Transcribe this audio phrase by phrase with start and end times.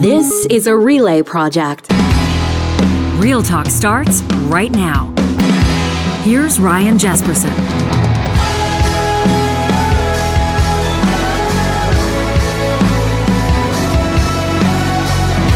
[0.00, 1.92] This is a relay project.
[3.18, 5.12] Real Talk starts right now.
[6.22, 7.99] Here's Ryan Jespersen.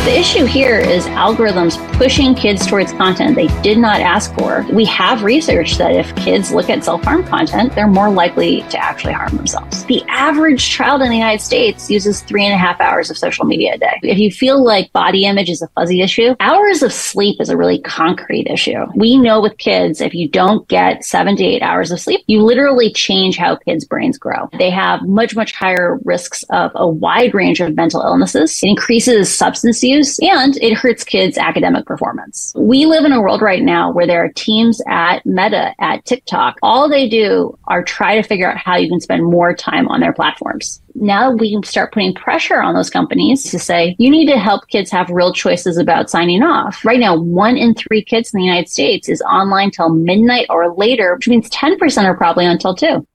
[0.05, 4.67] The issue here is algorithms pushing kids towards content they did not ask for.
[4.71, 8.77] We have research that if kids look at self harm content, they're more likely to
[8.77, 9.83] actually harm themselves.
[9.87, 13.47] The average child in the United States uses three and a half hours of social
[13.47, 13.99] media a day.
[14.03, 17.57] If you feel like body image is a fuzzy issue, hours of sleep is a
[17.57, 18.85] really concrete issue.
[18.95, 22.43] We know with kids, if you don't get seven to eight hours of sleep, you
[22.43, 24.51] literally change how kids' brains grow.
[24.59, 28.63] They have much, much higher risks of a wide range of mental illnesses.
[28.63, 32.53] It increases substance use and it hurts kids' academic performance.
[32.57, 36.57] We live in a world right now where there are teams at Meta, at TikTok.
[36.63, 40.01] All they do are try to figure out how you can spend more time on
[40.01, 40.81] their platforms.
[40.95, 44.69] Now we can start putting pressure on those companies to say, you need to help
[44.69, 46.85] kids have real choices about signing off.
[46.85, 50.75] Right now, one in three kids in the United States is online till midnight or
[50.75, 53.07] later, which means 10% are probably until two.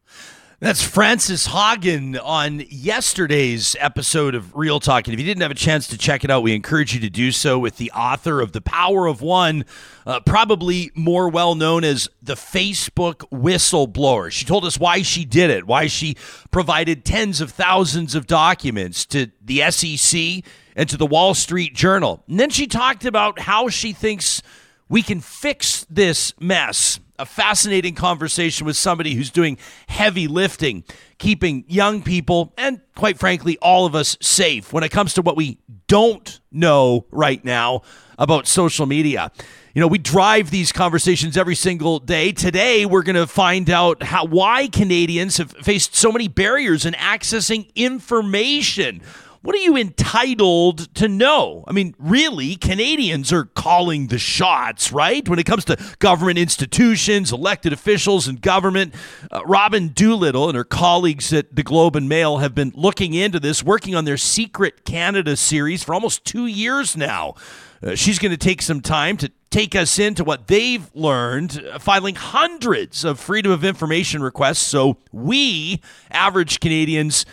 [0.62, 5.08] That's Frances Haugen on yesterday's episode of Real Talk.
[5.08, 7.10] And if you didn't have a chance to check it out, we encourage you to
[7.10, 9.64] do so with the author of The Power of One,
[10.06, 14.30] uh, probably more well known as the Facebook whistleblower.
[14.34, 16.18] She told us why she did it, why she
[16.52, 20.44] provided tens of thousands of documents to the SEC
[20.76, 22.22] and to the Wall Street Journal.
[22.28, 24.42] And then she talked about how she thinks
[24.90, 29.58] we can fix this mess a fascinating conversation with somebody who's doing
[29.90, 30.86] heavy lifting,
[31.18, 35.36] keeping young people and, quite frankly, all of us safe when it comes to what
[35.36, 37.82] we don't know right now
[38.18, 39.32] about social media.
[39.74, 42.32] You know, we drive these conversations every single day.
[42.32, 46.94] Today, we're going to find out how why Canadians have faced so many barriers in
[46.94, 49.02] accessing information
[49.42, 51.64] what are you entitled to know?
[51.68, 55.28] I mean, really, Canadians are calling the shots, right?
[55.28, 58.94] When it comes to government institutions, elected officials, and government.
[59.32, 63.40] Uh, Robyn Doolittle and her colleagues at the Globe and Mail have been looking into
[63.40, 67.36] this, working on their Secret Canada series for almost two years now.
[67.82, 71.80] Uh, she's going to take some time to take us into what they've learned, uh,
[71.80, 75.82] filing hundreds of Freedom of Information requests so we,
[76.12, 77.26] average Canadians,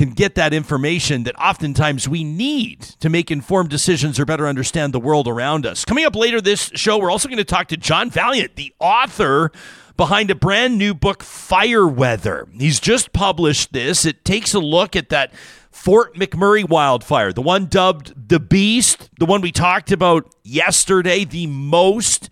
[0.00, 4.94] can get that information that oftentimes we need to make informed decisions or better understand
[4.94, 5.84] the world around us.
[5.84, 9.52] Coming up later this show, we're also going to talk to John Vaillant, the author
[9.98, 12.48] behind a brand new book, Fire Weather.
[12.56, 14.06] He's just published this.
[14.06, 15.34] It takes a look at that
[15.70, 21.46] Fort McMurray wildfire, the one dubbed the Beast, the one we talked about yesterday, the
[21.46, 22.30] most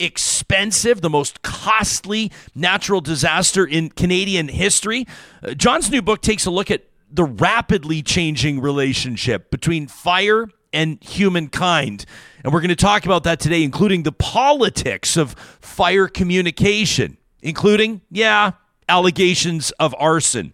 [0.00, 5.06] expensive, the most costly natural disaster in Canadian history.
[5.44, 6.82] Uh, John's new book takes a look at
[7.14, 12.04] the rapidly changing relationship between fire and humankind.
[12.42, 18.00] And we're going to talk about that today, including the politics of fire communication, including,
[18.10, 18.52] yeah,
[18.88, 20.52] allegations of arson.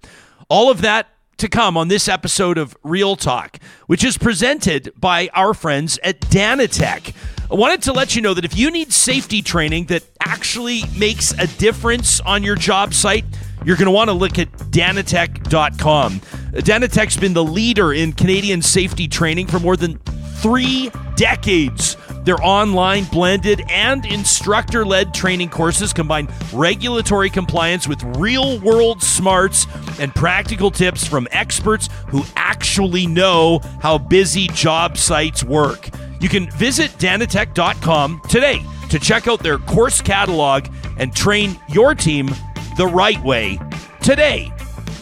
[0.49, 5.31] All of that to come on this episode of Real Talk, which is presented by
[5.33, 7.15] our friends at Danatec.
[7.51, 11.33] I wanted to let you know that if you need safety training that actually makes
[11.33, 13.25] a difference on your job site,
[13.65, 16.21] you're going to want to look at Danatec.com.
[16.21, 19.99] Danatec's been the leader in Canadian safety training for more than
[20.41, 21.97] three decades.
[22.25, 29.67] Their online, blended, and instructor led training courses combine regulatory compliance with real world smarts
[29.99, 35.89] and practical tips from experts who actually know how busy job sites work.
[36.21, 40.67] You can visit danatec.com today to check out their course catalog
[40.99, 42.29] and train your team
[42.77, 43.59] the right way
[44.03, 44.53] today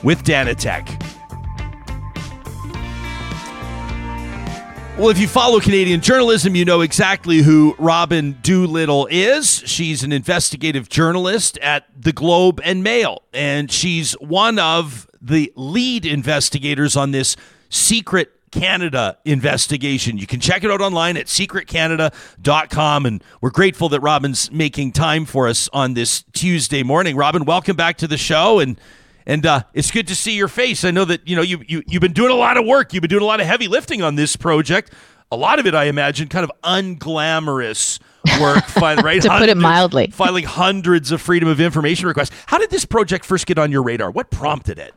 [0.02, 1.08] with Danatec.
[4.98, 9.62] Well, if you follow Canadian journalism, you know exactly who Robyn Doolittle is.
[9.64, 16.04] She's an investigative journalist at the Globe and Mail, and she's one of the lead
[16.04, 17.36] investigators on this
[17.68, 20.18] secret Canada investigation.
[20.18, 23.06] You can check it out online at secretcanada.com.
[23.06, 27.16] And we're grateful that Robyn's making time for us on this Tuesday morning.
[27.16, 28.58] Robyn, welcome back to the show.
[28.60, 28.80] And
[29.26, 30.84] and uh, it's good to see your face.
[30.84, 32.94] I know that you know you, you you've been doing a lot of work.
[32.94, 34.92] You've been doing a lot of heavy lifting on this project.
[35.30, 38.00] A lot of it, I imagine, kind of unglamorous
[38.40, 39.20] work, right?
[39.20, 42.34] to put it mildly, filing hundreds of freedom of information requests.
[42.46, 44.10] How did this project first get on your radar?
[44.10, 44.94] What prompted it?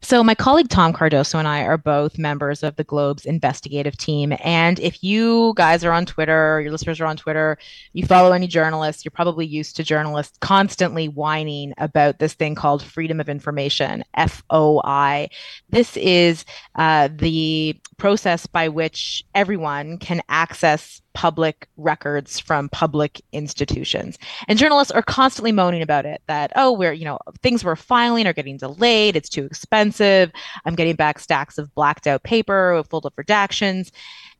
[0.00, 4.34] So, my colleague Tom Cardoso and I are both members of the Globe's investigative team.
[4.42, 7.58] And if you guys are on Twitter, your listeners are on Twitter,
[7.92, 12.82] you follow any journalists, you're probably used to journalists constantly whining about this thing called
[12.82, 15.28] Freedom of Information, FOI.
[15.68, 16.44] This is
[16.74, 24.18] uh, the process by which everyone can access public records from public institutions.
[24.48, 28.26] And journalists are constantly moaning about it that, oh, we're, you know, things we're filing
[28.26, 29.16] are getting delayed.
[29.16, 30.30] It's too expensive.
[30.64, 33.90] I'm getting back stacks of blacked out paper full of redactions.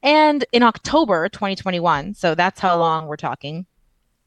[0.02, 3.66] And in October 2021, so that's how long we're talking,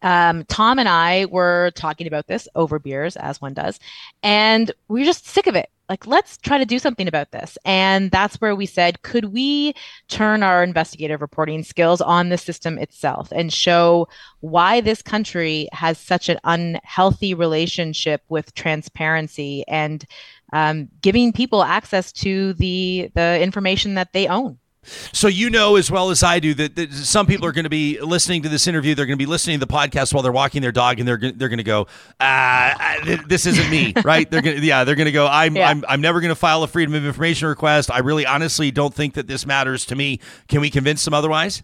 [0.03, 3.79] um, Tom and I were talking about this over beers, as one does,
[4.21, 7.57] and we are just sick of it like let's try to do something about this.
[7.65, 9.73] And that's where we said could we
[10.07, 14.07] turn our investigative reporting skills on the system itself and show
[14.39, 20.05] why this country has such an unhealthy relationship with transparency and
[20.53, 24.59] um, giving people access to the the information that they own
[25.11, 27.69] so you know as well as I do that, that some people are going to
[27.69, 28.95] be listening to this interview.
[28.95, 31.17] They're going to be listening to the podcast while they're walking their dog, and they're
[31.17, 31.87] they're going to go,
[32.19, 32.97] ah,
[33.27, 34.29] "This isn't me," right?
[34.29, 35.69] They're going, to, yeah, they're going to go, "I'm yeah.
[35.69, 37.91] I'm I'm never going to file a freedom of information request.
[37.91, 41.63] I really honestly don't think that this matters to me." Can we convince them otherwise?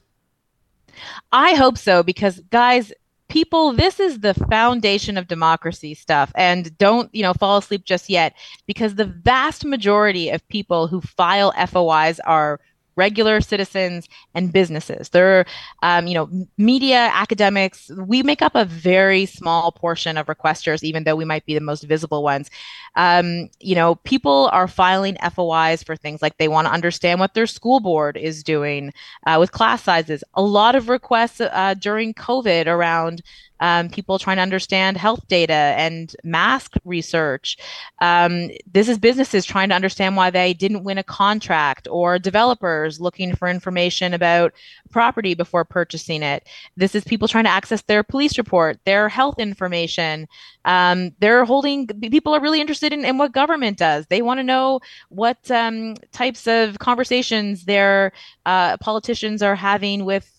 [1.31, 2.91] I hope so, because guys,
[3.29, 8.09] people this is the foundation of democracy stuff and don't you know fall asleep just
[8.09, 8.33] yet
[8.65, 12.59] because the vast majority of people who file fois are
[12.99, 15.09] regular citizens and businesses.
[15.09, 15.45] They're,
[15.81, 17.89] um, you know, media, academics.
[17.89, 21.69] We make up a very small portion of requesters, even though we might be the
[21.71, 22.51] most visible ones.
[22.95, 27.33] Um, you know, people are filing FOIs for things like they want to understand what
[27.33, 28.91] their school board is doing
[29.25, 30.23] uh, with class sizes.
[30.33, 33.21] A lot of requests uh, during COVID around
[33.59, 37.57] um, people trying to understand health data and mask research.
[37.99, 42.99] Um, this is businesses trying to understand why they didn't win a contract, or developers
[42.99, 44.53] looking for information about
[44.91, 46.47] property before purchasing it.
[46.77, 50.27] This is people trying to access their police report, their health information.
[50.65, 54.05] Um, they're holding, people are really interested in, in what government does.
[54.07, 54.79] They want to know
[55.09, 58.11] what um, types of conversations their
[58.45, 60.38] uh, politicians are having with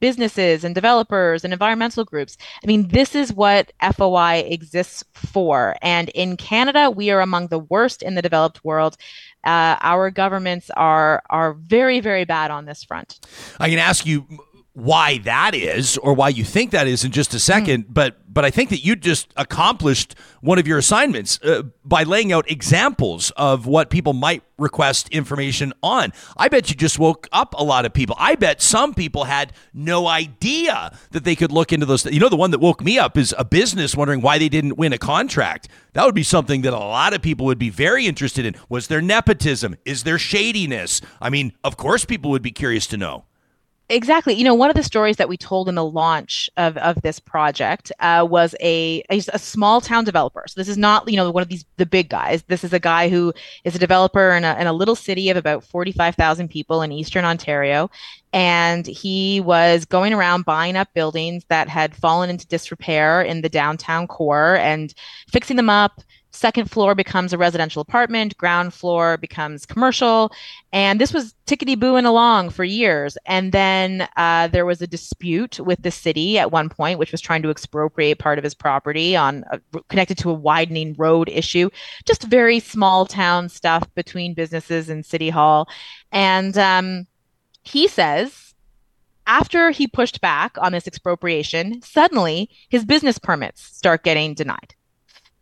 [0.00, 2.36] businesses and developers and environmental groups.
[2.62, 5.76] I mean, this is what FOI exists for.
[5.82, 8.96] And in Canada, we are among the worst in the developed world.
[9.44, 13.20] Uh, our governments are are very very bad on this front.
[13.60, 14.26] I can ask you
[14.78, 17.92] why that is or why you think that is in just a second mm.
[17.92, 22.32] but but I think that you just accomplished one of your assignments uh, by laying
[22.32, 26.12] out examples of what people might request information on.
[26.36, 28.14] I bet you just woke up a lot of people.
[28.16, 32.04] I bet some people had no idea that they could look into those.
[32.04, 34.76] You know, the one that woke me up is a business wondering why they didn't
[34.76, 35.68] win a contract.
[35.94, 38.54] That would be something that a lot of people would be very interested in.
[38.68, 39.74] Was there nepotism?
[39.84, 41.00] Is there shadiness?
[41.20, 43.24] I mean, of course, people would be curious to know.
[43.90, 44.34] Exactly.
[44.34, 47.18] You know, one of the stories that we told in the launch of, of this
[47.18, 50.44] project uh, was a, a, a small town developer.
[50.46, 52.42] So this is not you know one of these the big guys.
[52.48, 53.32] This is a guy who
[53.64, 56.82] is a developer in a, in a little city of about forty five thousand people
[56.82, 57.90] in eastern Ontario,
[58.34, 63.48] and he was going around buying up buildings that had fallen into disrepair in the
[63.48, 64.92] downtown core and
[65.32, 66.02] fixing them up
[66.38, 70.32] second floor becomes a residential apartment, ground floor becomes commercial.
[70.72, 73.18] And this was tickety booing along for years.
[73.26, 77.20] And then uh, there was a dispute with the city at one point, which was
[77.20, 81.70] trying to expropriate part of his property on a, connected to a widening road issue,
[82.06, 85.68] just very small town stuff between businesses and city hall.
[86.12, 87.06] And um,
[87.62, 88.54] he says,
[89.26, 94.74] after he pushed back on this expropriation, suddenly his business permits start getting denied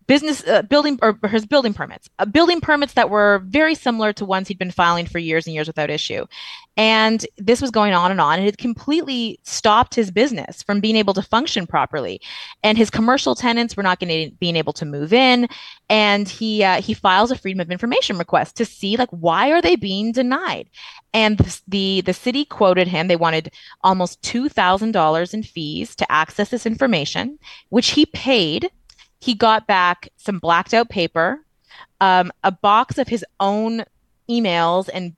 [0.06, 4.24] business uh, building or his building permits, uh, building permits that were very similar to
[4.24, 6.26] ones he'd been filing for years and years without issue.
[6.76, 10.96] And this was going on and on, and it completely stopped his business from being
[10.96, 12.20] able to function properly.
[12.62, 15.48] And his commercial tenants were not going to being able to move in.
[15.88, 19.62] And he uh, he files a freedom of information request to see like why are
[19.62, 20.68] they being denied.
[21.14, 26.12] And the the, city quoted him; they wanted almost two thousand dollars in fees to
[26.12, 27.38] access this information,
[27.70, 28.70] which he paid
[29.26, 31.44] he got back some blacked out paper,
[32.00, 33.84] um, a box of his own
[34.30, 35.16] emails and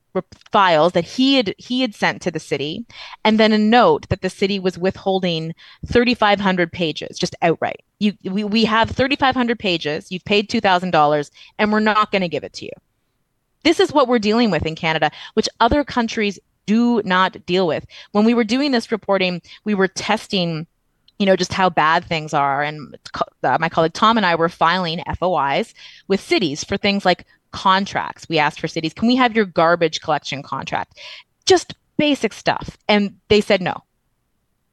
[0.50, 2.84] files that he had he had sent to the city
[3.24, 5.54] and then a note that the city was withholding
[5.86, 7.82] 3500 pages just outright.
[8.00, 12.44] You we, we have 3500 pages you've paid $2000 and we're not going to give
[12.44, 12.72] it to you.
[13.62, 17.86] This is what we're dealing with in canada which other countries do not deal with.
[18.12, 20.66] When we were doing this reporting we were testing
[21.18, 22.96] you know just how bad things are and
[23.42, 25.74] uh, my colleague tom and i were filing fois
[26.06, 28.28] with cities for things like contracts.
[28.28, 30.98] We asked for cities, can we have your garbage collection contract?
[31.46, 32.76] Just basic stuff.
[32.88, 33.82] And they said no.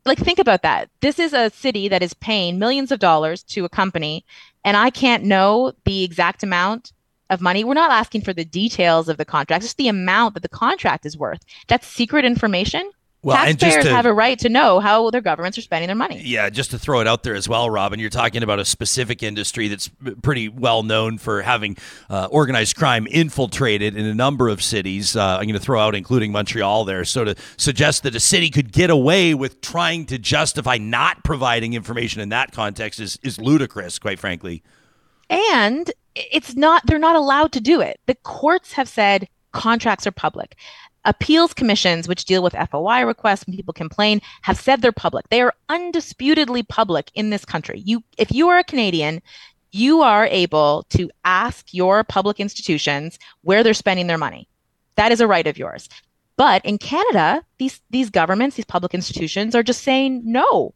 [0.05, 0.89] Like, think about that.
[1.01, 4.23] This is a city that is paying millions of dollars to a company,
[4.63, 6.91] and I can't know the exact amount
[7.31, 7.63] of money.
[7.63, 11.07] We're not asking for the details of the contract, just the amount that the contract
[11.07, 11.41] is worth.
[11.67, 12.91] That's secret information.
[13.25, 16.21] Well, Taxpayers to, have a right to know how their governments are spending their money.
[16.23, 19.23] Yeah, just to throw it out there as well, Robyn, you're talking about a specific
[19.23, 19.89] industry that's
[20.21, 21.75] pretty well known for having
[22.07, 25.15] uh, organized crime infiltrated in a number of cities.
[25.15, 27.03] Uh, I'm going to throw out, including Montreal, there.
[27.03, 31.73] So to suggest that a city could get away with trying to justify not providing
[31.73, 34.61] information in that context is is ludicrous, quite frankly.
[35.31, 37.99] And it's not; they're not allowed to do it.
[38.05, 40.57] The courts have said contracts are public.
[41.05, 45.29] Appeals commissions, which deal with FOI requests when people complain, have said they're public.
[45.29, 47.81] They are undisputedly public in this country.
[47.85, 49.21] You, if you are a Canadian,
[49.71, 54.47] you are able to ask your public institutions where they're spending their money.
[54.95, 55.89] That is a right of yours.
[56.37, 60.73] But in Canada, these these governments, these public institutions are just saying no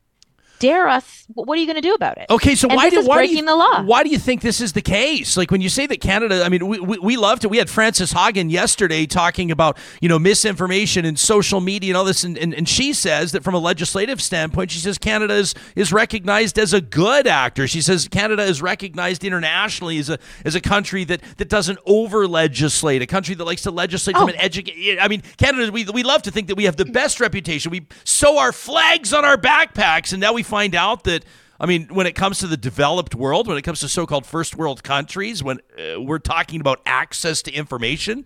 [0.60, 2.25] dare us, what are you going to do about it?
[2.30, 3.84] Okay, so and why, do, why breaking do you, the law?
[3.84, 5.38] Why do you think this is the case?
[5.38, 7.48] Like when you say that Canada, I mean, we, we, we loved it.
[7.48, 12.06] We had Frances Haugen yesterday talking about, you know, misinformation and social media and all
[12.06, 12.24] this.
[12.24, 15.94] And, and, and she says that from a legislative standpoint, she says Canada is, is
[15.94, 17.68] recognized as a good actor.
[17.68, 22.28] She says Canada is recognized internationally as a, as a country that, that doesn't over
[22.28, 24.22] legislate, a country that likes to legislate oh.
[24.22, 25.00] from an education.
[25.00, 27.72] I mean, Canada, we, we love to think that we have the best reputation.
[27.72, 31.24] We sew our flags on our backpacks, and now we find out that
[31.60, 34.56] I mean, when it comes to the developed world, when it comes to so-called first
[34.56, 38.25] world countries, when uh, we're talking about access to information,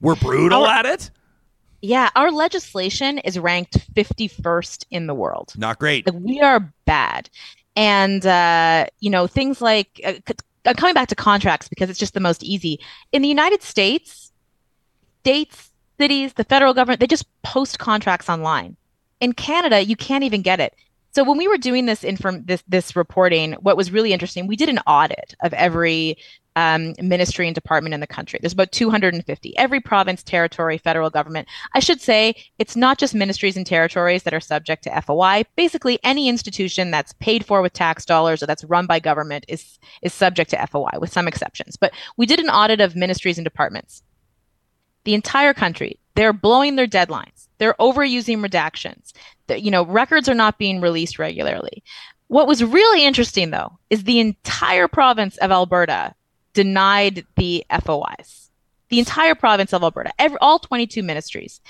[0.00, 1.10] we're brutal our, at it.
[1.80, 5.54] Yeah, our legislation is ranked 51st in the world.
[5.56, 6.06] Not great.
[6.06, 7.30] Like, we are bad.
[7.74, 12.20] And uh, you know, things like uh, coming back to contracts because it's just the
[12.20, 12.80] most easy.
[13.12, 14.30] In the United States,
[15.20, 18.76] states, cities, the federal government, they just post contracts online.
[19.20, 20.74] In Canada, you can't even get it.
[21.14, 24.56] So when we were doing this inform this this reporting, what was really interesting, we
[24.56, 26.16] did an audit of every
[26.56, 28.38] um, ministry and department in the country.
[28.40, 29.56] There's about 250.
[29.56, 31.48] Every province, territory, federal government.
[31.74, 35.44] I should say it's not just ministries and territories that are subject to FOI.
[35.56, 39.78] Basically, any institution that's paid for with tax dollars or that's run by government is
[40.02, 41.76] is subject to FOI, with some exceptions.
[41.76, 44.02] But we did an audit of ministries and departments.
[45.04, 47.48] The entire country, they're blowing their deadlines.
[47.58, 49.12] They're overusing redactions.
[49.46, 51.82] The, you know, records are not being released regularly.
[52.28, 56.14] What was really interesting, though, is the entire province of Alberta
[56.52, 58.50] denied the FOIs.
[58.88, 61.60] The entire province of Alberta, every, all 22 ministries.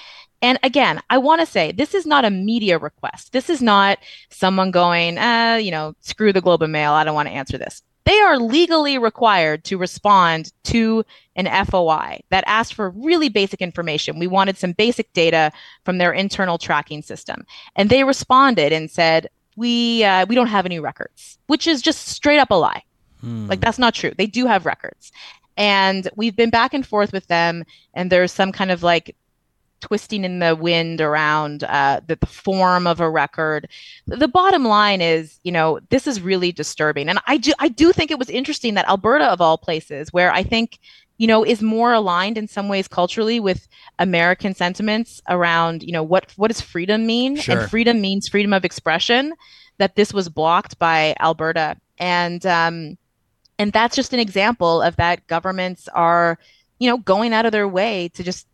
[0.42, 3.32] And again, I want to say this is not a media request.
[3.32, 3.98] This is not
[4.30, 6.92] someone going, uh, you know, screw the Globe and Mail.
[6.92, 11.04] I don't want to answer this they are legally required to respond to
[11.36, 14.18] an FOI that asked for really basic information.
[14.18, 15.52] We wanted some basic data
[15.84, 17.46] from their internal tracking system.
[17.76, 22.08] And they responded and said, we, uh, we don't have any records, which is just
[22.08, 22.82] straight up a lie.
[23.20, 23.46] Hmm.
[23.46, 24.12] Like, that's not true.
[24.16, 25.12] They do have records.
[25.56, 29.16] And we've been back and forth with them, and there's some kind of like
[29.84, 33.68] twisting in the wind around uh, the, the form of a record.
[34.06, 37.92] The bottom line is, you know, this is really disturbing, and I do I do
[37.92, 40.78] think it was interesting that Alberta, of all places, where I think
[41.18, 46.02] you know is more aligned in some ways culturally with American sentiments around you know
[46.02, 47.60] what what does freedom mean, sure.
[47.60, 49.34] and freedom means freedom of expression.
[49.76, 52.96] That this was blocked by Alberta, and um,
[53.58, 56.38] and that's just an example of that governments are
[56.78, 58.46] you know going out of their way to just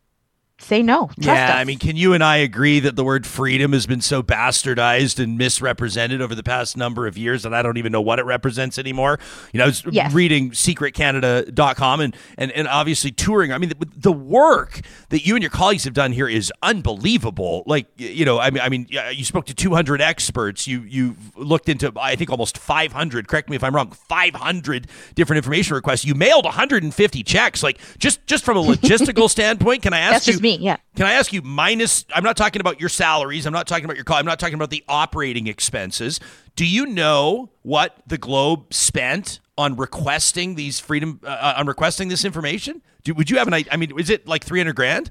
[0.60, 1.10] say no.
[1.16, 1.56] yeah, us.
[1.56, 5.22] I mean, can you and I agree that the word freedom has been so bastardized
[5.22, 8.24] and misrepresented over the past number of years that I don't even know what it
[8.24, 9.18] represents anymore?
[9.52, 10.12] You know, I was yes.
[10.12, 13.52] reading secretcanada.com and, and, and obviously touring.
[13.52, 17.62] I mean, the, the, work that you and your colleagues have done here is unbelievable.
[17.66, 20.66] Like, you know, I mean, I mean, you spoke to 200 experts.
[20.66, 23.28] You you looked into, I think, almost 500.
[23.28, 23.90] Correct me if I'm wrong.
[23.90, 26.04] 500 different information requests.
[26.04, 27.62] You mailed 150 checks.
[27.62, 30.49] Like, just just from a logistical standpoint, can I ask you?
[30.58, 30.76] Me, yeah.
[30.96, 33.96] Can I ask you minus I'm not talking about your salaries, I'm not talking about
[33.96, 36.20] your call, I'm not talking about the operating expenses.
[36.56, 42.08] Do you know what the Globe spent on requesting these freedom uh, uh on requesting
[42.08, 42.82] this information?
[43.04, 45.10] Do, would you have an I mean is it like 300 grand?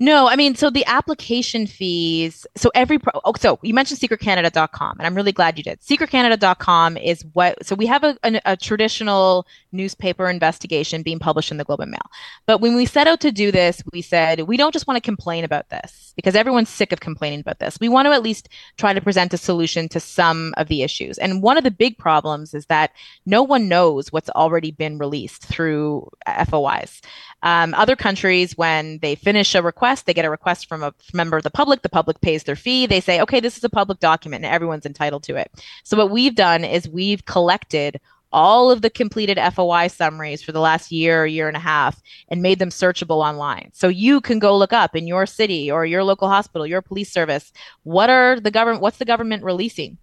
[0.00, 2.46] No, I mean, so the application fees.
[2.56, 3.12] So every pro.
[3.24, 5.80] Oh, so you mentioned secretcanada.com, and I'm really glad you did.
[5.80, 7.64] Secretcanada.com is what.
[7.64, 11.92] So we have a, a, a, traditional newspaper investigation being published in the Globe and
[11.92, 12.10] Mail.
[12.46, 15.00] But when we set out to do this, we said we don't just want to
[15.00, 17.78] complain about this because everyone's sick of complaining about this.
[17.80, 21.18] We want to at least try to present a solution to some of the issues.
[21.18, 22.90] And one of the big problems is that
[23.26, 26.10] no one knows what's already been released through
[26.48, 27.00] FOIs.
[27.44, 31.36] Um, other countries, when they finish a request, they get a request from a member
[31.36, 31.82] of the public.
[31.82, 32.86] The public pays their fee.
[32.86, 35.50] They say, okay, this is a public document and everyone's entitled to it.
[35.84, 38.00] So what we've done is we've collected
[38.34, 42.42] all of the completed FOI summaries for the last year, year and a half, and
[42.42, 43.70] made them searchable online.
[43.72, 47.12] So you can go look up in your city or your local hospital, your police
[47.12, 47.52] service,
[47.84, 49.98] what are the government, what's the government releasing?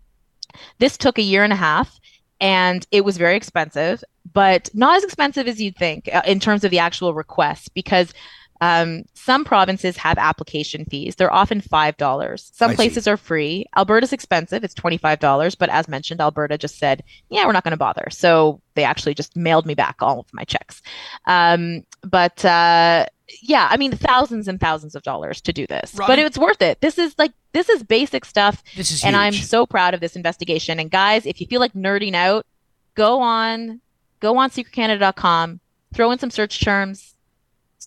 [0.79, 1.99] This took a year and a half
[2.39, 4.01] and it was very expensive,
[4.33, 8.13] but not as expensive as you'd think uh, in terms of the actual requests because
[8.61, 11.15] um, some provinces have application fees.
[11.15, 12.53] They're often $5.
[12.55, 13.11] Some I places see.
[13.11, 13.65] are free.
[13.75, 14.63] Alberta's expensive.
[14.63, 15.57] It's $25.
[15.57, 18.07] But as mentioned, Alberta just said, yeah, we're not going to bother.
[18.11, 20.83] So they actually just mailed me back all of my checks.
[21.25, 23.07] Um, but uh,
[23.41, 26.61] yeah, I mean, thousands and thousands of dollars to do this, Robyn- but it's worth
[26.61, 26.79] it.
[26.81, 28.63] This is like, this is basic stuff.
[28.75, 30.79] This is and I'm so proud of this investigation.
[30.79, 32.45] And guys, if you feel like nerding out,
[32.93, 33.81] go on,
[34.19, 35.59] go on secretcanada.com,
[35.95, 37.10] throw in some search terms,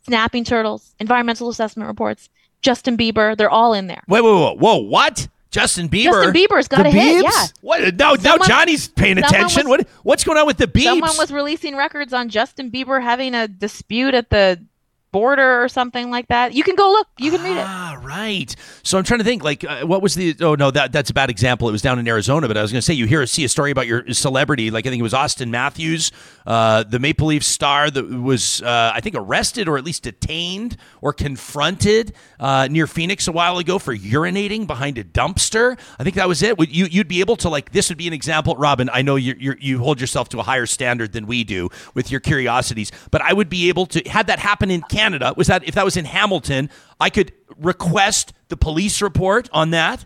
[0.04, 2.28] snapping turtles, environmental assessment reports,
[2.62, 4.02] Justin Bieber, they're all in there.
[4.08, 5.28] Wait, wait, wait, whoa, what?
[5.50, 6.04] Justin Bieber?
[6.04, 7.24] Justin Bieber's got The a hit.
[7.24, 7.30] Biebs?
[7.30, 7.46] Yeah.
[7.60, 7.94] What?
[7.94, 9.68] Now, now Johnny's paying attention.
[9.68, 9.88] was- what?
[10.02, 10.82] What's going on with the Biebs?
[10.84, 14.60] Someone was releasing records on Justin Bieber having a dispute at the
[15.14, 16.54] border or something like that.
[16.54, 17.06] You can go look.
[17.18, 17.64] You can read it.
[17.64, 18.54] Ah, right.
[18.82, 20.34] So I'm trying to think, like, uh, what was the?
[20.40, 21.68] Oh no, that that's a bad example.
[21.68, 23.48] It was down in Arizona, but I was going to say, you hear see a
[23.48, 26.10] story about your celebrity, like I think it was Auston Matthews,
[26.46, 30.76] uh, the Maple Leaf star that was, uh, I think, arrested or at least detained
[31.00, 35.78] or confronted uh, near Phoenix a while ago for urinating behind a dumpster.
[35.96, 36.58] I think that was it.
[36.58, 38.90] Would you you'd be able to like this would be an example, Robyn.
[38.92, 42.10] I know you you you hold yourself to a higher standard than we do with
[42.10, 45.03] your curiosities, but I would be able to had that happen in Canada.
[45.36, 46.70] Was that if that was in Hamilton,
[47.00, 50.04] I could request the police report on that.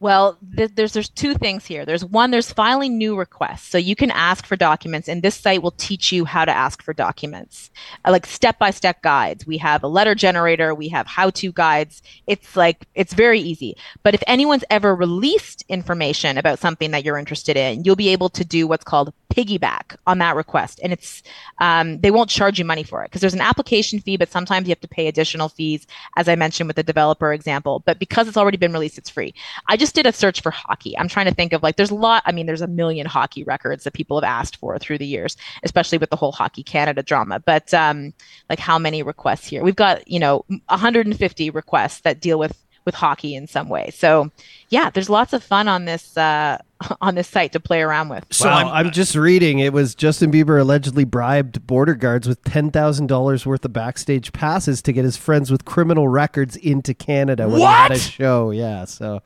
[0.00, 1.84] Well, th- there's there's two things here.
[1.84, 5.62] There's one, there's filing new requests, so you can ask for documents, and this site
[5.62, 7.70] will teach you how to ask for documents,
[8.06, 9.46] uh, like step by step guides.
[9.46, 12.00] We have a letter generator, we have how to guides.
[12.26, 13.76] It's like it's very easy.
[14.02, 18.30] But if anyone's ever released information about something that you're interested in, you'll be able
[18.30, 21.22] to do what's called piggyback on that request, and it's
[21.58, 24.66] um, they won't charge you money for it because there's an application fee, but sometimes
[24.66, 27.82] you have to pay additional fees, as I mentioned with the developer example.
[27.84, 29.34] But because it's already been released, it's free.
[29.68, 30.96] I just did a search for hockey.
[30.98, 32.22] I'm trying to think of like there's a lot.
[32.26, 35.36] I mean, there's a million hockey records that people have asked for through the years,
[35.62, 37.40] especially with the whole Hockey Canada drama.
[37.40, 38.12] But um,
[38.48, 39.62] like how many requests here?
[39.62, 43.90] We've got you know 150 requests that deal with with hockey in some way.
[43.90, 44.30] So
[44.68, 46.58] yeah, there's lots of fun on this uh,
[47.00, 48.24] on this site to play around with.
[48.30, 49.58] So wow, I'm, I'm, just reading.
[49.58, 54.32] It was Justin Bieber allegedly bribed border guards with ten thousand dollars worth of backstage
[54.32, 58.00] passes to get his friends with criminal records into Canada when he had a What?
[58.00, 58.50] show.
[58.50, 59.22] Yeah, so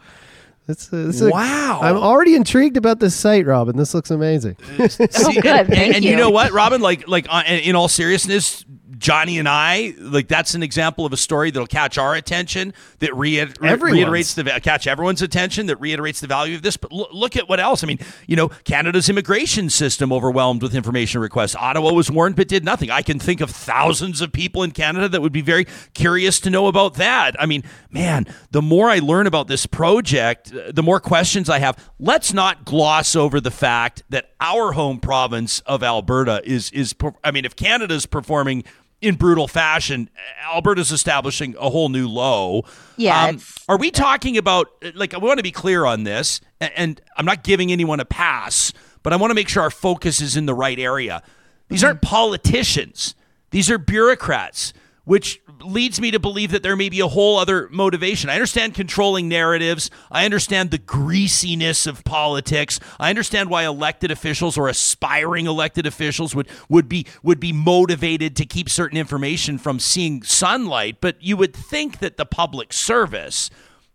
[0.66, 1.80] it's, it's a- Wow.
[1.82, 3.76] I'm already intrigued about this site, Robyn.
[3.76, 4.56] This looks amazing.
[4.88, 5.46] See, Oh, good.
[5.46, 6.16] And, Thank and you you.
[6.16, 6.80] know what, Robyn?
[6.80, 8.64] Like, like uh, in in all seriousness,
[8.98, 13.14] Johnny and I, like, that's an example of a story that'll catch our attention, that
[13.16, 16.76] reiter- reiterates the catch everyone's attention, that reiterates the value of this.
[16.76, 17.82] But lo- look at what else.
[17.82, 21.56] I mean, you know, Canada's immigration system overwhelmed with information requests.
[21.56, 22.90] Ottawa was warned but did nothing.
[22.90, 26.50] I can think of thousands of people in Canada that would be very curious to
[26.50, 27.40] know about that.
[27.40, 31.58] I mean, man, the more I learn about this project, uh, the more questions I
[31.58, 31.90] have.
[31.98, 37.14] Let's not gloss over the fact that our home province of Alberta is is per-
[37.24, 38.64] I mean, if Canada's performing
[39.04, 40.08] in brutal fashion,
[40.42, 42.64] Alberta's establishing a whole new low.
[42.96, 46.76] Yeah, Um, are we talking about like I want to be clear on this, a-
[46.78, 50.20] and I'm not giving anyone a pass, but I want to make sure our focus
[50.20, 51.22] is in the right area.
[51.68, 53.14] These aren't politicians;
[53.50, 54.72] these are bureaucrats,
[55.04, 58.30] which leads me to believe that there may be a whole other motivation.
[58.30, 59.90] I understand controlling narratives.
[60.10, 62.80] I understand the greasiness of politics.
[62.98, 68.36] I understand why elected officials or aspiring elected officials would would be would be motivated
[68.36, 73.50] to keep certain information from seeing sunlight, but you would think that the public service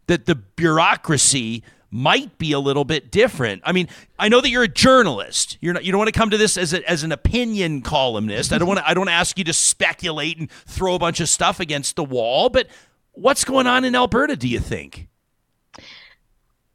[0.08, 3.62] that the bureaucracy might be a little bit different.
[3.66, 5.58] I mean, I know that you're a journalist.
[5.62, 8.54] You're not you don't want to come to this as a, as an opinion columnist.
[8.54, 11.30] I don't want to I don't ask you to speculate and throw a bunch of
[11.30, 12.68] stuff against the wall, but
[13.14, 15.08] what's going on in Alberta, do you think?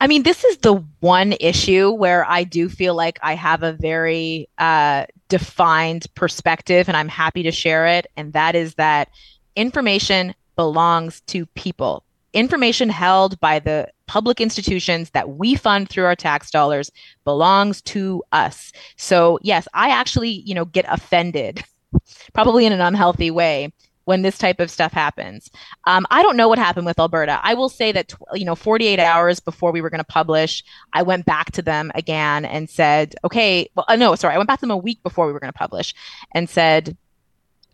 [0.00, 3.72] I mean, this is the one issue where I do feel like I have a
[3.72, 8.06] very uh, defined perspective, and I'm happy to share it.
[8.16, 9.08] And that is that
[9.56, 12.04] information belongs to people.
[12.34, 16.90] Information held by the public institutions that we fund through our tax dollars
[17.24, 18.72] belongs to us.
[18.96, 21.64] So, yes, I actually, you know, get offended,
[22.34, 23.72] probably in an unhealthy way,
[24.04, 25.50] when this type of stuff happens.
[25.84, 27.40] Um, I don't know what happened with Alberta.
[27.42, 31.02] I will say that you know, 48 hours before we were going to publish, I
[31.02, 34.58] went back to them again and said, "Okay, well, uh, no, sorry, I went back
[34.60, 35.94] to them a week before we were going to publish,
[36.32, 36.96] and said."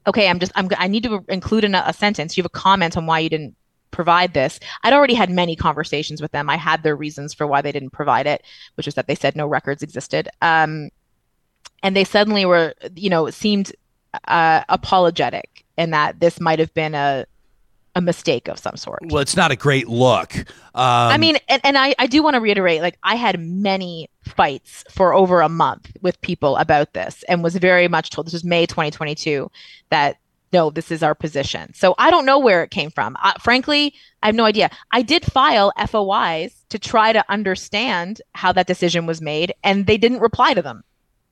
[0.07, 2.35] Okay, I'm just I'm I need to include a, a sentence.
[2.35, 3.55] You have a comment on why you didn't
[3.91, 4.61] provide this.
[4.83, 6.51] I'd already had many conversations with them.
[6.51, 8.43] I had their reasons for why they didn't provide it,
[8.75, 10.29] which is that they said no records existed.
[10.43, 10.91] Um,
[11.83, 13.73] and they suddenly were, you know, seemed
[14.29, 17.27] uh, apologetic and that this might have been a
[17.97, 19.01] a mistake of some sort.
[19.07, 20.37] Well, it's not a great look.
[20.37, 24.09] Um, I mean, and, and I, I do want to reiterate, like I had many
[24.23, 28.33] fights for over a month with people about this and was very much told this
[28.33, 29.51] was May 2022
[29.91, 30.19] that
[30.53, 31.73] no, this is our position.
[31.75, 33.17] So I don't know where it came from.
[33.23, 34.71] Uh, frankly, I have no idea.
[34.91, 39.97] I did file FOIs to try to understand how that decision was made, and they
[39.97, 40.83] didn't reply to them.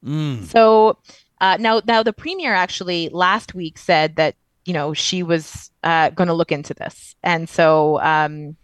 [0.05, 0.45] Mm.
[0.45, 0.99] So
[1.41, 6.11] uh, now, now the premier actually last week said that you know she was uh,
[6.11, 8.57] going to look into this, and so um,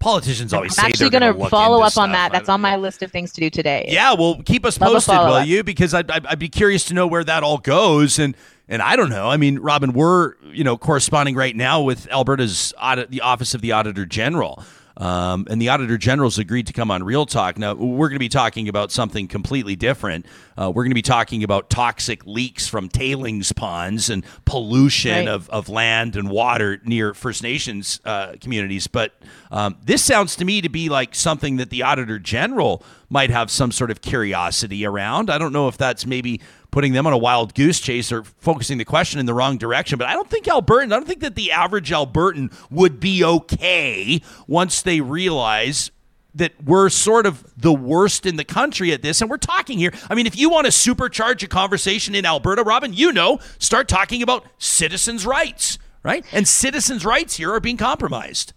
[0.00, 2.32] politicians always I'm say actually going to follow up on that.
[2.32, 3.86] That's on my list of things to do today.
[3.88, 5.62] Yeah, well, keep us Love posted, will you?
[5.62, 8.18] Because I'd, I'd, I'd be curious to know where that all goes.
[8.18, 8.34] And
[8.70, 9.28] and I don't know.
[9.28, 13.60] I mean, Robyn, we're you know corresponding right now with Alberta's audit, the Office of
[13.60, 14.62] the Auditor General.
[14.96, 17.56] Um, and the Auditor General's agreed to come on Real Talk.
[17.56, 20.26] Now, we're going to be talking about something completely different.
[20.58, 25.28] Uh, we're going to be talking about toxic leaks from tailings ponds and pollution Right.
[25.28, 28.88] of, of land and water near First Nations uh, communities.
[28.88, 29.14] But
[29.50, 33.50] um, this sounds to me to be like something that the Auditor General might have
[33.50, 35.28] some sort of curiosity around.
[35.28, 38.78] I don't know if that's maybe putting them on a wild goose chase or focusing
[38.78, 39.98] the question in the wrong direction.
[39.98, 44.22] But I don't think Albertan, I don't think that the average Albertan would be okay
[44.46, 45.90] once they realize
[46.34, 49.20] that we're sort of the worst in the country at this.
[49.20, 49.92] And we're talking here.
[50.08, 53.88] I mean, if you want to supercharge a conversation in Alberta, Robyn, you know, start
[53.88, 56.24] talking about citizens' rights, right?
[56.32, 58.52] And citizens' rights here are being compromised.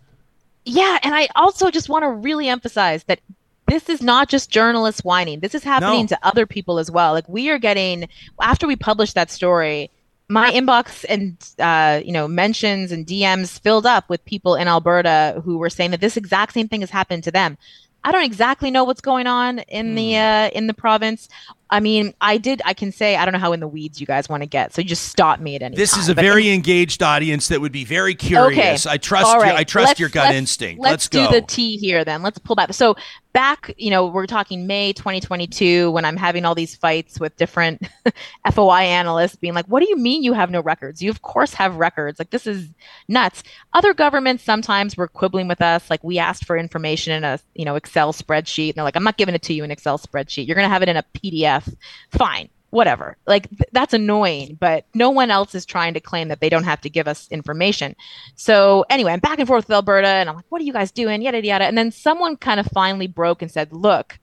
[0.66, 3.20] Yeah, and I also just want to really emphasize that
[3.68, 5.40] this is not just journalists whining.
[5.40, 6.08] This is happening No.
[6.08, 7.14] to other people as well.
[7.14, 8.08] Like we are getting
[8.42, 9.90] after we published that story,
[10.30, 15.42] my inbox and uh, you know mentions and DMs filled up with people in Alberta
[15.44, 17.58] who were saying that this exact same thing has happened to them.
[18.06, 20.18] I don't exactly know what's going on in the Hmm.
[20.20, 21.30] uh, in the province.
[21.74, 22.62] I mean, I did.
[22.66, 24.76] I can say I don't know how in the weeds you guys want to get.
[24.76, 25.76] So you just stop me at any.
[25.76, 26.02] This time.
[26.02, 28.86] is a But very engaged audience that would be very curious.
[28.86, 29.56] I trust All your.
[29.56, 30.80] I trust Let's- your gut let's- instinct.
[30.80, 32.22] Let's, Let's, do the T here then.
[32.22, 32.72] Let's pull back.
[32.76, 32.96] So
[33.34, 37.82] back, you know, we're talking May 2022 when I'm having all these fights with different
[38.52, 41.02] FOI analysts being like, "What do you mean you have no records?
[41.02, 42.20] You of course have records.
[42.20, 42.70] Like this is
[43.08, 43.42] nuts."
[43.74, 47.66] Other governments sometimes were quibbling with us like we asked for information in a, you
[47.66, 50.46] know, Excel spreadsheet and they're like, "I'm not giving it to you in Excel spreadsheet.
[50.46, 51.63] You're going to have it in a PDF."
[52.12, 52.50] Fine.
[52.70, 53.18] Whatever.
[53.28, 56.64] Like th- that's annoying, but no one else is trying to claim that they don't
[56.64, 57.96] have to give us information.
[58.36, 60.92] So anyway, I'm back and forth with Alberta, and I'm like, "What are you guys
[60.92, 61.66] doing?" Yada yada.
[61.66, 64.18] And then someone kind of finally broke and said, "Look,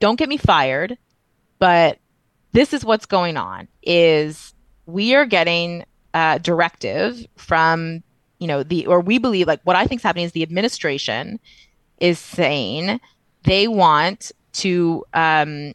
[0.00, 0.98] don't get me fired,
[1.60, 1.98] but
[2.50, 3.68] this is what's going on.
[3.84, 4.52] Is
[4.86, 8.02] we are getting uh, directive from
[8.38, 11.38] you know the or we believe like what I think is happening is the administration
[11.98, 13.00] is saying
[13.44, 15.72] they want to um,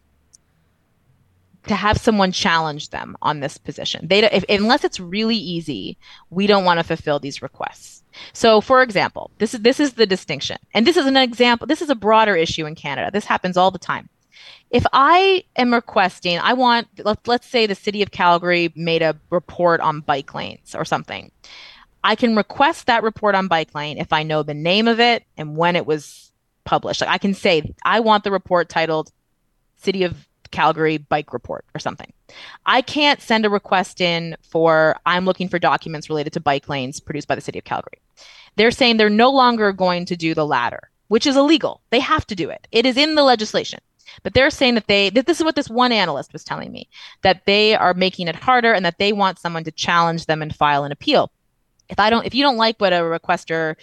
[1.69, 4.07] to have someone challenge them on this position.
[4.07, 5.97] They if, unless it's really easy,
[6.31, 8.03] we don't want to fulfill these requests.
[8.33, 11.67] So, for example, this is this is the distinction, and this is an example.
[11.67, 13.11] This is a broader issue in Canada.
[13.13, 14.09] This happens all the time.
[14.71, 19.15] If I am requesting, I want let, let's say the city of Calgary made a
[19.29, 21.31] report on bike lanes or something.
[22.03, 25.23] I can request that report on bike lane if I know the name of it
[25.37, 26.31] and when it was
[26.63, 27.01] published.
[27.01, 29.11] Like I can say I want the report titled
[29.75, 32.11] City of Calgary bike report or something.
[32.65, 36.99] I can't send a request in for I'm looking for documents related to bike lanes
[36.99, 37.99] produced by the City of Calgary.
[38.55, 41.81] They're saying they're no longer going to do the latter, which is illegal.
[41.89, 42.67] They have to do it.
[42.71, 43.79] It is in the legislation.
[44.23, 46.89] But they're saying that they that this is what this one analyst was telling me
[47.21, 50.55] that they are making it harder and that they want someone to challenge them and
[50.55, 51.31] file an appeal.
[51.89, 53.75] If I don't if you don't like what a requester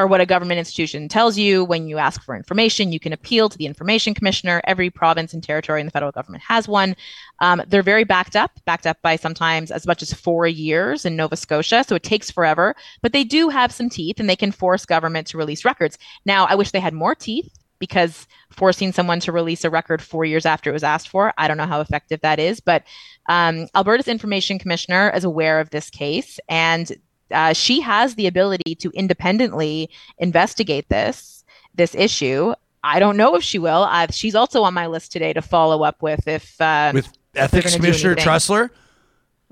[0.00, 3.50] or what a government institution tells you when you ask for information, you can appeal
[3.50, 4.62] to the information commissioner.
[4.64, 6.96] Every province and territory in the federal government has one.
[7.40, 11.16] Um, they're very backed up, backed up by sometimes as much as four years in
[11.16, 11.84] Nova Scotia.
[11.86, 15.26] So it takes forever, but they do have some teeth and they can force government
[15.28, 15.98] to release records.
[16.24, 20.24] Now, I wish they had more teeth because forcing someone to release a record four
[20.24, 22.60] years after it was asked for, I don't know how effective that is.
[22.60, 22.84] But
[23.28, 26.90] um, Alberta's information commissioner is aware of this case and
[27.32, 32.52] Uh, she has the ability to independently investigate this this issue.
[32.82, 33.82] I don't know if she will.
[33.84, 37.76] Uh, she's also on my list today to follow up with if uh, with ethics
[37.76, 38.14] commissioner.
[38.16, 38.70] Trussler,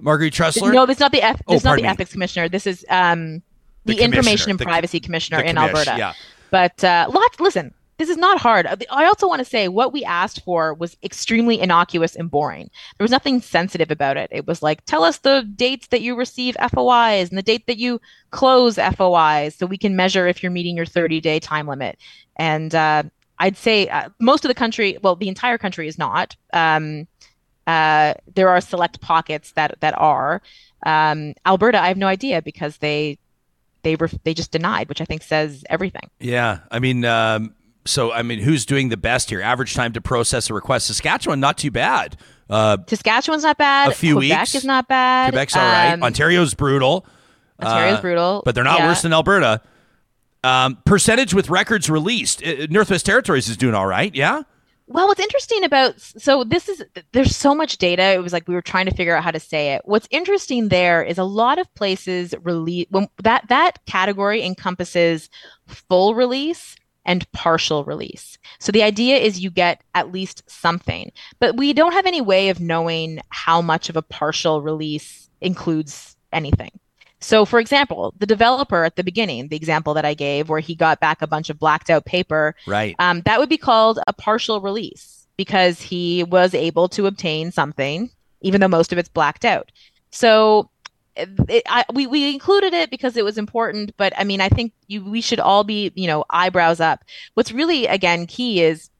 [0.01, 0.73] Marguerite Trussler.
[0.73, 1.89] No, is not the eth- Oh, is not the me.
[1.89, 2.49] ethics commissioner.
[2.49, 3.43] This is um,
[3.85, 5.95] The the, information and the privacy commissioner in Alberta.
[5.99, 6.13] yeah.
[6.51, 7.39] But uh, lots.
[7.41, 8.67] Listen, this is not hard.
[8.91, 12.71] I also want to say what we asked for was extremely innocuous and boring.
[12.97, 14.29] There was nothing sensitive about it.
[14.33, 17.77] It was like, tell us the dates that you receive FOIs and the date that
[17.77, 21.99] you close FOIs, so we can measure if you're meeting your 30 day time limit.
[22.37, 23.03] And uh,
[23.41, 26.37] I'd say uh, most of the country, well, the entire country is not.
[26.53, 27.09] Um,
[27.67, 30.41] uh, there are select pockets that that are.
[30.87, 33.19] Um, Alberta, I have no idea because they
[33.83, 36.09] they were they just denied, which I think says everything.
[36.19, 37.55] Yeah, I mean, um,
[37.89, 39.41] so I mean, who's doing the best here?
[39.41, 40.87] Average time to process a request.
[40.87, 42.17] Saskatchewan, not too bad.
[42.49, 43.91] Uh, Saskatchewan's not bad.
[43.91, 44.55] A few Quebec weeks.
[44.55, 45.33] is not bad.
[45.33, 45.93] Quebec's all right.
[45.93, 47.05] Um, Ontario's brutal.
[47.61, 48.87] Ontario's Uh, brutal, but they're not yeah.
[48.89, 49.61] worse than Alberta.
[50.45, 52.47] Um, percentage with records released.
[52.47, 54.15] Uh, Northwest Territories is doing all right.
[54.15, 54.43] Yeah.
[54.91, 58.05] Well, what's interesting about so this is there's so much data.
[58.15, 59.83] It was like we were trying to figure out how to say it.
[59.85, 65.29] What's interesting there is a lot of places release when that that category encompasses
[65.67, 66.75] full release
[67.09, 68.37] and partial release.
[68.61, 72.51] So the idea is you get at least something, but we don't have any way
[72.51, 76.71] of knowing how much of a partial release includes anything.
[77.21, 80.75] So, for example, the developer at the beginning, the example that I gave, where he
[80.77, 82.95] got back a bunch of blacked out paper, Right.
[82.99, 88.11] um, that would be called a partial release because he was able to obtain something,
[88.43, 89.73] even though most of it's blacked out.
[90.11, 90.71] So
[91.49, 94.73] it, I, we we included it because it was important, but I mean, I think
[94.87, 97.05] you we should all be you know eyebrows up.
[97.35, 98.91] What's really again key is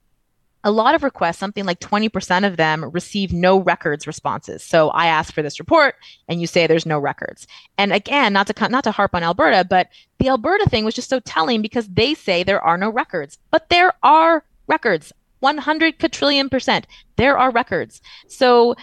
[0.63, 4.61] a lot of requests, something like 20% of them receive no records responses.
[4.61, 5.95] So I ask for this report
[6.27, 7.47] and you say there's no records.
[7.77, 11.09] And again, not to not to harp on Alberta, but the Alberta thing was just
[11.09, 15.13] so telling because they say there are no records, but there are records.
[15.39, 16.85] 100 quadrillion percent.
[17.15, 18.01] There are records.
[18.27, 18.75] So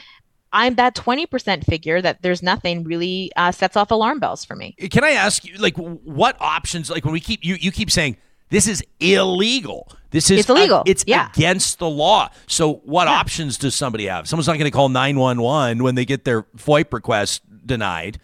[0.53, 4.75] I'm that 20% figure that there's nothing really uh, sets off alarm bells for me.
[4.91, 6.89] Can I ask you, like, what options?
[6.91, 8.17] Like, when we keep you, you keep saying
[8.51, 9.91] this is illegal.
[10.11, 10.83] This is It's illegal.
[10.87, 11.29] it's Yeah.
[11.35, 12.31] against the law.
[12.47, 13.15] So, what Yeah.
[13.15, 14.29] options does somebody have?
[14.29, 18.19] Someone's not going to call nine one one when they get their FOIP request denied.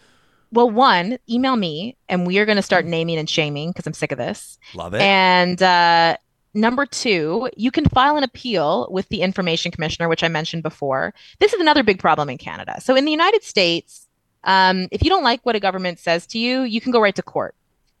[0.51, 3.93] Well, one, email me and we are going to start naming and shaming because I'm
[3.93, 4.59] sick of this.
[4.75, 5.01] Love it.
[5.01, 6.15] And uh,
[6.53, 11.13] number two, you can file an appeal with the information commissioner, which I mentioned before.
[11.39, 12.79] This is another big problem in Canada.
[12.81, 14.07] So in the United States,
[14.43, 17.15] um, if you don't like what a government says to you, you can go right
[17.15, 17.55] to court.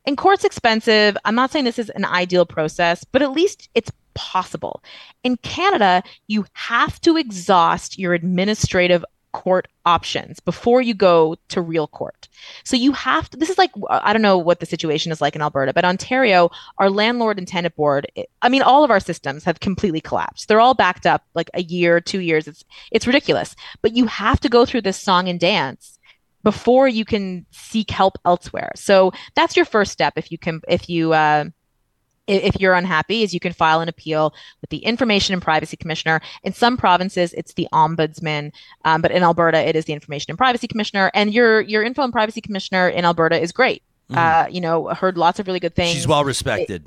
[0.05, 1.15] And court's expensive.
[1.23, 4.83] I'm not saying this is an ideal process, but at least it's possible.
[5.23, 11.87] In Canada, you have to exhaust your administrative court options before you go to real
[11.87, 12.29] court.
[12.63, 15.35] So you have to, this is like, I don't know what the situation is like
[15.35, 18.09] in Alberta, but Ontario, our landlord and tenant board,
[18.41, 20.47] I mean, all of our systems have completely collapsed.
[20.47, 22.47] They're all backed up like a year, two years.
[22.47, 23.55] It's, it's ridiculous.
[23.81, 25.99] But you have to go through this song and dance
[26.43, 28.71] before you can seek help elsewhere.
[28.75, 30.13] So that's your first step.
[30.15, 31.45] If you can, if you, uh,
[32.27, 36.21] if you're unhappy, is you can file an appeal with the Information and Privacy Commissioner.
[36.43, 38.51] In some provinces, it's the Ombudsman,
[38.85, 41.11] um, but in Alberta, it is the Information and Privacy Commissioner.
[41.13, 43.83] And your your Info and Privacy Commissioner in Alberta is great.
[44.13, 45.91] Uh, you know, heard lots of really good things.
[45.91, 46.83] She's well respected.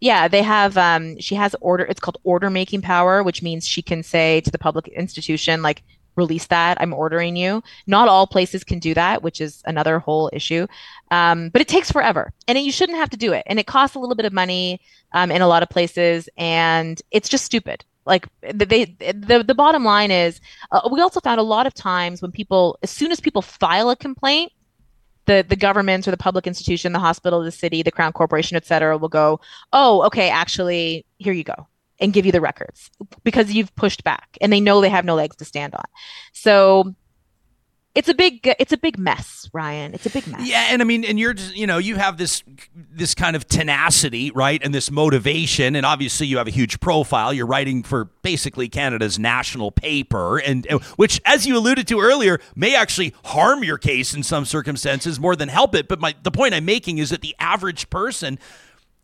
[0.00, 0.76] Yeah, they have.
[0.76, 1.84] Um, she has order.
[1.84, 5.82] It's called order making power, which means she can say to the public institution, like,
[6.18, 6.76] release that.
[6.80, 7.62] I'm ordering you.
[7.86, 10.66] Not all places can do that, which is another whole issue.
[11.10, 13.44] Um, but it takes forever, and it, you shouldn't have to do it.
[13.46, 14.80] And it costs a little bit of money
[15.12, 17.84] um, in a lot of places, and it's just stupid.
[18.04, 18.84] Like they,
[19.28, 20.40] the the bottom line is,
[20.72, 23.90] uh, we also found a lot of times when people, as soon as people file
[23.90, 24.50] a complaint,
[25.26, 28.64] the the government or the public institution, the hospital, the city, the crown corporation, et
[28.64, 29.40] cetera, will go,
[29.74, 31.66] oh, okay, actually, here you go,
[32.00, 32.90] and give you the records
[33.24, 35.84] because you've pushed back, and they know they have no legs to stand on.
[36.32, 36.94] So
[37.98, 39.92] it's a big it's a big mess, Ryan.
[39.92, 40.46] It's a big mess.
[40.48, 42.44] Yeah, and I mean, and you're just, you know, you have this
[42.76, 47.32] this kind of tenacity, right, and this motivation, and obviously you have a huge profile.
[47.32, 52.76] You're writing for basically Canada's national paper, and which, as you alluded to earlier, may
[52.76, 55.88] actually harm your case in some circumstances more than help it.
[55.88, 58.38] But my the point I'm making is that the average person,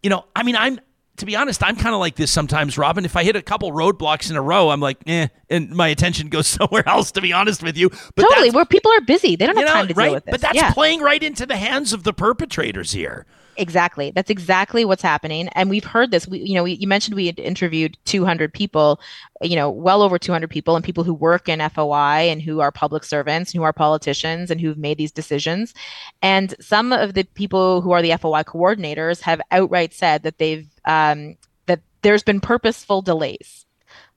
[0.04, 0.78] you know, I mean, I'm
[1.16, 3.05] to be honest, I'm kind of like this sometimes, Robyn.
[3.05, 6.29] If I hit a couple roadblocks in a row, I'm like, eh, and my attention
[6.29, 7.12] goes somewhere else.
[7.12, 8.50] To be honest with you, but totally.
[8.50, 10.07] Where people are busy, they don't have know, time to right?
[10.07, 10.33] deal with this.
[10.33, 10.72] But that's yeah.
[10.72, 13.27] playing right into the hands of the perpetrators here.
[13.57, 14.11] Exactly.
[14.11, 15.48] That's exactly what's happening.
[15.48, 16.27] And we've heard this.
[16.27, 19.00] We, you know, we, you mentioned we had interviewed 200 people,
[19.42, 22.72] you know, well over 200 people and people who work in FOI and who are
[22.72, 25.74] public servants, and who are politicians and who've made these decisions.
[26.22, 30.68] And some of the people who are the FOI coordinators have outright said that they've,
[30.85, 33.66] um, that there's been purposeful delays.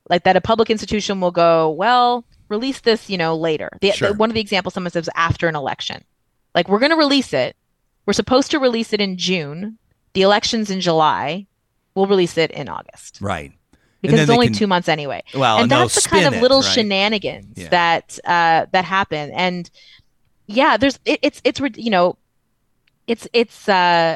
[0.09, 3.69] Like that a public institution will go, well, release this, you know, later.
[3.81, 4.09] The, Sure.
[4.09, 6.03] the, one of the examples someone says after an election.
[6.55, 7.55] Like we're going to release it.
[8.05, 9.77] We're supposed to release it in June.
[10.13, 11.45] The election's in July.
[11.93, 13.51] We'll release it in August Right.
[14.01, 15.23] because it's only can- two months anyway.
[15.35, 16.71] Well, and that's the kind of it, little right?
[16.71, 17.67] shenanigans Yeah.
[17.69, 19.31] that uh, that happen.
[19.31, 19.69] And
[20.45, 22.17] yeah, there's it, it's it's you know,
[23.07, 24.15] it's it's uh,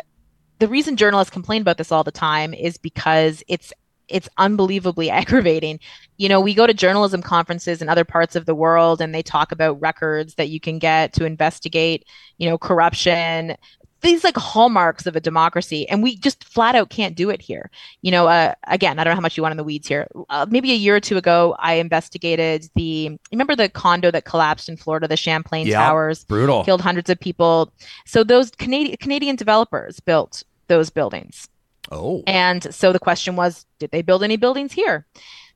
[0.61, 3.73] the reason journalists complain about this all the time is because it's
[4.07, 5.79] it's unbelievably aggravating.
[6.17, 9.23] You know, we go to journalism conferences in other parts of the world and they
[9.23, 12.05] talk about records that you can get to investigate,
[12.37, 13.55] you know, corruption,
[14.01, 17.69] these like hallmarks of a democracy and we just flat out can't do it here
[18.01, 20.07] you know uh, again i don't know how much you want in the weeds here
[20.29, 24.67] uh, maybe a year or two ago i investigated the remember the condo that collapsed
[24.69, 25.77] in florida the champlain Yeah.
[25.77, 26.63] towers Brutal.
[26.63, 27.71] killed hundreds of people
[28.05, 31.47] so those canadian canadian developers built those buildings
[31.91, 32.23] Oh.
[32.27, 35.05] and so the question was, did they build any buildings here?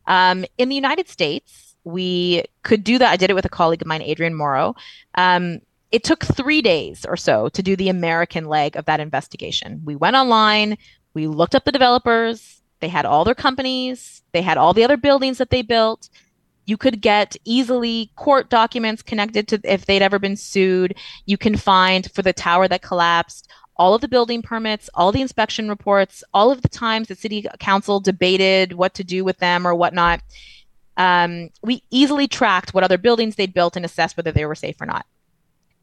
[0.07, 3.11] Um, in the United States, we could do that.
[3.11, 4.75] I did it with a colleague of mine, Adrian Morrow.
[5.15, 5.59] Um,
[5.91, 9.81] it took three days or so to do the American leg of that investigation.
[9.85, 10.77] We went online,
[11.13, 14.97] we looked up the developers, they had all their companies, they had all the other
[14.97, 16.09] buildings that they built.
[16.65, 20.95] You could get easily court documents connected to if they'd ever been sued.
[21.25, 25.21] You can find for the tower that collapsed all of the building permits, all the
[25.21, 29.67] inspection reports, all of the times the city council debated what to do with them
[29.67, 30.21] or whatnot.
[30.97, 34.79] Um, we easily tracked what other buildings they'd built and assessed whether they were safe
[34.79, 35.05] or not.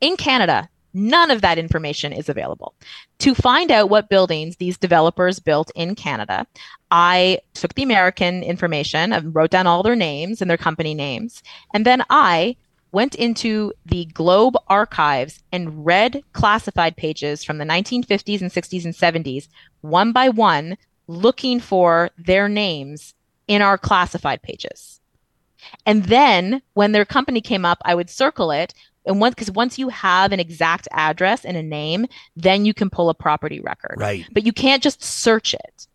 [0.00, 2.74] In Canada, none of that information is available.
[3.20, 6.46] To find out what buildings these developers built in Canada,
[6.90, 11.42] I took the American information and wrote down all their names and their company names.
[11.74, 12.56] And then I
[12.92, 18.94] went into the Globe archives and read classified pages from the 1950s and 60s and
[18.94, 19.48] 70s,
[19.80, 20.76] one by one,
[21.06, 23.14] looking for their names
[23.48, 25.00] in our classified pages.
[25.86, 28.74] And then when their company came up, I would circle it.
[29.04, 32.88] And once, because once you have an exact address and a name, then you can
[32.90, 34.26] pull a property record Right.
[34.32, 35.88] but you can't just search it.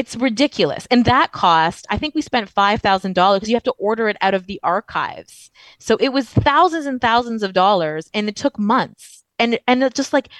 [0.00, 0.86] It's ridiculous.
[0.90, 4.32] And that cost, I think we spent $5,000 because you have to order it out
[4.32, 5.50] of the archives.
[5.78, 9.24] So it was thousands and thousands of dollars and it took months.
[9.38, 10.30] And and just like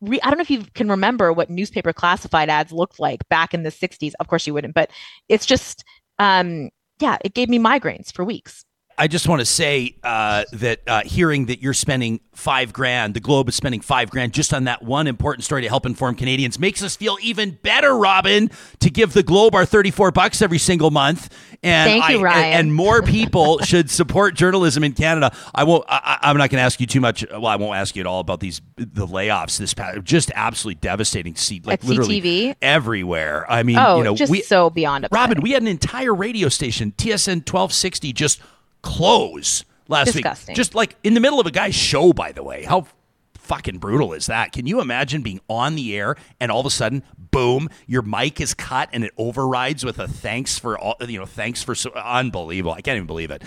[0.00, 3.52] re- I don't know if you can remember what newspaper classified ads looked like back
[3.52, 4.14] in the 60s.
[4.20, 4.88] Of course you wouldn't, but
[5.28, 5.84] it's just
[6.18, 8.64] um yeah, it gave me migraines for weeks.
[8.98, 13.20] I just want to say uh, that uh, hearing that you're spending five grand, the
[13.20, 16.58] Globe is spending five grand just on that one important story to help inform Canadians
[16.58, 20.90] makes us feel even better, Robyn, to give the Globe our 34 bucks every single
[20.90, 21.32] month.
[21.62, 22.44] And Thank you, I- Ryan.
[22.44, 25.34] And, and more people should support journalism in Canada.
[25.54, 25.84] I won't.
[25.88, 27.24] I, I'm not going to ask you too much.
[27.30, 29.58] Well, I won't ask you at all about these the layoffs.
[29.58, 31.36] This past, just absolutely devastating.
[31.36, 32.56] See, like At literally CTV?
[32.62, 33.44] everywhere.
[33.50, 35.30] I mean, Oh, you know, just we, so beyond upsetting.
[35.30, 38.40] Robyn, we had an entire radio station, TSN 1260, just
[38.82, 40.52] close last Disgusting.
[40.52, 40.56] week.
[40.56, 42.64] Just like in the middle of a guy's show, by the way.
[42.64, 42.86] How
[43.34, 44.52] fucking brutal is that?
[44.52, 48.40] Can you imagine being on the air and all of a sudden, boom, your mic
[48.40, 51.90] is cut and it overrides with a thanks for all, you know, thanks for so
[51.92, 52.72] unbelievable.
[52.72, 53.42] I can't even believe it.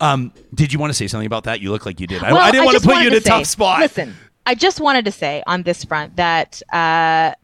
[0.00, 1.60] Um, did you want to say something about that?
[1.60, 2.22] You look like you did.
[2.22, 3.80] I, Well, I didn't want to put you in wanted a tough spot.
[3.80, 4.14] Listen,
[4.46, 7.34] I just wanted to say on this front that uh,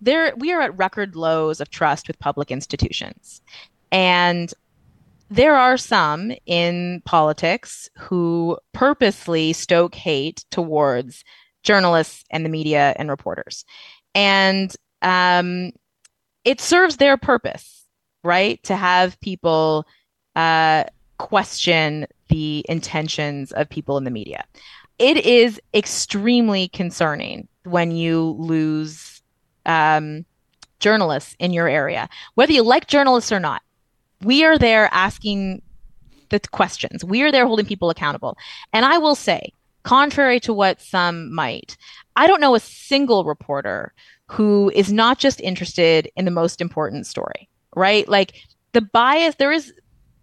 [0.00, 3.40] there we are at record lows of trust with public institutions,
[3.90, 4.52] and
[5.30, 11.24] there are some in politics who purposely stoke hate towards
[11.62, 13.64] journalists and the media and reporters,
[14.14, 15.72] and um,
[16.44, 17.86] it serves their purpose,
[18.22, 18.62] right?
[18.64, 19.86] To have people
[20.36, 20.84] uh,
[21.18, 24.44] question the intentions of people in the media.
[24.98, 29.22] It is extremely concerning when you lose
[29.66, 30.24] um,
[30.80, 33.62] journalists in your area, whether you like journalists or not.
[34.24, 35.62] We are there asking
[36.30, 37.04] the questions.
[37.04, 38.36] We are there holding people accountable.
[38.72, 41.76] And I will say, contrary to what some might,
[42.16, 43.92] I don't know a single reporter
[44.26, 48.08] who is not just interested in the most important story, right?
[48.08, 48.34] Like
[48.72, 49.72] the bias, there is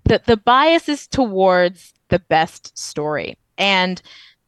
[0.06, 3.38] the, the bias is towards the best story.
[3.58, 4.02] And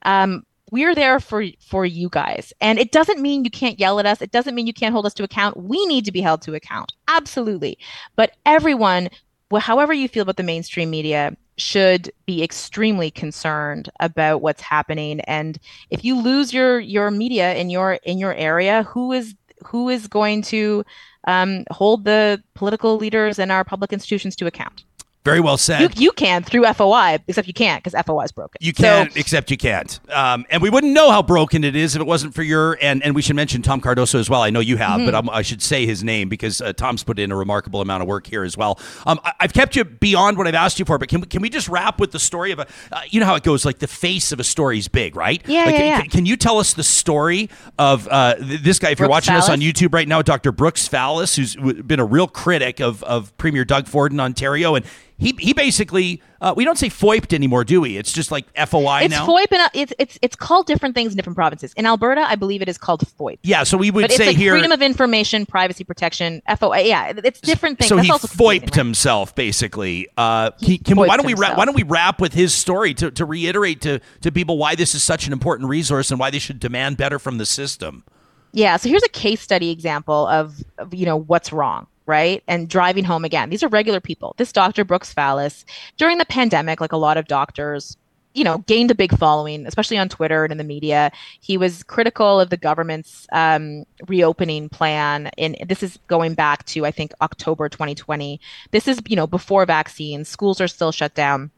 [0.04, 2.52] um, we're there for for you guys.
[2.60, 4.22] And it doesn't mean you can't yell at us.
[4.22, 5.56] It doesn't mean you can't hold us to account.
[5.56, 6.94] We need to be held to account.
[7.08, 7.78] Absolutely.
[8.16, 9.10] But everyone,
[9.52, 15.20] well, however you feel about the mainstream media, should be extremely concerned about what's happening.
[15.22, 19.90] And if you lose your your media in your in your area who is who
[19.90, 20.84] is going to
[21.26, 24.84] um, hold the political leaders and our public institutions to account
[25.26, 25.82] Very well said.
[25.82, 29.50] you, you can through foi except you can't because foi is broken You can't, except
[29.52, 30.00] you can't.
[30.12, 32.78] Um, and we wouldn't know how broken it is if it wasn't for your.
[32.82, 34.42] And, and we should mention Tom Cardoso as well.
[34.42, 35.06] I know you have, Mm-hmm.
[35.06, 38.04] but I'm, I should say his name because uh, Tom's put in a remarkable amount
[38.04, 38.80] of work here as well.
[39.08, 41.42] Um, I, I've kept you beyond what I've asked you for, but can we, can
[41.42, 42.68] we just wrap with the story of a.
[42.92, 45.42] Uh, you know how it goes, like the face of a story is big, right?
[45.48, 46.02] Yeah, like, yeah, yeah.
[46.02, 47.50] Can, can you tell us the story
[47.80, 48.90] of uh, th- this guy?
[48.92, 50.52] If you're Brooks watching us on YouTube right now, Dr.
[50.52, 54.76] Brooks Fallis, who's been a real critic of, of Premier Doug Ford in Ontario.
[54.76, 54.86] And
[55.18, 57.98] he, he basically, uh, we don't say FOIPed anymore, do we?
[57.98, 59.26] It's just like FOI it's now.
[59.26, 61.74] FOIP and uh, it's it's it's called different things in different provinces.
[61.74, 63.40] In Alberta, I believe it is called FOIP.
[63.44, 64.54] Yeah, so we would But say like here.
[64.54, 66.80] freedom of information, privacy protection, FOI.
[66.86, 67.90] Yeah, it's different things.
[67.90, 68.76] so That's he also foiped right?
[68.76, 70.08] himself, basically.
[70.18, 73.12] Uh, can, can, why don't we wrap, why don't we wrap with his story to,
[73.12, 76.40] to reiterate to, to people why this is such an important resource and why they
[76.40, 78.04] should demand better from the system?
[78.52, 82.44] Yeah, so here's a case study example of, of you know what's wrong, right?
[82.48, 83.50] And driving home again.
[83.50, 84.36] These are regular people.
[84.38, 84.84] This Dr.
[84.84, 85.66] Brooks Fallis,
[85.98, 87.98] during the pandemic, like a lot of doctors,
[88.34, 91.12] you know, gained a big following, especially on Twitter and in the media.
[91.40, 96.86] He was critical of the government's um, reopening plan, and this is going back to
[96.86, 98.42] I think October 2020.
[98.72, 101.52] This is you know before vaccines, schools are still shut down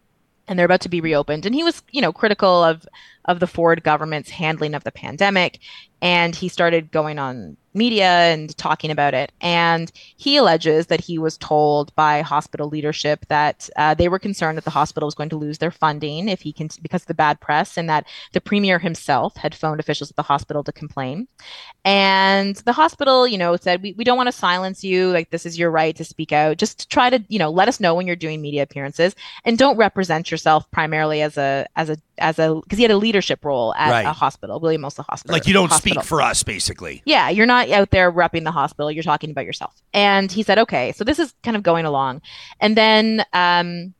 [0.48, 1.46] and they're about to be reopened.
[1.46, 2.86] And he was, you know, critical of
[3.26, 5.60] of the Ford government's handling of the pandemic.
[6.02, 9.32] And he started going on media and talking about it.
[9.42, 14.58] And he alleges that he was told by hospital leadership that uh, they were concerned
[14.58, 17.14] that the hospital was going to lose their funding if he can because of the
[17.14, 21.28] bad press, and that the premier himself had phoned officials at the hospital to complain.
[21.84, 25.10] And the hospital, you know, said, we, we don't want to silence you.
[25.12, 26.58] Like, this is your right to speak out.
[26.58, 29.78] Just try to, you know, let us know when you're doing media appearances and don't
[29.78, 33.74] represent yourself primarily as a, as a, as a, because he had a leadership role
[33.76, 34.06] at Right.
[34.06, 35.34] a hospital, William Osler Hospital.
[35.34, 36.02] Like you don't hospital.
[36.02, 37.04] speak for us, basically.
[37.06, 38.92] Yeah, you're not out there repping the hospital.
[38.92, 39.82] You're talking about yourself.
[39.94, 42.22] And he said, okay, so this is kind of going along.
[42.60, 43.94] And then um,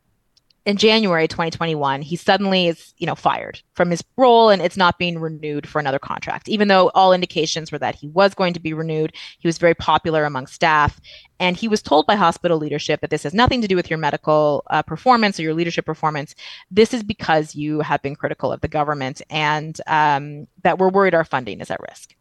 [0.66, 4.98] in January 2021, he suddenly is, you know, fired from his role and it's not
[4.98, 8.58] being renewed for another contract, even though all indications were that he was going to
[8.58, 9.14] be renewed.
[9.38, 11.00] He was very popular among staff.
[11.38, 13.98] And he was told by hospital leadership that this has nothing to do with your
[13.98, 16.34] medical uh, performance or your leadership performance.
[16.68, 21.14] This is because you have been critical of the government and um, that we're worried
[21.14, 22.16] our funding is at risk.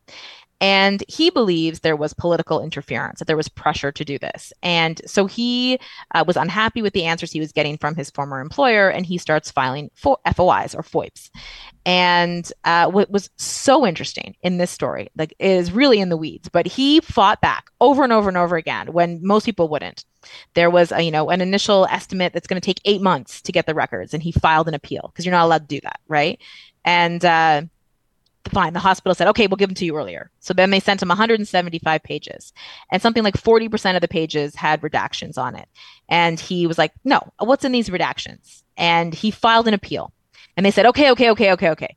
[0.62, 4.54] And he believes there was political interference, that there was pressure to do this.
[4.64, 5.80] And so he
[6.14, 9.18] uh, was unhappy with the answers he was getting from his former employer, and he
[9.18, 11.30] starts filing fo- FOIs or FOIPs.
[11.86, 16.50] And uh, what was so interesting in this story, like, is really in the weeds,
[16.50, 20.06] but he fought back over and over and over again when most people wouldn't.
[20.56, 23.52] There was, a, you know, an initial estimate that's going to take eight months to
[23.52, 26.00] get the records, and he filed an appeal because you're not allowed to do that,
[26.08, 26.40] right?
[26.84, 27.64] And uh,
[28.50, 28.74] fine.
[28.74, 30.32] The hospital said okay we'll give them to you earlier.
[30.40, 32.54] So then they sent him 175 pages
[32.92, 35.68] and something like 40% of the pages had redactions on it.
[36.10, 38.64] And he was like no what's in these redactions?
[38.78, 40.14] And he filed an appeal.
[40.58, 41.96] And they said okay okay okay okay okay.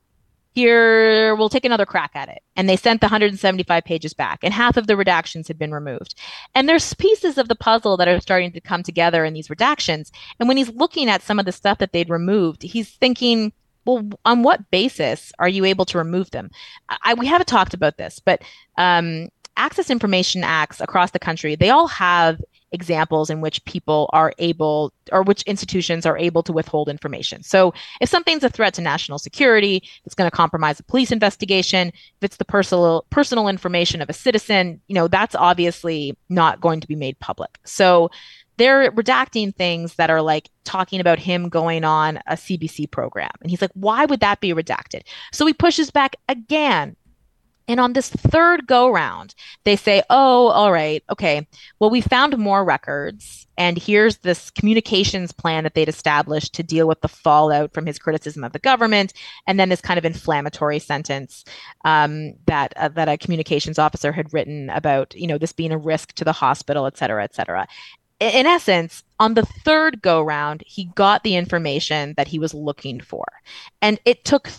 [0.55, 2.43] Here we'll take another crack at it.
[2.57, 6.15] And they sent the 175 pages back and half of the redactions had been removed.
[6.55, 10.11] And there's pieces of the puzzle that are starting to come together in these redactions.
[10.41, 13.53] And when he's looking at some of the stuff that they'd removed he's thinking
[13.89, 16.51] well, on what basis are you able to remove them?
[16.89, 18.43] I, we haven't talked about this, but
[18.77, 24.35] um, access information acts across the country, they all have examples in which people are
[24.37, 27.43] able or which institutions are able to withhold information.
[27.43, 27.73] So
[28.03, 32.23] if something's a threat to national security, it's going to compromise a police investigation, if
[32.23, 36.87] it's the personal personal information of a citizen, you know, that's obviously not going to
[36.87, 37.59] be made public.
[37.65, 38.11] So
[38.59, 43.31] they're redacting things that are like talking about him going on a CBC program.
[43.41, 45.03] And he's like, why would that be redacted?
[45.33, 46.97] So he pushes back again.
[47.71, 49.35] And on this third go round,
[49.65, 51.47] they say, oh, all right, okay,
[51.79, 53.47] well, we found more records.
[53.59, 57.99] And here's this communications plan that they'd established to deal with the fallout from his
[57.99, 59.13] criticism of the government.
[59.47, 61.45] And then this kind of inflammatory sentence
[61.85, 65.79] um, that, uh, that a communications officer had written about, you know, this being a
[65.79, 67.69] risk to the hospital, et cetera, et cetera
[68.21, 73.01] in essence, on the third go round, he got the information that he was looking
[73.01, 73.25] for.
[73.81, 74.51] And it took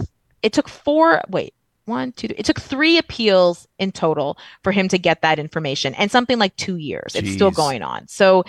[0.41, 1.53] it took four wait,
[1.85, 5.93] one, two, three, it took three appeals in total for him to get that information
[5.95, 7.15] and something like two years.
[7.15, 8.07] It's still going on.
[8.07, 8.45] So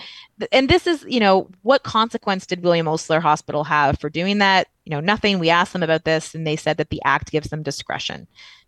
[0.51, 4.67] and this is, you know, what consequence did William Osler Hospital have for doing that?
[4.85, 5.39] You know, nothing.
[5.39, 8.27] We asked them about this and they said that the act gives them discretion.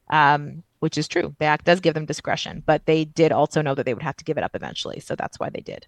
[0.09, 1.33] Um, which is true.
[1.39, 4.17] The act does give them discretion, but they did also know that they would have
[4.17, 4.99] to give it up eventually.
[4.99, 5.87] So that's why they did.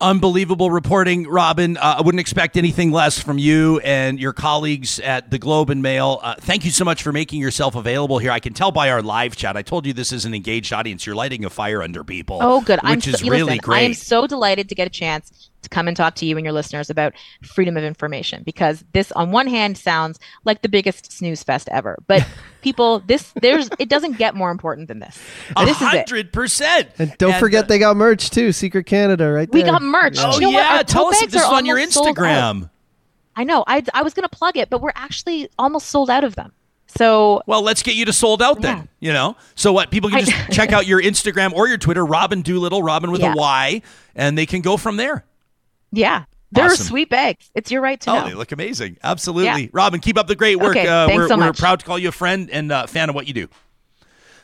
[0.00, 1.76] Unbelievable reporting, Robyn.
[1.76, 5.82] Uh, I wouldn't expect anything less from you and your colleagues at the Globe and
[5.82, 6.18] Mail.
[6.20, 8.32] Uh, thank you so much for making yourself available here.
[8.32, 9.56] I can tell by our live chat.
[9.56, 11.06] I told you this is an engaged audience.
[11.06, 12.38] You're lighting a fire under people.
[12.42, 12.80] Oh, good.
[12.82, 13.76] Which I'm is so, really listen, great.
[13.78, 16.44] I am so delighted to get a chance to come and talk to you and
[16.46, 17.12] your listeners about
[17.42, 21.98] freedom of information because this, on one hand, sounds like the biggest snooze fest ever,
[22.06, 22.26] but
[22.62, 25.18] people, this there's it doesn't get more important than this.
[25.56, 25.86] A This is it.
[26.08, 26.88] hundred percent.
[26.98, 28.52] And don't forget uh, they got merch too.
[28.52, 29.72] Secret Canada, right We there.
[29.72, 30.16] got merch.
[30.18, 32.08] Oh you know yeah, Our tell us if bags this is on your almost sold
[32.08, 32.14] out.
[32.16, 32.70] Instagram.
[33.36, 33.64] I know.
[33.66, 36.52] I I was gonna plug it, but we're actually almost sold out of them.
[36.86, 38.76] So Well, let's get you to sold out then.
[39.00, 39.08] Yeah.
[39.08, 39.90] You know, so what?
[39.90, 43.20] People can I- just check out your Instagram or your Twitter, Robyn Doolittle, Robyn with
[43.20, 43.32] Yeah.
[43.32, 43.82] a Y,
[44.14, 45.24] and they can go from there.
[45.96, 46.86] Yeah, they're Awesome.
[46.86, 47.50] sweet bags.
[47.54, 48.28] It's your right to Oh, know.
[48.28, 48.98] they look amazing.
[49.02, 49.62] Absolutely.
[49.64, 49.68] Yeah.
[49.72, 50.76] Robyn, keep up the great work.
[50.76, 53.14] Okay, uh, we're, so we're proud to call you a friend and uh, fan of
[53.14, 53.48] what you do.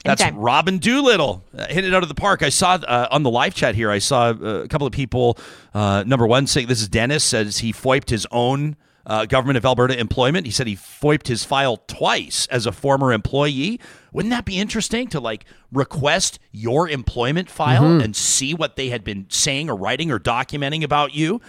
[0.05, 0.41] That's Anytime.
[0.41, 1.45] Robyn Doolittle.
[1.57, 2.43] Uh, hit it out of the park.
[2.43, 5.37] I saw uh, on the live chat here, I saw uh, a couple of people.
[5.75, 8.77] Uh, number one saying, This is Dennis, says he foiped his own
[9.11, 10.47] uh, government of Alberta employment.
[10.47, 13.81] He said he foiped his file twice as a former employee.
[14.13, 18.01] Wouldn't that be interesting to like request your employment file Mm-hmm.
[18.05, 21.41] and see what they had been saying or writing or documenting about you?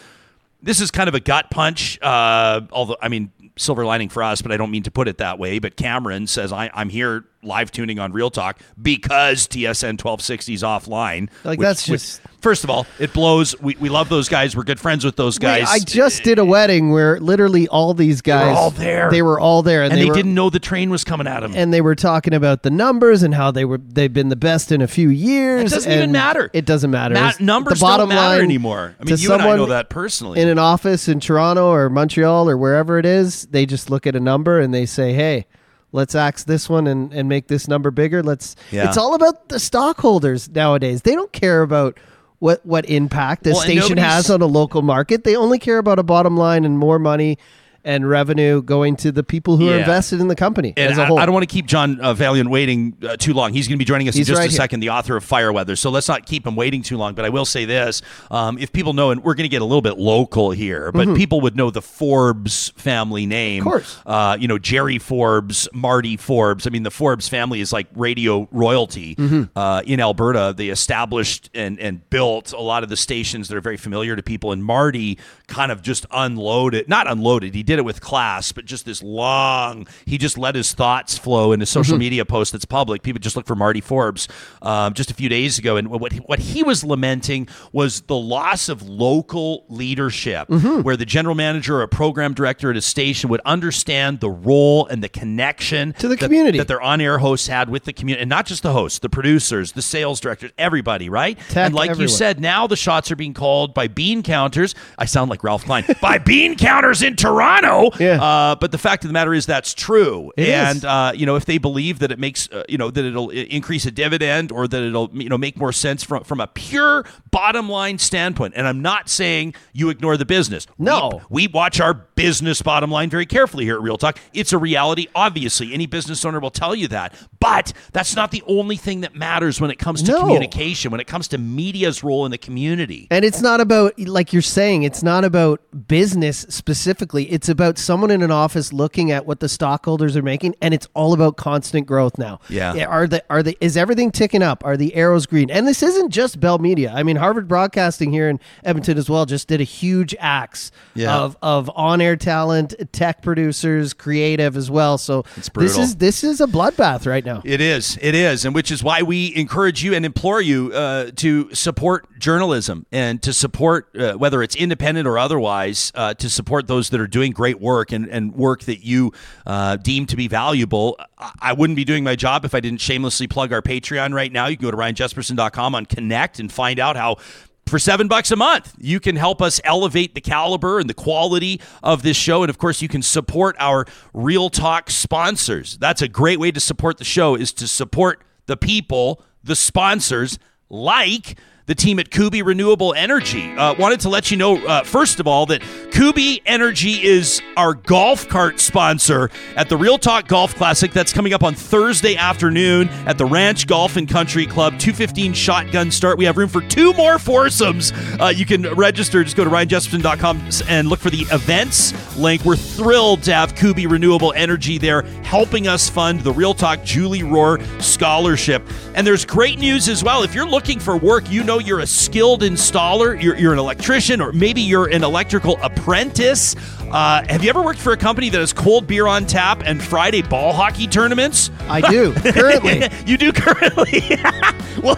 [0.64, 2.00] this is kind of a gut punch.
[2.04, 5.18] Uh, although, I mean, silver lining for us, but I don't mean to put it
[5.18, 5.58] that way.
[5.58, 10.64] But Cameron says, I, I'm here live tuning on Real Talk because TSN 1260 is
[10.64, 11.30] offline.
[11.44, 13.60] Like, that's just- first of all, it blows.
[13.62, 14.56] We, we love those guys.
[14.56, 15.62] We're good friends with those guys.
[15.64, 19.10] Wait, I just did a wedding where literally all these guys were all there.
[19.10, 21.40] They were all there, and, and they, were, didn't know the train was coming at
[21.42, 21.54] them.
[21.56, 24.72] and they were talking about the numbers and how they were they've been the best
[24.72, 25.72] in a few years.
[25.72, 26.50] It doesn't even matter.
[26.54, 27.16] It doesn't matter.
[27.16, 28.96] Ma- numbers the bottom don't matter line anymore.
[29.00, 30.40] I mean, you and I know that personally.
[30.40, 34.16] in an office in Toronto or Montreal or wherever it is, they just look at
[34.16, 35.46] a number and they say, "Hey,
[35.92, 38.56] let's axe this one and, and make this number bigger." Let's.
[38.72, 38.88] Yeah.
[38.88, 41.02] It's all about the stockholders nowadays.
[41.04, 42.00] They don't care about
[42.40, 45.24] what what impact a Well, station has on a local market.
[45.24, 47.38] They only care about a bottom line and more money
[47.84, 51.04] and revenue going to the people who are invested in the company And as a
[51.04, 51.20] I, whole.
[51.20, 53.54] I don't want to keep John uh, Vaillant waiting uh, too long.
[53.54, 54.58] He's going to be joining us He's in just right a here.
[54.58, 55.76] second, the author of Fire Weather.
[55.76, 57.14] So let's not keep him waiting too long.
[57.16, 59.66] But I will say this: um, if people know, and we're going to get a
[59.66, 63.62] little bit local here, but people would know the Forbes family name.
[63.64, 63.68] Mm-hmm.
[63.68, 63.98] Of course.
[64.06, 66.68] uh, you know Jerry Forbes, Marty Forbes.
[66.68, 69.58] I mean, the Forbes family is like radio royalty Mm-hmm.
[69.58, 70.54] uh, in Alberta.
[70.56, 74.24] They established and and built a lot of the stations that are very familiar to
[74.24, 74.52] people.
[74.52, 75.18] And Marty
[75.48, 77.54] kind of just unloaded, not unloaded.
[77.56, 79.88] He did it with class, but just this long.
[80.06, 83.02] He just let his thoughts flow in a social media post that's public.
[83.02, 84.28] People just look for Marty Forbes
[84.62, 88.16] um, just a few days ago, and what he, what he was lamenting was the
[88.18, 93.30] loss of local leadership, where the general manager or a program director at a station
[93.30, 96.58] would understand the role and the connection To the that- community.
[96.58, 99.72] that their on-air hosts had with the community, and not just the hosts, the producers,
[99.72, 101.40] the sales directors, everybody, right?
[101.50, 104.76] Tech, and like you said, now the shots are being called by bean counters.
[104.98, 107.61] I sound like Ralph Klein by bean counters in Toronto.
[108.00, 108.22] Yeah.
[108.22, 111.36] Uh, but the fact of the matter is that's true, It and uh, you know
[111.36, 114.68] if they believe that it makes uh, you know that it'll increase a dividend or
[114.68, 118.54] that it'll you know make more sense from from a pure bottom line standpoint.
[118.58, 120.68] And I'm not saying you ignore the business.
[120.78, 121.22] No.
[121.30, 124.20] we, we watch our business bottom line very carefully here at Real Talk.
[124.34, 125.74] It's a reality, obviously.
[125.74, 127.14] Any business owner will tell you that.
[127.40, 130.20] But that's not the only thing that matters when it comes to No.
[130.22, 133.08] communication, when it comes to media's role in the community.
[133.10, 137.32] And it's not about, like you're saying, it's not about business specifically.
[137.32, 140.88] It's about someone in an office looking at what the stockholders are making, and it's
[140.96, 142.40] all about constant growth now.
[142.50, 142.86] Yeah.
[142.86, 144.66] Are the are the is everything ticking up?
[144.66, 145.52] Are the arrows green?
[145.52, 146.92] And this isn't just Bell Media.
[146.96, 151.16] I mean, Harvard Broadcasting here in Edmonton as well just did a huge axe Yeah.
[151.16, 154.98] of of on air talent, tech producers, creative as well.
[154.98, 155.24] So
[155.54, 157.42] this is this is a bloodbath right now.
[157.44, 157.98] It is.
[158.02, 158.46] It is.
[158.46, 163.22] And which is why we encourage you and implore you uh, to support journalism and
[163.24, 167.34] to support, uh, whether it's independent or otherwise, uh, to support those that are doing
[167.42, 169.12] great work and, and work that you
[169.48, 170.96] uh, deem to be valuable.
[171.18, 174.46] I, wouldn't be doing my job if I didn't shamelessly plug our Patreon right now.
[174.46, 177.18] You can go to ryanjespersen.com on Connect and find out how
[177.66, 181.60] for seven bucks a month, you can help us elevate the caliber and the quality
[181.82, 182.44] of this show.
[182.44, 185.80] And of course, you can support our Real Talk sponsors.
[185.80, 190.38] That's a great way to support the show is to support the people, the sponsors,
[190.70, 191.40] like
[191.72, 193.50] the team at Kuby Renewable Energy.
[193.54, 195.62] Uh, wanted to let you know, uh, first of all, that
[195.92, 200.92] Kuby Energy is our golf cart sponsor at the Real Talk Golf Classic.
[200.92, 204.80] That's coming up on Thursday afternoon at the Ranch Golf and Country Club.
[204.80, 206.18] 215 shotgun start.
[206.18, 207.94] We have room for two more foursomes.
[208.20, 209.24] Uh, you can register.
[209.24, 212.44] Just go to ryanjespersen.com and look for the events link.
[212.44, 217.22] We're thrilled to have Kuby Renewable Energy there helping us fund the Real Talk Julie
[217.22, 218.68] Rohr Scholarship.
[218.94, 220.24] And there's great news as well.
[220.24, 224.22] If you're looking for work, you know you're a skilled installer, you're, you're an electrician,
[224.22, 226.56] or maybe you're an electrical apprentice.
[226.92, 229.82] Uh, have you ever worked for a company that has cold beer on tap and
[229.82, 231.50] Friday ball hockey tournaments?
[231.70, 232.90] I do currently.
[233.06, 234.02] you do currently.
[234.84, 234.98] well,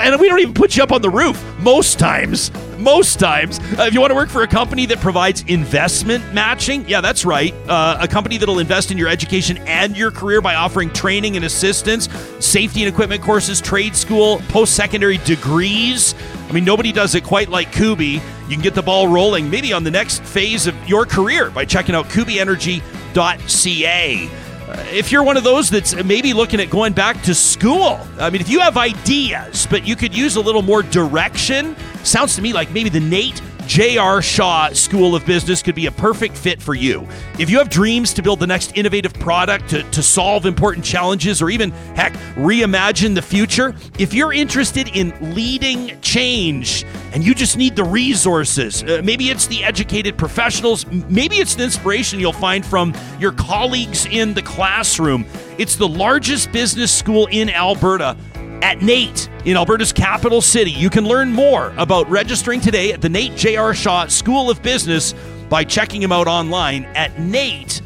[0.00, 2.50] and we don't even put you up on the roof most times.
[2.78, 6.86] Most times, uh, if you want to work for a company that provides investment matching,
[6.88, 7.54] yeah, that's right.
[7.68, 11.44] Uh, a company that'll invest in your education and your career by offering training and
[11.44, 12.08] assistance,
[12.38, 16.14] safety and equipment courses, trade school, post secondary degrees.
[16.48, 18.20] I mean, nobody does it quite like Kuby.
[18.48, 21.64] You can get the ball rolling maybe on the next phase of your career by
[21.64, 24.30] checking out kubyenergy.ca.
[24.68, 28.30] Uh, if you're one of those that's maybe looking at going back to school, I
[28.30, 32.42] mean, if you have ideas, but you could use a little more direction, sounds to
[32.42, 34.22] me like maybe the NAIT J.R.
[34.22, 37.06] Shaw School of Business could be a perfect fit for you.
[37.38, 41.42] If you have dreams to build the next innovative product, to, to solve important challenges,
[41.42, 47.56] or even, heck, reimagine the future, if you're interested in leading change and you just
[47.56, 52.64] need the resources, uh, maybe it's the educated professionals, maybe it's the inspiration you'll find
[52.64, 55.26] from your colleagues in the classroom.
[55.58, 58.16] It's the largest business school in Alberta
[58.62, 60.70] at NAIT in Alberta's capital city.
[60.70, 63.74] You can learn more about registering today at the NAIT J.R.
[63.74, 65.14] Shaw School of Business
[65.48, 67.82] by checking him out online at nait.ca.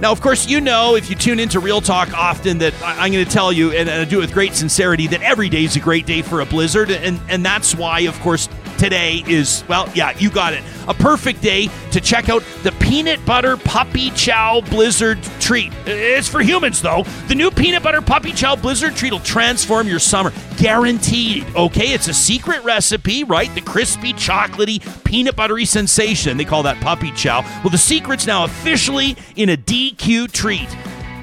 [0.00, 3.24] Now, of course, you know if you tune into Real Talk often that I'm going
[3.24, 5.80] to tell you, and I do it with great sincerity, that every day is a
[5.80, 6.90] great day for a blizzard.
[6.90, 8.48] And, and that's why, of course,
[8.78, 10.62] today is, well, yeah, you got it.
[10.86, 15.72] A perfect day to check out the peanut butter puppy chow blizzard treat.
[15.84, 17.04] It's for humans, though.
[17.26, 20.32] The new peanut butter puppy chow blizzard treat will transform your summer.
[20.56, 21.44] Guaranteed.
[21.54, 23.52] Okay, it's a secret recipe, right?
[23.54, 26.36] The crispy, chocolatey, peanut buttery sensation.
[26.36, 27.42] They call that puppy chow.
[27.62, 30.68] Well, the secret's now officially in a DQ treat.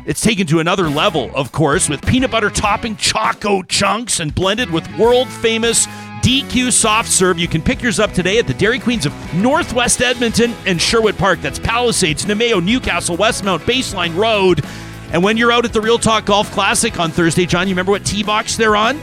[0.06, 4.70] It's taken to another level, of course, with peanut butter topping choco chunks and blended
[4.70, 5.88] with world famous
[6.26, 7.38] DQ soft serve.
[7.38, 11.16] You can pick yours up today at the Dairy Queens of Northwest Edmonton and Sherwood
[11.20, 11.40] Park.
[11.40, 14.66] That's Palisades, Namao, Newcastle, Westmount, Baseline Road.
[15.14, 17.92] And when you're out at the Real Talk Golf Classic on Thursday, John, you remember
[17.92, 19.00] what tee box they're on?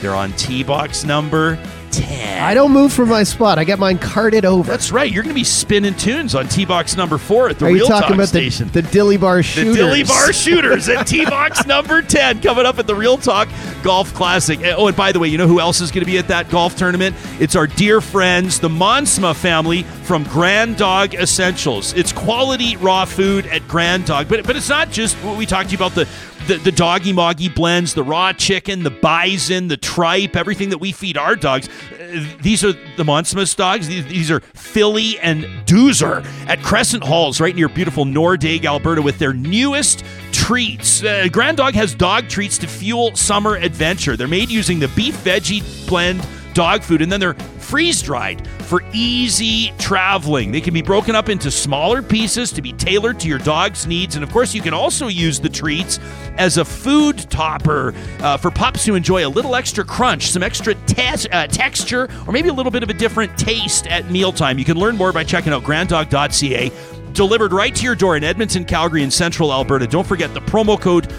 [0.00, 1.56] They're on tee box number
[1.96, 2.42] 10.
[2.42, 3.58] I don't move from my spot.
[3.58, 4.70] I get mine carted over.
[4.70, 5.10] That's right.
[5.10, 7.78] You're going to be spinning tunes on T Box number four at the Are Real
[7.78, 8.68] you talking Talk about station.
[8.68, 9.76] the, the Dilly Bar Shooters?
[9.76, 9.82] The?
[9.82, 13.48] Dilly Bar Shooters at T Box number 10 coming up at the Real Talk
[13.82, 14.60] Golf Classic.
[14.60, 16.28] Eh, oh, and by the way, you know who else is going to be at
[16.28, 17.16] that golf tournament?
[17.40, 21.94] It's our dear friends, the Monsma family from Grand Dog Essentials.
[21.94, 25.70] It's quality raw food at Grand Dog, but, but it's not just what we talked
[25.70, 26.06] to you about the
[26.46, 30.92] the, the doggy moggy blends, the raw chicken, the bison, the tripe, everything that we
[30.92, 31.68] feed our dogs.
[31.68, 33.88] Uh, these are the Monsmas dogs.
[33.88, 39.18] These, these are Philly and Doozer at Crescent Falls, right near beautiful Nordegg, Alberta, with
[39.18, 41.02] their newest treats.
[41.02, 44.16] Uh, Grand Dog has dog treats to fuel summer adventure.
[44.16, 46.26] They're made using the beef veggie blend
[46.56, 50.50] dog food, and then they're freeze dried for easy traveling.
[50.50, 54.16] They can be broken up into smaller pieces to be tailored to your dog's needs.
[54.16, 56.00] And of course, you can also use the treats
[56.38, 60.74] as a food topper uh, for pups who enjoy a little extra crunch, some extra
[60.86, 64.58] te- uh, texture, or maybe a little bit of a different taste at mealtime.
[64.58, 66.72] You can learn more by checking out granddog.ca.
[67.12, 69.86] Delivered right to your door in Edmonton, Calgary, and Central Alberta.
[69.86, 71.12] Don't forget the promo code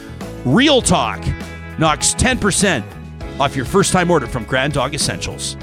[0.45, 2.83] REALTALK knocks 10%
[3.39, 5.55] off your first time order from Grand Dog Essentials.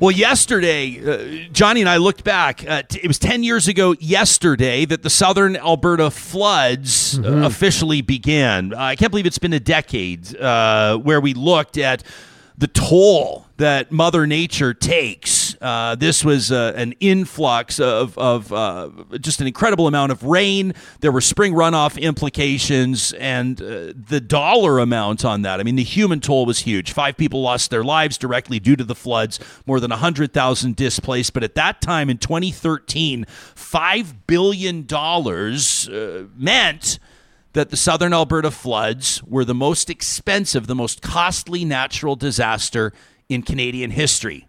[0.00, 2.64] Well, yesterday, uh, Johnny and I looked back.
[2.66, 8.00] Uh, t- it was 10 years ago yesterday that the southern Alberta floods uh, officially
[8.00, 8.72] began.
[8.74, 12.04] I can't believe it's been a decade uh, where we looked at
[12.58, 15.56] the toll that Mother Nature takes.
[15.60, 18.90] Uh, this was uh, an influx of, of uh,
[19.20, 20.74] just an incredible amount of rain.
[21.00, 25.60] There were spring runoff implications, and uh, the dollar amount on that.
[25.60, 26.92] I mean, the human toll was huge.
[26.92, 31.32] Five people lost their lives directly due to the floods, more than 100,000 displaced.
[31.32, 36.98] But at that time in 2013, $5 billion uh, meant
[37.58, 42.92] that the southern Alberta floods were the most expensive, the most costly natural disaster
[43.28, 44.46] in Canadian history.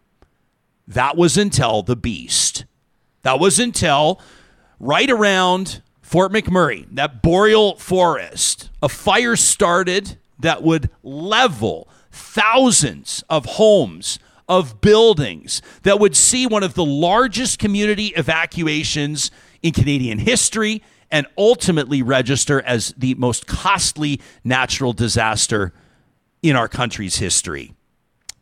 [0.88, 2.66] That was until the beast.
[3.24, 4.22] That was until
[4.80, 13.46] right around Fort McMurray, that boreal forest, a fire started that would level thousands of
[13.46, 19.32] homes, of buildings, that would see one of the largest community evacuations
[19.64, 25.74] in Canadian history and ultimately register as the most costly natural disaster
[26.42, 27.74] in our country's history.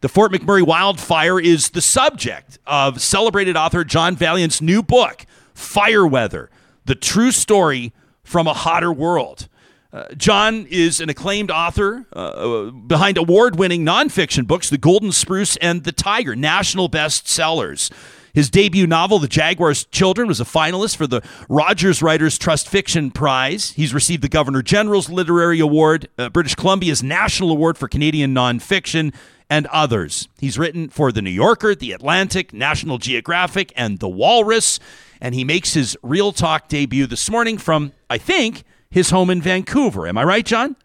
[0.02, 6.06] The Fort McMurray wildfire is the subject of celebrated author John Vaillant's new book, Fire
[6.06, 6.52] Weather
[6.86, 7.94] The True Story
[8.24, 9.48] from a Hotter World.
[9.92, 15.56] Uh, John is an acclaimed author uh, behind award winning nonfiction books, The Golden Spruce
[15.58, 17.92] and The Tiger, national bestsellers.
[18.38, 23.10] His debut novel, The Jaguar's Children, was a finalist for the Rogers Writers Trust Fiction
[23.10, 23.72] Prize.
[23.72, 29.12] He's received the Governor General's Literary Award, uh, British Columbia's National Award for Canadian Nonfiction,
[29.50, 30.28] and others.
[30.38, 34.80] He's written for The New Yorker, The Atlantic, National Geographic, and The Walrus.
[35.20, 39.42] And he makes his Real Talk debut this morning from, I think, his home in
[39.42, 40.06] Vancouver.
[40.06, 40.76] Am I right, John?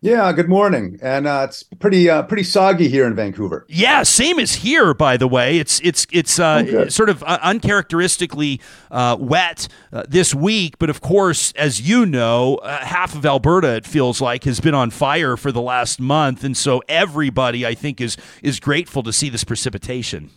[0.00, 0.96] Yeah, good morning.
[1.02, 3.66] And uh, it's pretty uh, pretty soggy here in Vancouver.
[3.68, 4.94] Yeah, same as here.
[4.94, 8.60] By the way, it's it's it's uh, oh, sort of uh, uncharacteristically
[8.92, 10.78] uh, wet uh, this week.
[10.78, 14.90] But of course, as you know, half of Alberta it feels like has been on
[14.90, 19.28] fire for the last month, and so everybody I think is is grateful to see
[19.28, 20.30] this precipitation.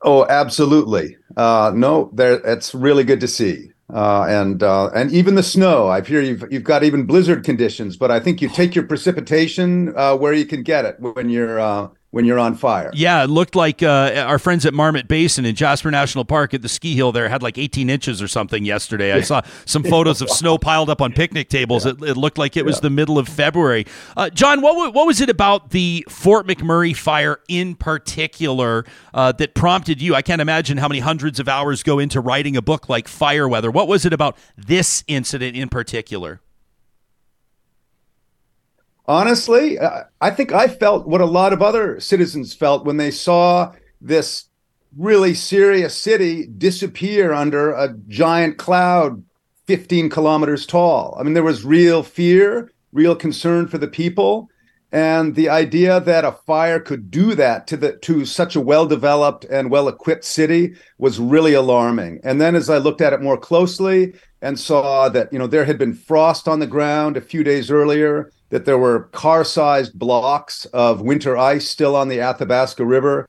[0.00, 1.18] Oh, absolutely.
[1.36, 5.88] no, there it's really good to see uh, and uh, and even the snow.
[5.88, 9.94] I hear you've you've got even blizzard conditions, but I think you take your precipitation
[9.96, 12.90] uh, where you can get it when you're uh, when you're on fire.
[12.94, 16.62] Yeah, it looked like uh, our friends at Marmot Basin in Jasper National Park at
[16.62, 19.12] the ski hill there had like 18 inches or something yesterday.
[19.12, 21.84] I saw some photos of snow piled up on picnic tables.
[21.84, 21.92] Yeah.
[21.92, 22.82] It, it, looked like it was yeah.
[22.82, 23.86] the middle of February.
[24.16, 29.54] Uh, John, what, what was it about the Fort McMurray fire in particular uh, that
[29.54, 30.14] prompted you?
[30.14, 33.48] I can't imagine how many hundreds of hours go into writing a book like Fire
[33.48, 33.70] Weather.
[33.70, 36.40] What was it about this incident in particular?
[39.08, 39.78] Honestly,
[40.20, 44.44] I think I felt what a lot of other citizens felt when they saw this
[44.96, 49.24] really serious city disappear under a giant cloud
[49.66, 51.16] 15 kilometers tall.
[51.18, 54.48] I mean, there was real fear, real concern for the people.
[54.90, 59.44] And the idea that a fire could do that to the to such a well-developed
[59.44, 62.20] and well-equipped city was really alarming.
[62.24, 65.64] And then as I looked at it more closely and saw that, you know, there
[65.64, 69.98] had been frost on the ground a few days earlier, that there were car sized
[69.98, 73.28] blocks of winter ice still on the Athabasca River,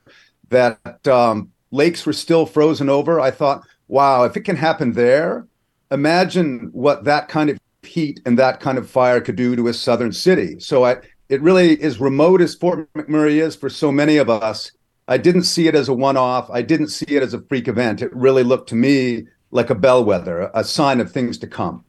[0.49, 3.20] that um, lakes were still frozen over.
[3.20, 5.47] I thought, wow, if it can happen there,
[5.91, 9.74] imagine what that kind of heat and that kind of fire could do to a
[9.74, 10.60] southern city.
[10.60, 10.97] So I,
[11.30, 14.72] it really is remote as Fort McMurray is for so many of us.
[15.07, 16.49] I didn't see it as a one off.
[16.51, 18.01] I didn't see it as a freak event.
[18.01, 21.84] It really looked to me like a bellwether, a sign of things to come.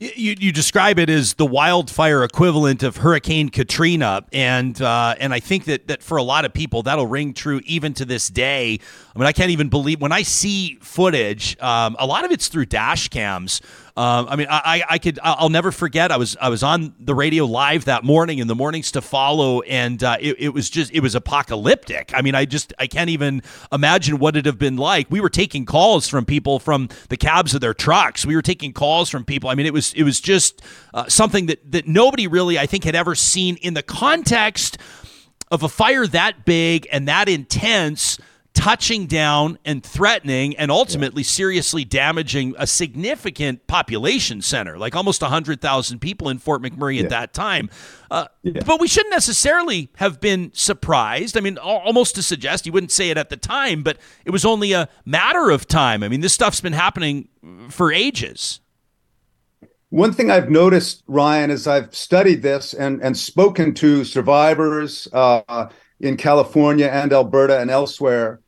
[0.00, 5.40] You, you describe it as the wildfire equivalent of Hurricane Katrina, and uh, and I
[5.40, 8.78] think that that for a lot of people that'll ring true even to this day.
[9.14, 11.60] I mean, I can't even believe when I see footage.
[11.60, 13.60] Um, a lot of it's through dash cams
[13.98, 16.12] um, I mean, I, I could I'll never forget.
[16.12, 19.60] I was I was on the radio live that morning in the mornings to follow,
[19.62, 22.12] and uh, it, it was just it was apocalyptic.
[22.14, 23.42] I mean, I just I can't even
[23.72, 25.10] imagine what it'd have been like.
[25.10, 28.24] We were taking calls from people from the cabs of their trucks.
[28.24, 29.50] We were taking calls from people.
[29.50, 30.62] I mean, it was it was just
[30.94, 34.78] uh, something that that nobody really I think had ever seen in the context
[35.50, 38.20] of a fire that big and that intense
[38.58, 41.28] touching down and threatening and ultimately yeah.
[41.28, 47.04] seriously damaging a significant population center, like almost 100,000 people in Fort McMurray yeah.
[47.04, 47.70] at that time.
[48.10, 48.60] Uh, yeah.
[48.66, 51.38] But we shouldn't necessarily have been surprised.
[51.38, 54.44] I mean, almost to suggest, you wouldn't say it at the time, but it was
[54.44, 56.02] only a matter of time.
[56.02, 57.28] I mean, this stuff's been happening
[57.70, 58.58] for ages.
[59.90, 65.68] One thing I've noticed, Ryan, is I've studied this and, and spoken to survivors uh,
[66.00, 68.40] in California and Alberta and elsewhere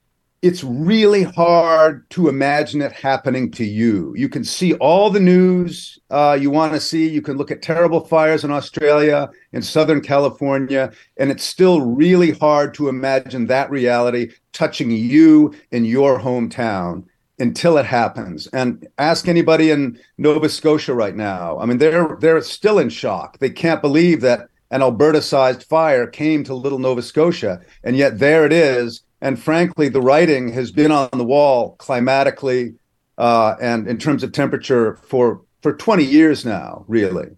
[0.42, 4.14] it's really hard to imagine it happening to you.
[4.16, 7.06] You can see all the news uh, you want to see.
[7.06, 12.30] You can look at terrible fires in Australia, in Southern California, and it's still really
[12.30, 17.04] hard to imagine that reality touching you in your hometown
[17.38, 18.46] until it happens.
[18.48, 21.58] And ask anybody in Nova Scotia right now.
[21.58, 23.38] I mean, they're they're still in shock.
[23.38, 28.46] They can't believe that an Alberta-sized fire came to Little Nova Scotia, and yet there
[28.46, 32.74] it is and frankly, the writing has been on the wall climatically
[33.18, 37.28] uh, and in terms of temperature for for 20 years now, really.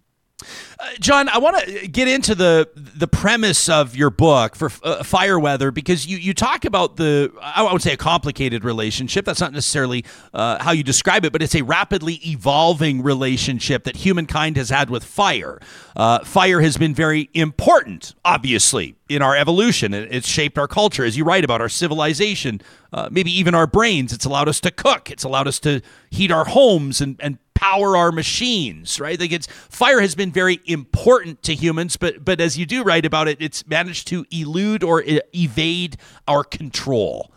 [0.83, 5.01] Uh, John, I want to get into the the premise of your book for uh,
[5.03, 9.23] Fire Weather because you, you talk about the I would say a complicated relationship.
[9.23, 10.03] That's not necessarily
[10.33, 14.89] uh, how you describe it, but it's a rapidly evolving relationship that humankind has had
[14.89, 15.59] with fire.
[15.95, 19.93] Uh, fire has been very important, obviously, in our evolution.
[19.93, 22.59] It's shaped our culture, as you write about our civilization,
[22.91, 24.11] uh, maybe even our brains.
[24.11, 25.09] It's allowed us to cook.
[25.09, 29.19] It's allowed us to heat our homes and and power our machines, right?
[29.19, 33.05] Like it's fire has been very important to humans, but but as you do write
[33.05, 35.03] about it, it's managed to elude or
[35.33, 35.97] evade
[36.27, 37.31] our control.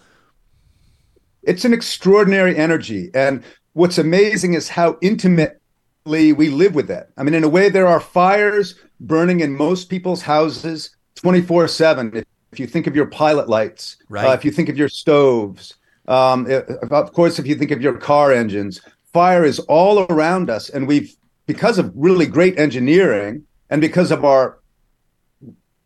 [1.42, 7.08] It's an extraordinary energy, and what's amazing is how intimately we live with it.
[7.16, 12.24] I mean, in a way, there are fires burning in most people's houses 24 7
[12.52, 14.30] if you think of your pilot lights, right.
[14.30, 15.74] uh, if you think of your stoves,
[16.08, 18.80] um, if, of course, if you think of your car engines,
[19.16, 20.68] fire is all around us.
[20.68, 24.58] And we've, because of really great engineering and because of our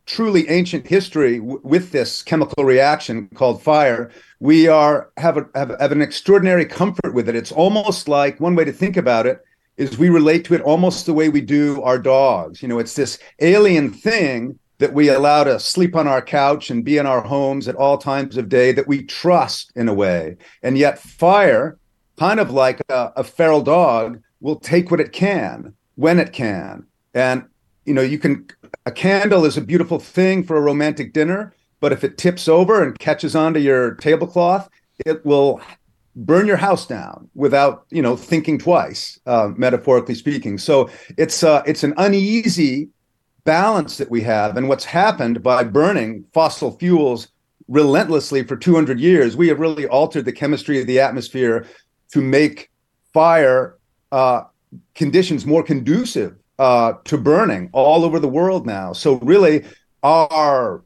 [0.05, 4.11] truly ancient history w- with this chemical reaction called fire,
[4.41, 7.37] we are have, a, have, have an extraordinary comfort with it.
[7.37, 9.39] It's almost like one way to think about it
[9.76, 12.61] is we relate to it almost the way we do our dogs.
[12.61, 16.85] You know, it's this alien thing that we allow to sleep on our couch and
[16.85, 20.37] be in our homes at all times of day that we trust in a way.
[20.64, 21.78] And yet, fire,
[22.20, 26.86] kind of like a, a feral dog, will take what it can when it can.
[27.14, 27.46] And,
[27.86, 28.46] you know, you can,
[28.84, 32.82] a candle is a beautiful thing for a romantic dinner, but if it tips over
[32.82, 34.68] and catches onto your tablecloth,
[35.06, 35.62] it will
[36.14, 41.62] burn your house down without you know thinking twice uh, metaphorically speaking so it's uh,
[41.66, 42.88] it's an uneasy
[43.44, 47.28] balance that we have and what's happened by burning fossil fuels
[47.68, 51.64] relentlessly for 200 years we have really altered the chemistry of the atmosphere
[52.12, 52.70] to make
[53.12, 53.78] fire
[54.12, 54.42] uh,
[54.94, 59.64] conditions more conducive uh, to burning all over the world now so really
[60.02, 60.82] our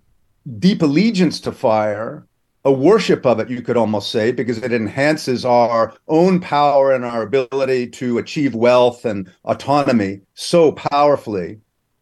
[0.59, 2.27] deep allegiance to fire
[2.67, 7.05] a worship of it you could almost say because it enhances our own power and
[7.05, 11.59] our ability to achieve wealth and autonomy so powerfully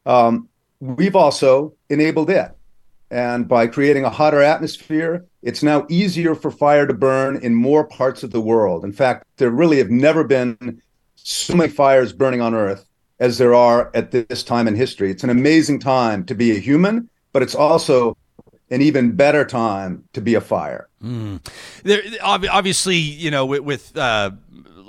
[0.06, 0.48] um,
[0.80, 2.50] we've also enabled it.
[3.10, 7.84] And by creating a hotter atmosphere, it's now easier for fire to burn in more
[7.84, 8.84] parts of the world.
[8.84, 10.80] In fact, there really have never been
[11.16, 12.86] so many fires burning on Earth
[13.18, 15.10] as there are at this time in history.
[15.10, 18.16] It's an amazing time to be a human, but it's also
[18.70, 20.88] an even better time to be a fire.
[21.02, 21.46] Mm.
[21.82, 24.30] There, obviously, you know, with, with uh,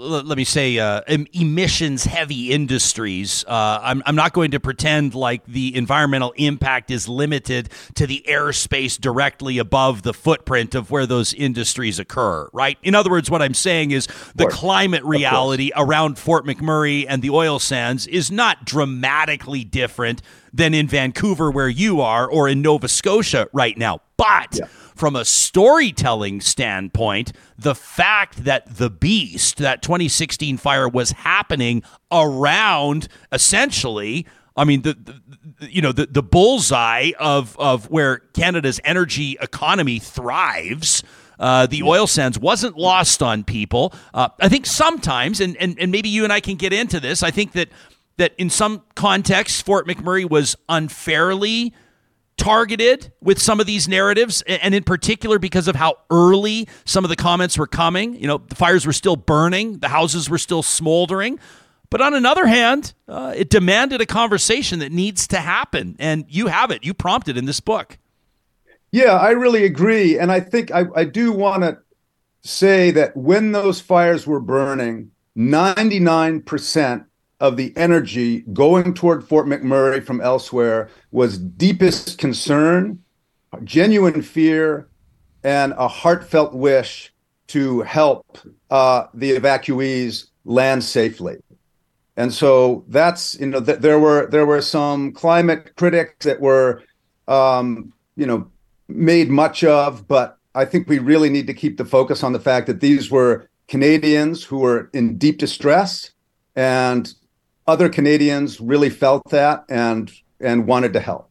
[0.04, 3.46] let me say, uh, emissions heavy industries.
[3.48, 8.24] Uh, I'm, I'm not going to pretend like the environmental impact is limited to the
[8.28, 12.78] airspace directly above the footprint of where those industries occur, right?
[12.84, 17.30] In other words, what I'm saying is the climate reality around Fort McMurray and the
[17.30, 22.88] oil sands is not dramatically different than in Vancouver, where you are, or in Nova
[22.88, 24.02] Scotia right now.
[24.18, 31.12] But yeah from a storytelling standpoint, the fact that the beast, that 2016 fire was
[31.12, 34.26] happening around essentially
[34.56, 40.00] I mean, the, the, you know the the bullseye of of where Canada's energy economy
[40.00, 41.04] thrives.
[41.40, 43.94] Uh, the oil sands wasn't lost on people.
[44.14, 47.24] Uh, I think sometimes, and, and and maybe you and I can get into this.
[47.24, 47.70] I think that
[48.18, 51.74] that in some contexts, Fort McMurray was unfairly
[52.44, 57.10] targeted with some of these narratives, and in particular because of how early some of
[57.10, 58.16] the comments were coming.
[58.16, 61.40] You know, the fires were still burning, the houses were still smoldering.
[61.90, 65.96] But on another hand, uh, it demanded a conversation that needs to happen.
[66.00, 67.98] And you have it, you prompted in this book.
[68.92, 70.20] Yeah, I really agree.
[70.20, 71.78] And I think I, I do want to
[72.42, 77.06] say that when those fires were burning, 99%
[77.44, 83.04] of the energy going toward Fort McMurray from elsewhere was deepest concern,
[83.66, 84.88] genuine fear,
[85.44, 87.14] and a heartfelt wish
[87.48, 88.38] to help
[88.72, 91.36] uh, the evacuees land safely.
[92.16, 96.82] And so that's you know th- there were there were some climate critics that were
[97.28, 98.50] um, you know
[98.88, 102.40] made much of, but I think we really need to keep the focus on the
[102.40, 106.12] fact that these were Canadians who were in deep distress
[106.56, 107.14] and
[107.68, 111.30] other Canadians really felt that and and wanted to help.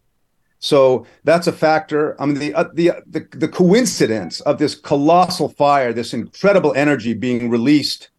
[0.59, 2.20] So that's a factor.
[2.20, 7.14] I mean, the, uh, the the the coincidence of this colossal fire, this incredible energy
[7.14, 8.11] being released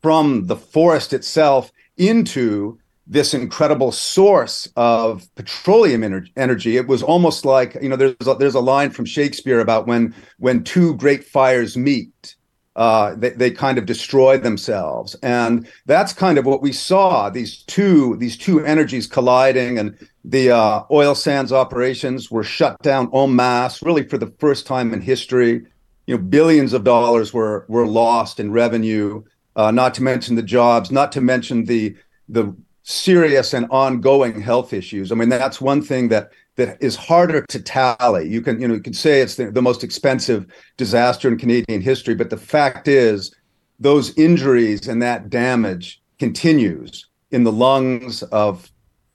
[0.00, 6.02] from the forest itself into this incredible source of petroleum
[6.36, 6.76] energy.
[6.76, 10.14] It was almost like you know there's a, there's a line from Shakespeare about when
[10.38, 12.36] when two great fires meet
[12.76, 15.14] uh, they, they kind of destroy themselves.
[15.22, 20.50] And that's kind of what we saw these two these two energies colliding and the
[20.50, 25.00] uh, oil sands operations were shut down en masse really for the first time in
[25.00, 25.66] history.
[26.06, 29.22] You know billions of dollars were were lost in revenue
[29.54, 31.94] uh, not to mention the jobs not to mention the
[32.28, 35.12] the serious and ongoing health issues.
[35.12, 38.28] I mean that's one thing that that is harder to tally.
[38.28, 40.46] You can, you know, you can say it's the, the most expensive
[40.76, 43.34] disaster in Canadian history, but the fact is,
[43.80, 48.70] those injuries and that damage continues in the lungs of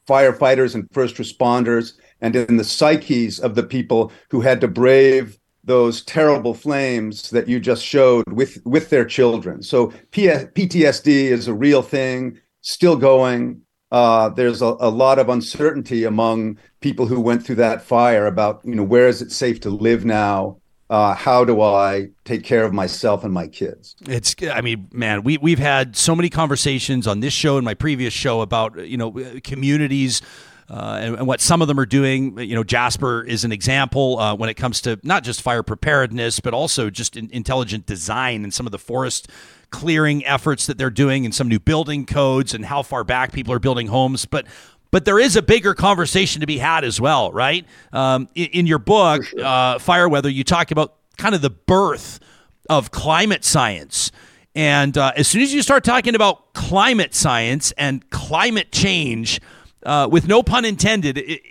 [0.07, 5.37] firefighters and first responders and in the psyches of the people who had to brave
[5.63, 9.61] those terrible flames that you just showed with with their children.
[9.61, 13.61] So PTSD is a real thing, still going.
[13.91, 18.59] Uh, there's a, a, lot of uncertainty among people who went through that fire about
[18.65, 20.57] you know where is it safe to live now
[20.89, 23.95] uh, how do I take care of myself and my kids?
[24.07, 27.73] It's, I mean, man, we we've had so many conversations on this show and my
[27.73, 29.11] previous show about you know
[29.43, 30.21] communities.
[30.69, 32.37] Uh, and, and, what some of them are doing.
[32.39, 36.41] You know, Jasper is an example uh, when it comes to not just fire preparedness,
[36.41, 39.29] but also just in, intelligent design and some of the forest
[39.69, 43.53] clearing efforts that they're doing and some new building codes and how far back people
[43.53, 44.25] are building homes.
[44.25, 44.45] But
[44.91, 47.65] but there is a bigger conversation to be had as well, right?
[47.91, 49.43] Um, in, in, your book, sure.
[49.43, 52.21] uh, Fire Weather, you talk about kind of the birth
[52.69, 54.11] of climate science.
[54.55, 59.41] And uh, as soon as you start talking about climate science and climate change,
[59.83, 61.41] uh, with no pun intended, it,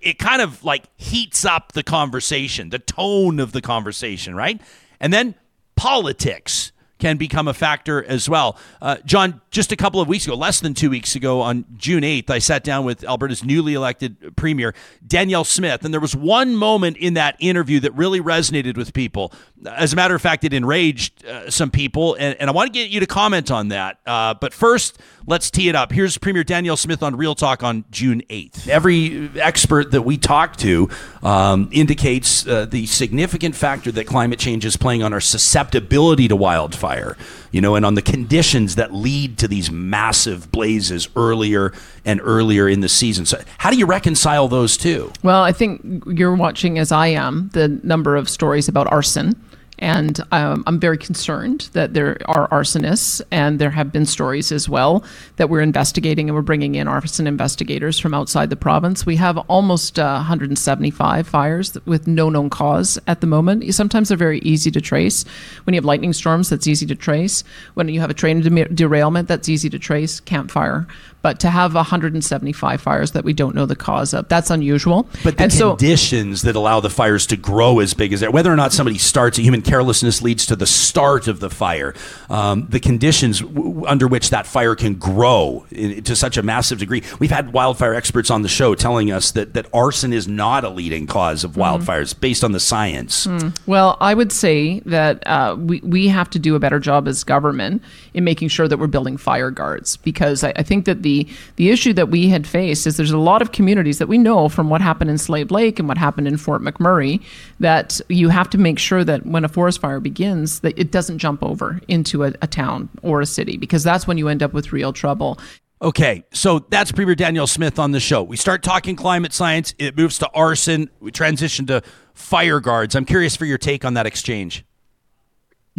[0.00, 4.60] it kind of like heats up the conversation, the tone of the conversation, right?
[4.98, 5.34] And then
[5.76, 8.56] politics can become a factor as well.
[8.80, 12.02] Uh, John, just a couple of weeks ago, less than two weeks ago, on June
[12.02, 14.74] 8th, I sat down with Alberta's newly elected premier,
[15.06, 19.32] Danielle Smith, and there was one moment in that interview that really resonated with people.
[19.66, 22.72] As a matter of fact, it enraged uh, some people, and, and, I want to
[22.72, 23.98] get you to comment on that.
[24.06, 24.98] Uh, but first,
[25.30, 25.92] let's tee it up.
[25.92, 28.66] Here's Premier Danielle Smith on Real Talk on June 8th.
[28.66, 30.90] Every expert that we talk to
[31.22, 36.34] um, indicates uh, the significant factor that climate change is playing on our susceptibility to
[36.34, 37.16] wildfire
[37.52, 41.72] you know, and on the conditions that lead to these massive blazes earlier
[42.04, 43.26] and earlier in the season.
[43.26, 45.12] So, how do you reconcile those two?
[45.22, 49.34] Well, I think you're watching, as I am, the number of stories about arson
[49.80, 54.68] and um, I'm very concerned that there are arsonists, and there have been stories as
[54.68, 55.02] well
[55.36, 59.06] that we're investigating, and we're bringing in arson investigators from outside the province.
[59.06, 63.74] We have almost uh, 175 fires with no known cause at the moment.
[63.74, 65.24] Sometimes they're very easy to trace.
[65.64, 67.42] When you have lightning storms, that's easy to trace.
[67.74, 68.40] When you have a train
[68.74, 70.20] derailment, that's easy to trace.
[70.20, 70.86] Campfire.
[71.22, 75.06] But to have 175 fires that we don't know the cause of, that's unusual.
[75.22, 78.32] But the and conditions so, that allow the fires to grow as big as that,
[78.32, 81.94] whether or not somebody starts, a human carelessness leads to the start of the fire,
[82.30, 86.78] um, the conditions w- under which that fire can grow in, to such a massive
[86.78, 87.02] degree.
[87.18, 90.70] We've had wildfire experts on the show telling us that, that arson is not a
[90.70, 91.60] leading cause of mm-hmm.
[91.60, 92.20] wildfires mm.
[92.20, 93.26] based on the science.
[93.26, 93.56] Mm.
[93.66, 97.24] Well, I would say that uh, we, we have to do a better job as
[97.24, 97.82] government
[98.14, 101.26] in making sure that we're building fire guards because I, I think that the the
[101.56, 104.48] the issue that we had faced is there's a lot of communities that we know
[104.48, 107.22] from what happened in Slave Lake and what happened in Fort McMurray
[107.58, 111.18] that you have to make sure that when a forest fire begins that it doesn't
[111.18, 114.52] jump over into a, a town or a city because that's when you end up
[114.52, 115.38] with real trouble.
[115.82, 118.22] Okay, so that's Premier Daniel Smith on the show.
[118.22, 121.82] We start talking climate science, it moves to arson, we transition to
[122.12, 122.94] fire guards.
[122.94, 124.64] I'm curious for your take on that exchange.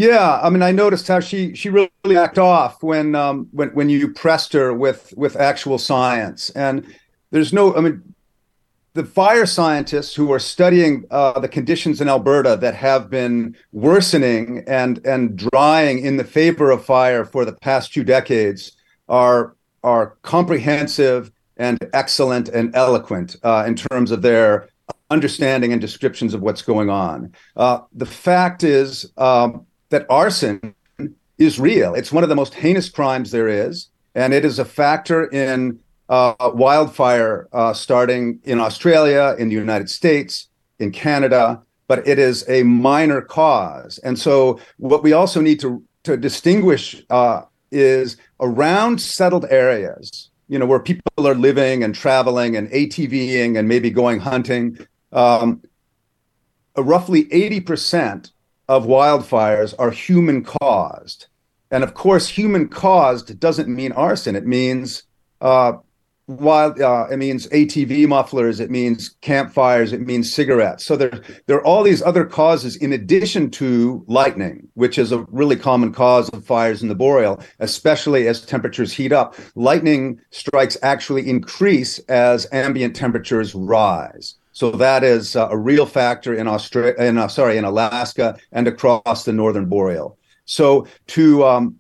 [0.02, 3.88] Yeah, I mean, I noticed how she she really backed off when um, when when
[3.88, 6.92] you pressed her with with actual science, and
[7.30, 8.02] there's no, I mean,
[8.96, 14.64] the fire scientists who are studying uh, the conditions in Alberta that have been worsening
[14.66, 18.72] and and drying in the favor of fire for the past two decades
[19.08, 24.68] are are comprehensive and excellent and eloquent uh, in terms of their
[25.12, 27.32] understanding and descriptions of what's going on.
[27.56, 29.06] Uh, the fact is.
[29.16, 30.74] Um, that arson
[31.38, 31.94] is real.
[31.94, 35.80] It's one of the most heinous crimes there is, and it is a factor in
[36.10, 40.48] uh, wildfire uh, starting in Australia, in the United States,
[40.80, 43.98] in Canada, but it is a minor cause.
[44.00, 50.58] And so, what we also need to to distinguish uh, is around settled areas, you
[50.58, 54.78] know, where people are living and traveling and ATVing and maybe going hunting.
[55.12, 55.62] Um,
[56.78, 58.32] roughly eighty percent
[58.68, 61.28] of wildfires are human caused.
[61.72, 64.36] And of course, human caused doesn't mean arson.
[64.36, 65.04] It means
[65.40, 65.74] uh,
[66.28, 66.80] wild.
[66.80, 68.60] Uh, it means ATV mufflers.
[68.60, 69.94] It means campfires.
[69.94, 70.84] It means cigarettes.
[70.84, 75.20] So there, there are all these other causes in addition to lightning, which is a
[75.30, 79.36] really common cause of fires in the boreal, especially as temperatures heat up.
[79.56, 84.36] Lightning strikes actually increase as ambient temperatures rise.
[84.52, 88.68] So that is uh, a real factor in Australia, in, uh, sorry, in Alaska and
[88.68, 90.18] across the northern boreal.
[90.46, 91.80] So to um,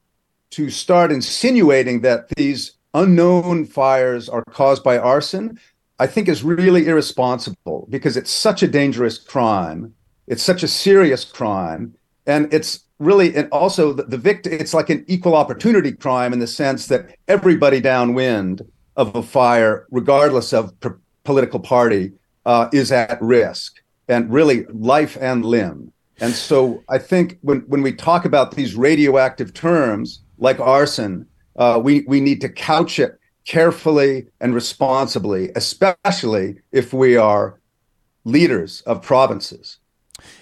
[0.51, 5.59] to start insinuating that these unknown fires are caused by arson,
[5.99, 9.93] I think is really irresponsible because it's such a dangerous crime.
[10.27, 11.95] It's such a serious crime.
[12.27, 14.53] and it's really and also the, the victim.
[14.53, 18.61] It's like an equal opportunity crime in the sense that everybody downwind
[18.95, 20.73] of a fire, regardless of
[21.23, 22.11] political party,
[22.45, 25.91] uh, is at risk, and really life and limb.
[26.19, 31.25] And so I think when when we talk about these radioactive terms like arson,
[31.55, 37.59] uh, we we need to couch it carefully and responsibly, especially if we are
[38.23, 39.79] leaders of provinces.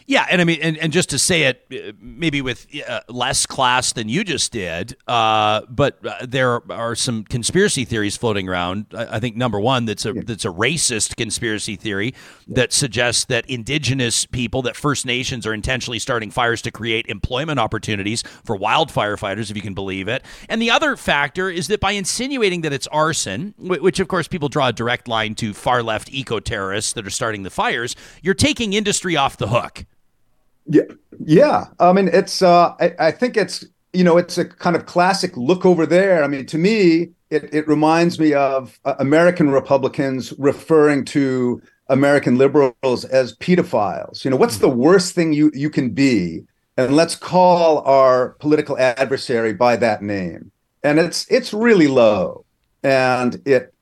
[0.10, 3.45] Yeah, and I mean, and, and just to say it, uh, maybe with uh, less
[3.45, 8.88] class than you just did, uh, but uh, there are some conspiracy theories floating around.
[8.91, 12.16] I, I, think number one, that's a that's a racist conspiracy theory
[12.47, 17.60] that suggests that indigenous people, that First Nations, are intentionally starting fires to create employment
[17.60, 20.26] opportunities for wildfire fighters, if you can believe it.
[20.49, 24.49] And the other factor is that by insinuating that it's arson, which of course people
[24.49, 28.34] draw a direct line to far left eco terrorists that are starting the fires, you're
[28.34, 29.86] taking industry off the hook.
[30.70, 30.84] Yeah,
[31.26, 31.65] yeah.
[31.80, 32.41] I mean, it's.
[32.41, 33.65] Uh, I, I think it's.
[33.91, 36.24] You know, it's a kind of classic look over there.
[36.24, 42.38] I mean, to me, it it reminds me of uh, American Republicans referring to American
[42.38, 44.24] liberals as pedophiles.
[44.24, 46.43] You know, what's the worst thing you you can be?
[46.78, 50.51] And let's call our political adversary by that name.
[50.84, 52.45] And it's it's really low.
[52.84, 53.74] And it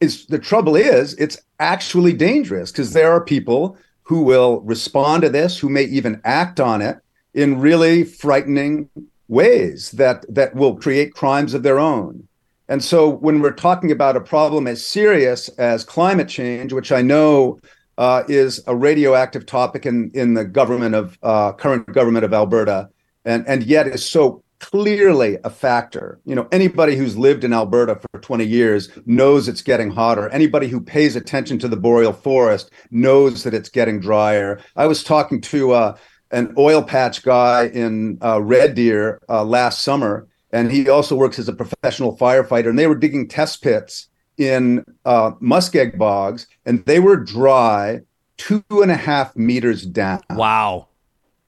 [0.00, 3.76] is the trouble is it's actually dangerous because there are people
[4.08, 6.96] who will respond to this, who may even act on it
[7.34, 8.88] in really frightening
[9.28, 12.26] ways that that will create crimes of their own.
[12.70, 17.02] And so when we're talking about a problem as serious as climate change, which I
[17.02, 17.60] know
[17.98, 22.88] uh, is a radioactive topic in in the government of uh, current government of Alberta,
[23.26, 26.20] and and yet is so clearly a factor.
[26.24, 30.28] You know, anybody who's lived in Alberta for 20 years knows it's getting hotter.
[30.30, 34.60] Anybody who pays attention to the boreal forest knows that it's getting drier.
[34.76, 35.96] I was talking to uh,
[36.30, 41.38] an oil patch guy in uh, Red Deer uh, last summer, and he also works
[41.38, 42.68] as a professional firefighter.
[42.68, 48.00] And they were digging test pits in uh, muskeg bogs, and they were dry
[48.36, 50.20] two and a half meters down.
[50.30, 50.88] Wow.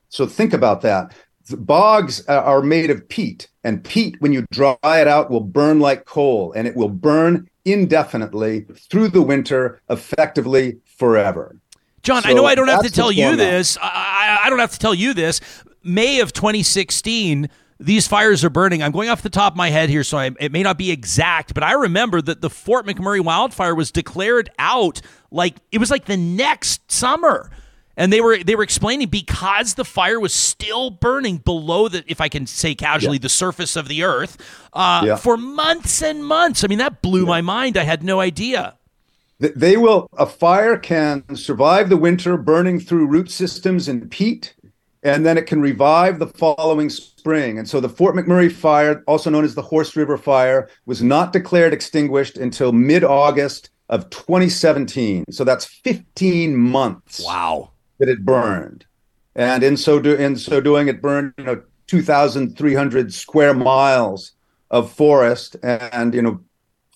[0.09, 1.15] So think about that
[1.55, 5.81] bogs uh, are made of peat and peat when you dry it out will burn
[5.81, 11.57] like coal and it will burn indefinitely through the winter effectively forever.
[12.03, 13.77] John so i know i don't have to tell you this.
[13.81, 15.41] I, I don't have to tell you this.
[15.83, 17.49] May of 2016
[17.81, 18.83] these fires are burning.
[18.83, 20.91] I'm going off the top of my head here, so I, it may not be
[20.91, 25.91] exact, but I remember that the Fort McMurray wildfire was declared out like it was
[25.91, 27.51] like the next summer
[27.97, 32.21] and they were they were explaining because the fire was still burning below the if
[32.21, 33.23] I can say casually yeah.
[33.23, 34.39] the surface of the earth
[34.73, 35.17] uh, yeah.
[35.17, 36.65] for months and months.
[36.65, 37.29] I mean that blew yeah.
[37.29, 37.77] my mind.
[37.77, 38.77] I had no idea.
[39.39, 44.55] They will a fire can survive the winter burning through root systems and peat
[45.03, 47.59] and then it can revive the following spring.
[47.59, 51.33] And so the Fort McMurray fire, also known as the Horse River fire, was not
[51.33, 55.25] declared extinguished until mid-August of 2017.
[55.31, 57.25] So that's 15 months.
[57.25, 57.71] Wow
[58.01, 58.85] that it burned,
[59.37, 64.33] and in so do in so doing, it burned you know 2,300 square miles
[64.71, 66.41] of forest, and you know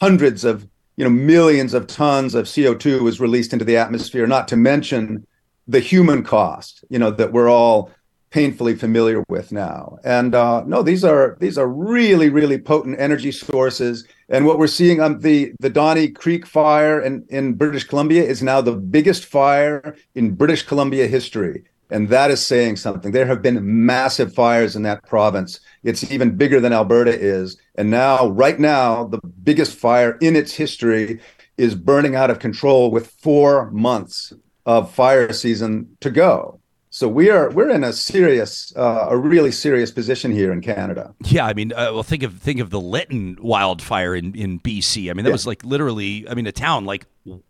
[0.01, 4.27] hundreds of you know millions of tons of CO2 was released into the atmosphere.
[4.27, 5.27] Not to mention
[5.69, 7.93] the human cost, you know that we're all
[8.35, 9.97] painfully familiar with now.
[10.03, 14.05] And uh, no, these are these are really really potent energy sources.
[14.29, 18.43] And what we're seeing on the the Donnie Creek fire in, in British Columbia is
[18.43, 21.63] now the biggest fire in British Columbia history.
[21.91, 23.13] And that is saying something.
[23.13, 25.61] There have been massive fires in that province.
[25.85, 27.57] It's even bigger than Alberta is.
[27.77, 31.21] And now, right now, the biggest fire in its history
[31.57, 34.33] is burning out of control with four months
[34.67, 36.59] of fire season to go.
[36.95, 41.13] So we are we're in a serious, uh, a really serious position here in Canada.
[41.25, 45.11] Yeah, I mean, uh, well, think of think of the Lytton wildfire in in BC.
[45.11, 45.35] I mean, that yeah.
[45.35, 47.07] was like literally, I mean, a town like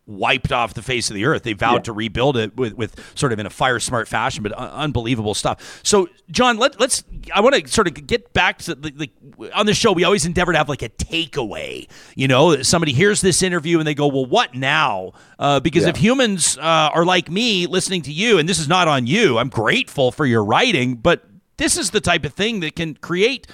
[0.07, 1.43] wiped off the face of the earth.
[1.43, 1.81] They vowed yeah.
[1.81, 5.35] to rebuild it with, with sort of in a fire smart fashion, but un- unbelievable
[5.35, 5.81] stuff.
[5.83, 7.03] So, John, let, us
[7.35, 9.93] I want to sort of get back to the, the, on the show.
[9.93, 11.89] We always endeavor to have like a takeaway.
[12.15, 15.91] You know, somebody hears this interview and they go, "Well, what now?" Uh, because yeah.
[15.91, 16.63] if humans uh,
[16.95, 20.25] are like me, listening to you, and this is not on you, I'm grateful for
[20.25, 21.25] your writing, but
[21.57, 23.49] this is the type of thing that can create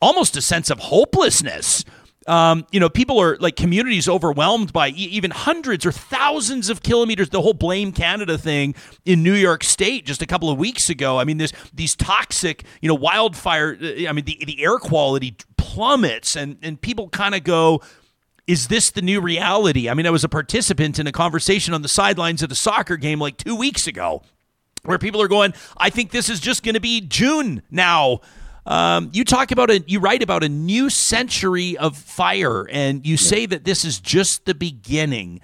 [0.00, 1.84] almost a sense of hopelessness
[2.26, 6.82] um, you know, people are like communities overwhelmed by e- even hundreds or thousands of
[6.82, 7.30] kilometers.
[7.30, 11.18] The whole blame Canada thing in New York State just a couple of weeks ago.
[11.18, 13.76] I mean, this these toxic, you know, wildfire.
[13.80, 17.82] Uh, I mean, the the air quality plummets, and and people kind of go,
[18.46, 19.88] is this the new reality?
[19.88, 22.96] I mean, I was a participant in a conversation on the sidelines of a soccer
[22.96, 24.22] game like two weeks ago
[24.84, 28.20] where people are going, I think this is just going to be June now.
[28.64, 33.16] Um, you talk about a, you write about a new century of fire, and you
[33.16, 35.40] say that this is just the beginning.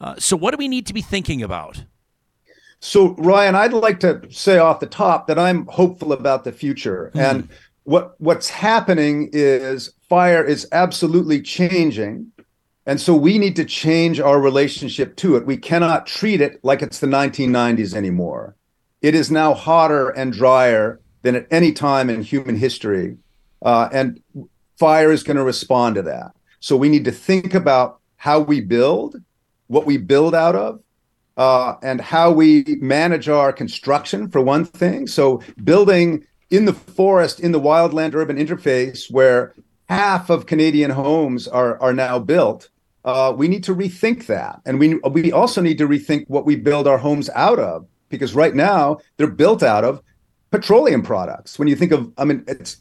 [0.00, 1.84] Uh, so, what do we need to be thinking about?
[2.80, 7.12] So, Ryan, I'd like to say off the top that I'm hopeful about the future,
[7.14, 7.20] mm.
[7.20, 7.48] and
[7.84, 12.32] what what's happening is fire is absolutely changing,
[12.86, 15.44] and so we need to change our relationship to it.
[15.44, 18.56] We cannot treat it like it's the 1990s anymore.
[19.02, 23.16] It is now hotter and drier than at any time in human history.
[23.62, 24.20] Uh, and
[24.78, 26.32] fire is going to respond to that.
[26.60, 29.16] So we need to think about how we build,
[29.68, 30.80] what we build out of,
[31.36, 35.06] uh, and how we manage our construction, for one thing.
[35.06, 39.54] So building in the forest, in the wildland urban interface, where
[39.88, 42.68] half of Canadian homes are, are now built,
[43.04, 44.60] uh, we need to rethink that.
[44.66, 48.34] And we, we also need to rethink what we build our homes out of, because
[48.34, 50.02] right now they're built out of
[50.52, 51.58] petroleum products.
[51.58, 52.76] When you think of, I mean, it's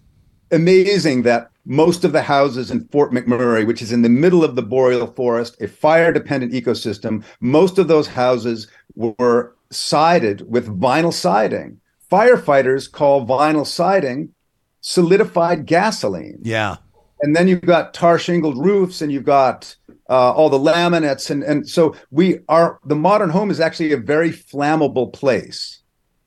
[0.51, 4.55] amazing that most of the houses in Fort McMurray, which is in the middle of
[4.55, 11.13] the boreal forest, a fire dependent ecosystem, most of those houses were sided with vinyl
[11.13, 11.79] siding.
[12.11, 14.33] Firefighters call vinyl siding
[14.81, 16.39] solidified gasoline.
[16.41, 16.77] Yeah.
[17.21, 19.75] And then you've got tar shingled roofs and you've got
[20.09, 21.29] uh, all the laminates.
[21.29, 25.80] And, and so we are, the modern home is actually a very flammable place.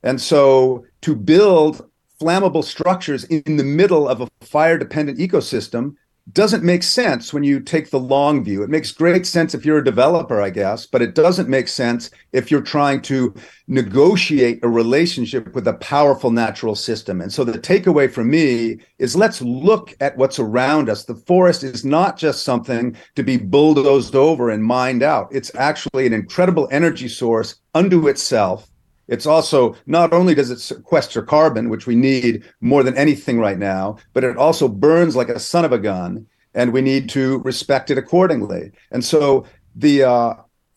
[0.04, 1.90] And so to build
[2.20, 5.96] flammable structures in the middle of a fire dependent ecosystem
[6.32, 8.62] doesn't make sense when you take the long view.
[8.62, 12.10] It makes great sense if you're a developer, I guess, but it doesn't make sense
[12.32, 13.34] if you're trying to
[13.66, 17.20] negotiate a relationship with a powerful natural system.
[17.20, 21.04] And so the takeaway for me is let's look at what's around us.
[21.04, 26.06] The forest is not just something to be bulldozed over and mined out, it's actually
[26.06, 28.70] an incredible energy source unto itself
[29.08, 33.58] it's also not only does it sequester carbon, which we need more than anything right
[33.58, 37.38] now, but it also burns like a son of a gun, and we need to
[37.38, 38.72] respect it accordingly.
[38.90, 39.44] And so
[39.74, 40.34] the uh,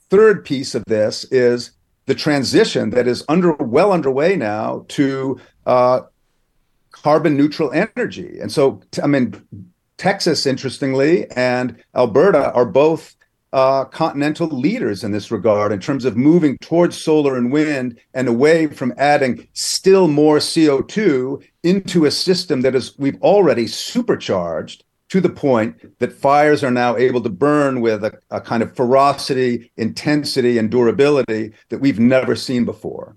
[0.10, 1.72] third piece of this is
[2.06, 6.02] the transition that is under well underway now to uh,
[6.92, 8.40] carbon neutral energy.
[8.40, 9.44] And so, I mean,
[9.98, 13.17] Texas, interestingly, and Alberta are both
[13.54, 18.28] uh, continental leaders in this regard in terms of moving towards solar and wind and
[18.28, 25.22] away from adding still more CO2 into a system that is we've already supercharged to
[25.22, 29.72] the point that fires are now able to burn with a, a kind of ferocity,
[29.78, 33.16] intensity, and durability that we've never seen before.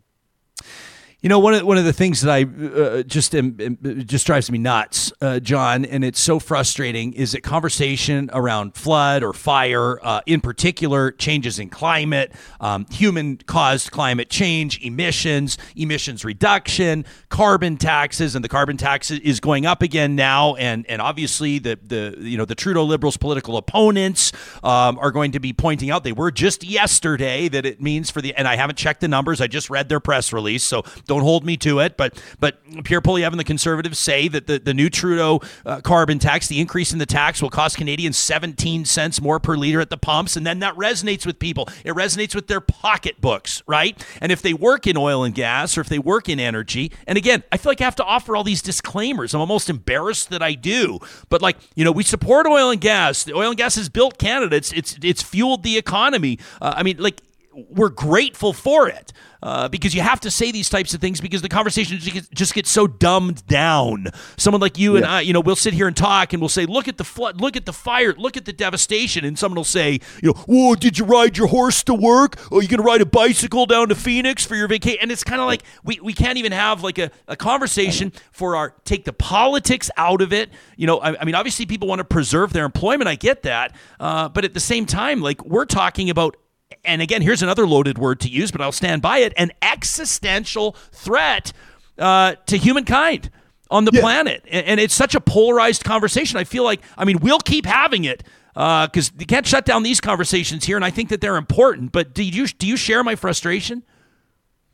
[1.23, 3.77] You know, one of one of the things that I uh, just am,
[4.07, 9.23] just drives me nuts, uh, John, and it's so frustrating is that conversation around flood
[9.23, 16.25] or fire, uh, in particular, changes in climate, um, human caused climate change, emissions, emissions
[16.25, 21.59] reduction, carbon taxes, and the carbon tax is going up again now, and and obviously
[21.59, 24.33] the the you know the Trudeau Liberals' political opponents
[24.65, 28.23] um, are going to be pointing out they were just yesterday that it means for
[28.23, 31.23] the and I haven't checked the numbers, I just read their press release, so don't
[31.23, 34.73] hold me to it, but but Pierre Poilievre and the Conservatives say that the, the
[34.73, 39.21] new Trudeau uh, carbon tax, the increase in the tax, will cost Canadians 17 cents
[39.21, 41.69] more per liter at the pumps, and then that resonates with people.
[41.85, 44.01] It resonates with their pocketbooks, right?
[44.21, 47.19] And if they work in oil and gas or if they work in energy, and
[47.19, 49.35] again, I feel like I have to offer all these disclaimers.
[49.35, 53.25] I'm almost embarrassed that I do, but like you know, we support oil and gas.
[53.25, 54.55] The oil and gas has built Canada.
[54.55, 56.39] It's it's it's fueled the economy.
[56.63, 57.21] Uh, I mean, like
[57.69, 59.13] we're grateful for it
[59.43, 62.71] uh, because you have to say these types of things because the conversation just gets
[62.71, 64.07] so dumbed down.
[64.37, 64.99] Someone like you yeah.
[64.99, 67.05] and I, you know, we'll sit here and talk and we'll say, "Look at the
[67.05, 70.35] flood, look at the fire, look at the devastation," and someone will say, "You know,
[70.47, 72.39] whoa, did you ride your horse to work?
[72.51, 75.41] Oh, you gonna ride a bicycle down to Phoenix for your vacation?" And it's kind
[75.41, 79.13] of like we, we can't even have like a, a conversation for our take the
[79.13, 80.51] politics out of it.
[80.77, 83.09] You know, I, I mean, obviously people want to preserve their employment.
[83.09, 86.37] I get that, uh, but at the same time, like we're talking about
[86.85, 90.77] and again, here's another loaded word to use, but I'll stand by it an existential
[90.93, 91.53] threat
[91.99, 93.31] uh, to humankind
[93.71, 94.01] on the yeah.
[94.01, 94.45] planet.
[94.51, 96.39] And, and, it's such a polarized conversation.
[96.39, 98.25] I feel like, I mean, we'll keep having it
[98.55, 101.93] because uh, you can't shut down these conversations here, and I think that they're important.
[101.93, 103.85] But do you do you share my frustration?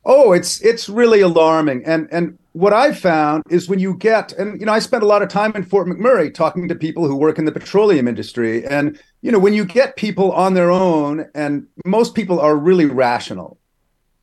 [0.05, 1.85] Oh, it's it's really alarming.
[1.85, 5.07] And and what I've found is when you get and you know I spent a
[5.07, 8.65] lot of time in Fort McMurray talking to people who work in the petroleum industry.
[8.65, 12.87] And you know when you get people on their own and most people are really
[12.87, 13.59] rational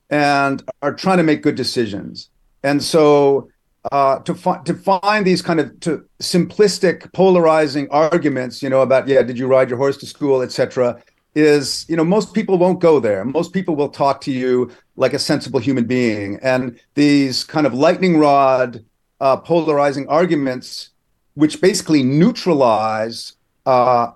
[0.10, 2.32] and are trying to make good decisions.
[2.64, 3.50] And so
[3.92, 9.08] uh, to find to find these kind of to simplistic polarizing arguments, you know, about
[9.08, 11.00] yeah, did you ride your horse to school, etc
[11.36, 13.26] is you know most people won't go there.
[13.26, 16.40] Most people will talk to you like a sensible human being.
[16.42, 18.84] And these kind of lightning rod
[19.20, 20.90] uh, polarizing arguments,
[21.36, 23.34] which basically neutralize
[23.66, 24.12] uh,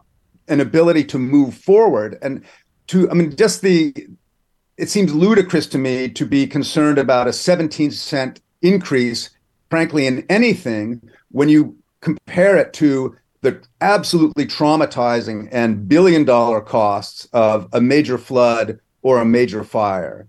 [0.47, 2.17] an ability to move forward.
[2.21, 2.43] And
[2.87, 3.93] to, I mean, just the,
[4.77, 9.29] it seems ludicrous to me to be concerned about a 17 cent increase,
[9.69, 11.01] frankly, in anything
[11.31, 18.17] when you compare it to the absolutely traumatizing and billion dollar costs of a major
[18.17, 20.27] flood or a major fire.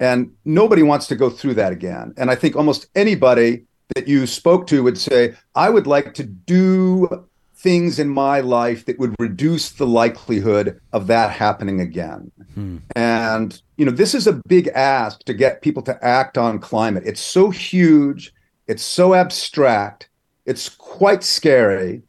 [0.00, 2.14] And nobody wants to go through that again.
[2.16, 3.64] And I think almost anybody
[3.94, 7.26] that you spoke to would say, I would like to do
[7.58, 12.30] things in my life that would reduce the likelihood of that happening again.
[12.54, 12.76] Hmm.
[12.94, 17.02] And, you know, this is a big ask to get people to act on climate.
[17.04, 18.32] It's so huge,
[18.68, 20.08] it's so abstract,
[20.46, 22.02] it's quite scary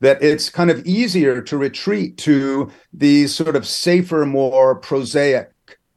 [0.00, 5.52] that it's kind of easier to retreat to these sort of safer, more prosaic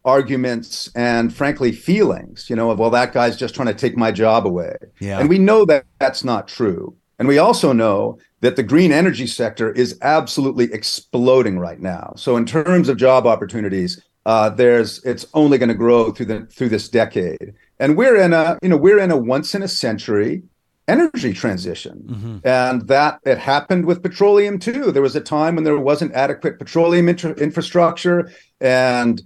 [0.05, 4.11] arguments and frankly feelings you know of well that guy's just trying to take my
[4.11, 4.75] job away.
[4.99, 5.19] Yeah.
[5.19, 6.95] and we know that that's not true.
[7.17, 12.13] And we also know that the green energy sector is absolutely exploding right now.
[12.15, 16.45] So in terms of job opportunities uh, there's it's only going to grow through the
[16.45, 17.53] through this decade.
[17.79, 20.43] And we're in a you know we're in a once in a century
[20.89, 22.03] energy transition.
[22.09, 22.37] Mm-hmm.
[22.47, 24.91] and that it happened with petroleum too.
[24.91, 28.31] There was a time when there wasn't adequate petroleum infrastructure.
[28.59, 29.21] And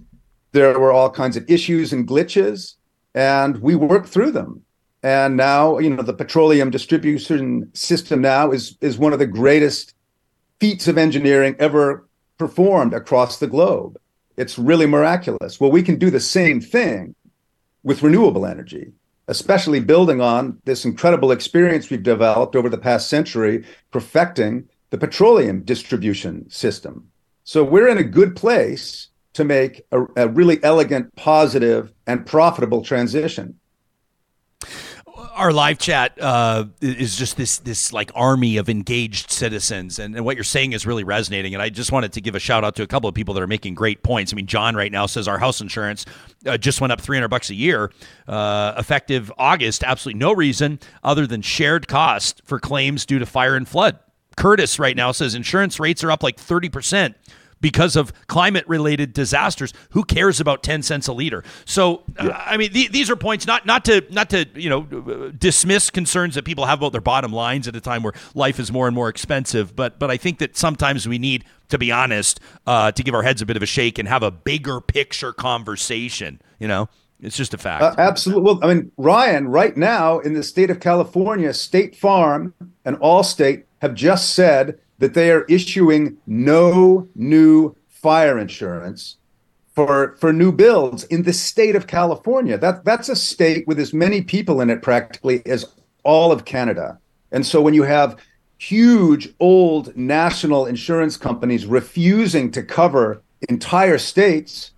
[0.54, 2.76] there were all kinds of issues and glitches,
[3.12, 4.62] and we worked through them.
[5.02, 9.94] And now, you know, the petroleum distribution system now is is one of the greatest
[10.60, 12.08] feats of engineering ever
[12.38, 13.98] performed across the globe.
[14.36, 15.60] It's really miraculous.
[15.60, 17.14] Well, we can do the same thing
[17.82, 18.92] with renewable energy,
[19.28, 25.62] especially building on this incredible experience we've developed over the past century perfecting the petroleum
[25.64, 27.10] distribution system.
[27.42, 32.82] So we're in a good place to make a, a really elegant, positive, and profitable
[32.82, 33.58] transition
[35.34, 40.24] our live chat uh, is just this this like army of engaged citizens, and, and
[40.24, 41.54] what you're saying is really resonating.
[41.54, 43.42] And I just wanted to give a shout out to a couple of people that
[43.42, 44.32] are making great points.
[44.32, 46.04] I mean, John right now says our house insurance
[46.46, 47.92] uh, just went up 300 bucks a year,
[48.28, 49.84] uh, effective August.
[49.84, 53.98] Absolutely no reason other than shared cost for claims due to fire and flood.
[54.36, 57.16] Curtis right now says insurance rates are up like 30 percent
[57.60, 59.72] because of climate related disasters.
[59.90, 61.44] Who cares about 10 cents a liter?
[61.64, 62.28] So, yeah.
[62.28, 65.90] uh, I mean, th- these are points not, not to, not to, you know, dismiss
[65.90, 68.86] concerns that people have about their bottom lines at a time where life is more
[68.86, 69.74] and more expensive.
[69.74, 73.22] But, but I think that sometimes we need, to be honest, uh, to give our
[73.22, 76.88] heads a bit of a shake and have a bigger picture conversation, you know?
[77.20, 77.82] It's just a fact.
[77.82, 78.42] Uh, absolutely.
[78.42, 82.52] Well, I mean, Ryan, right now in the state of California, State Farm
[82.84, 89.16] and Allstate have just said that they are issuing no new fire insurance
[89.74, 92.56] for for new builds in the state of California.
[92.56, 95.66] That that's a state with as many people in it practically as
[96.04, 96.98] all of Canada.
[97.32, 98.16] And so when you have
[98.58, 104.70] huge old national insurance companies refusing to cover entire states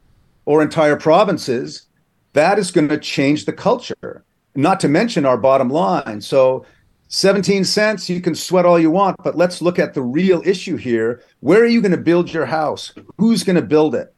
[0.46, 1.86] or entire provinces,
[2.32, 4.24] that is going to change the culture.
[4.54, 6.20] Not to mention our bottom line.
[6.22, 6.64] So
[7.08, 10.76] 17 cents, you can sweat all you want, but let's look at the real issue
[10.76, 11.22] here.
[11.40, 12.92] Where are you going to build your house?
[13.18, 14.12] Who's going to build it?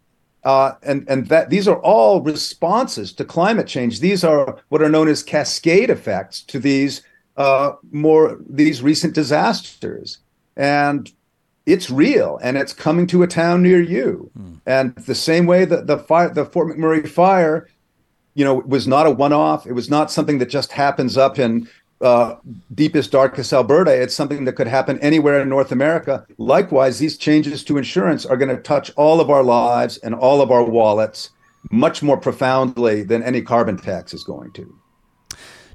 [0.44, 4.00] Uh, and and that these are all responses to climate change.
[4.00, 7.02] These are what are known as cascade effects to these
[7.36, 10.18] uh, more these recent disasters,
[10.56, 11.12] and
[11.66, 14.30] it's real and it's coming to a town near you.
[14.38, 14.60] Mm.
[14.64, 17.68] And the same way that the fire, the Fort McMurray fire,
[18.34, 19.66] you know, was not a one-off.
[19.66, 21.68] It was not something that just happens up in
[22.00, 22.36] uh,
[22.74, 23.90] deepest, darkest Alberta.
[23.90, 26.26] It's something that could happen anywhere in North America.
[26.38, 30.40] Likewise, these changes to insurance are going to touch all of our lives and all
[30.40, 31.30] of our wallets
[31.70, 34.74] much more profoundly than any carbon tax is going to.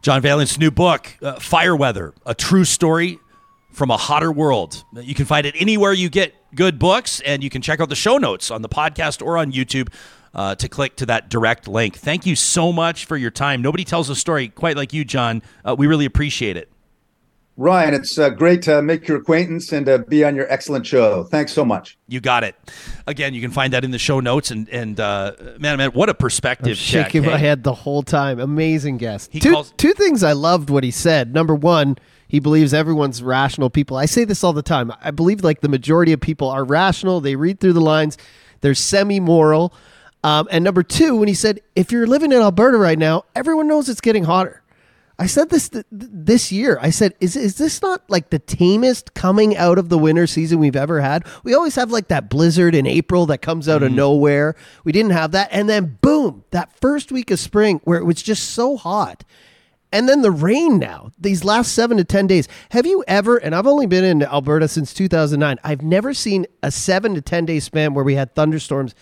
[0.01, 3.19] John Vaillant's new book, uh, Fire Weather, a true story
[3.71, 4.83] from a hotter world.
[4.93, 7.95] You can find it anywhere you get good books, and you can check out the
[7.95, 9.89] show notes on the podcast or on YouTube
[10.33, 11.97] uh, to click to that direct link.
[11.97, 13.61] Thank you so much for your time.
[13.61, 15.41] Nobody tells a story quite like you, John.
[15.63, 16.69] Uh, we really appreciate it.
[17.55, 21.23] Ryan, it's uh, great to make your acquaintance and to be on your excellent show.
[21.25, 21.99] Thanks so much.
[22.07, 22.55] You got it.
[23.05, 24.49] Again, you can find that in the show notes.
[24.49, 26.69] And and uh, man, man, what a perspective!
[26.69, 27.45] I'm shaking check, my hey?
[27.45, 28.39] head the whole time.
[28.39, 29.31] Amazing guest.
[29.31, 31.31] He two calls- two things I loved what he said.
[31.31, 31.97] Number one,
[32.27, 33.97] he believes everyone's rational people.
[33.97, 34.91] I say this all the time.
[35.03, 37.21] I believe like the majority of people are rational.
[37.21, 38.17] They read through the lines.
[38.61, 39.75] They're semi moral.
[40.23, 43.67] Um, and number two, when he said, if you're living in Alberta right now, everyone
[43.67, 44.63] knows it's getting hotter.
[45.19, 46.79] I said this th- this year.
[46.81, 50.59] I said, is is this not like the tamest coming out of the winter season
[50.59, 51.25] we've ever had?
[51.43, 53.87] We always have like that blizzard in April that comes out mm.
[53.87, 54.55] of nowhere.
[54.83, 58.23] We didn't have that, and then boom, that first week of spring where it was
[58.23, 59.23] just so hot.
[59.91, 62.47] And then the rain now, these last seven to 10 days.
[62.71, 66.71] Have you ever, and I've only been in Alberta since 2009, I've never seen a
[66.71, 68.95] seven to 10 day span where we had thunderstorms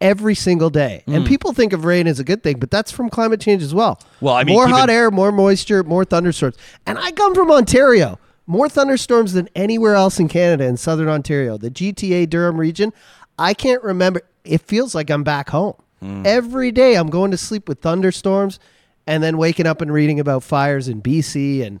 [0.00, 1.02] every single day.
[1.06, 1.16] Mm.
[1.16, 3.74] And people think of rain as a good thing, but that's from climate change as
[3.74, 4.00] well.
[4.20, 6.56] Well, I mean, more hot air, more moisture, more thunderstorms.
[6.86, 8.18] And I come from Ontario.
[8.48, 11.58] More thunderstorms than anywhere else in Canada in southern Ontario.
[11.58, 12.92] The GTA Durham region,
[13.38, 14.22] I can't remember.
[14.44, 15.74] It feels like I'm back home.
[16.00, 16.24] Mm.
[16.24, 18.60] Every day I'm going to sleep with thunderstorms
[19.06, 21.80] and then waking up and reading about fires in BC and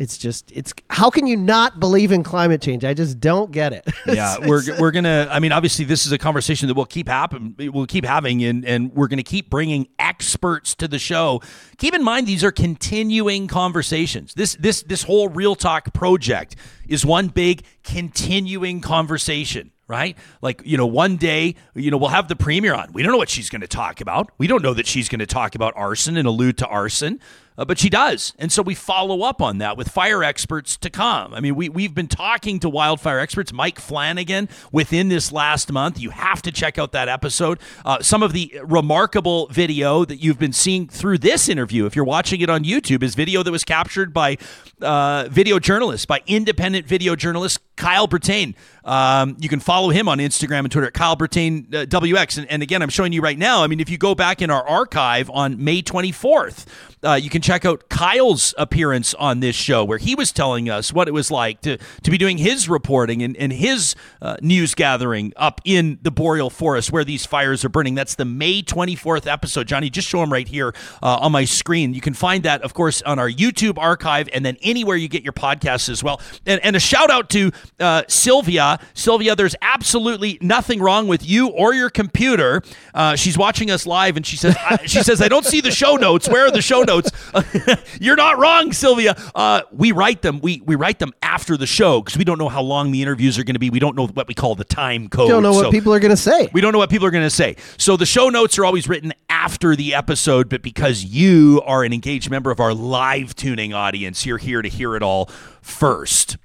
[0.00, 3.74] it's just it's how can you not believe in climate change i just don't get
[3.74, 7.06] it yeah we're, we're gonna i mean obviously this is a conversation that we'll keep
[7.06, 11.42] happen we'll keep having and and we're gonna keep bringing experts to the show
[11.76, 16.56] keep in mind these are continuing conversations this this this whole real talk project
[16.88, 20.16] is one big continuing conversation right?
[20.40, 22.92] Like, you know, one day, you know, we'll have the premier on.
[22.92, 24.30] We don't know what she's going to talk about.
[24.38, 27.18] We don't know that she's going to talk about arson and allude to arson
[27.60, 28.32] uh, but she does.
[28.38, 31.34] And so we follow up on that with fire experts to come.
[31.34, 36.00] I mean, we, we've been talking to wildfire experts, Mike Flannigan, within this last month.
[36.00, 37.60] You have to check out that episode.
[37.84, 42.04] Uh, some of the remarkable video that you've been seeing through this interview, if you're
[42.04, 44.38] watching it on YouTube, is video that was captured by
[44.80, 48.54] uh, video journalists, by independent video journalist Kyle Brittain.
[48.84, 52.38] Um, you can follow him on Instagram and Twitter at Kyle Brittain uh, WX.
[52.38, 53.62] And, and, again, I'm showing you right now.
[53.62, 56.66] I mean, if you go back in our archive on May 24th,
[57.02, 60.92] uh, you can check out Kyle's appearance on this show where he was telling us
[60.92, 64.74] what it was like to, to be doing his reporting and, and his uh, news
[64.74, 67.94] gathering up in the boreal forest where these fires are burning.
[67.94, 69.66] That's the May 24th episode.
[69.66, 71.92] Johnny, just show him right here uh, on my screen.
[71.92, 75.22] You can find that, of course, on our YouTube archive and then anywhere you get
[75.22, 76.20] your podcasts as well.
[76.46, 77.50] And, and a shout out to
[77.80, 78.78] uh, Sylvia.
[78.94, 82.62] Sylvia, there's absolutely nothing wrong with you or your computer.
[82.94, 85.70] Uh, she's watching us live and she says, I, she says, I don't see the
[85.70, 86.28] show notes.
[86.28, 87.10] Where are the show notes?
[88.00, 89.16] You're not wrong, Sylvia.
[89.34, 90.40] Uh, we write them.
[90.40, 93.38] We we write them after the show because we don't know how long the interviews
[93.38, 93.70] are going to be.
[93.70, 95.28] We don't know what we call the time code.
[95.28, 96.48] Don't know so what people are going to say.
[96.52, 97.56] We don't know what people are going to say.
[97.76, 101.92] So the show notes are always written after the episode, but because you are an
[101.92, 105.26] engaged member of our live tuning audience, you're here to hear it all
[105.62, 106.36] first.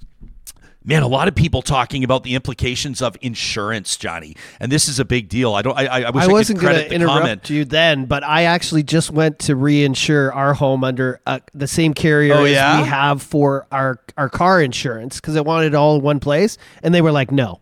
[0.88, 5.00] Man, a lot of people talking about the implications of insurance, Johnny, and this is
[5.00, 5.56] a big deal.
[5.56, 5.76] I don't.
[5.76, 7.50] I, I, wish I, I wasn't going to interrupt comment.
[7.50, 11.96] you then, but I actually just went to reinsure our home under uh, the same
[11.96, 12.74] carrier oh, yeah?
[12.74, 16.20] as we have for our our car insurance because I wanted it all in one
[16.20, 17.62] place, and they were like, "No,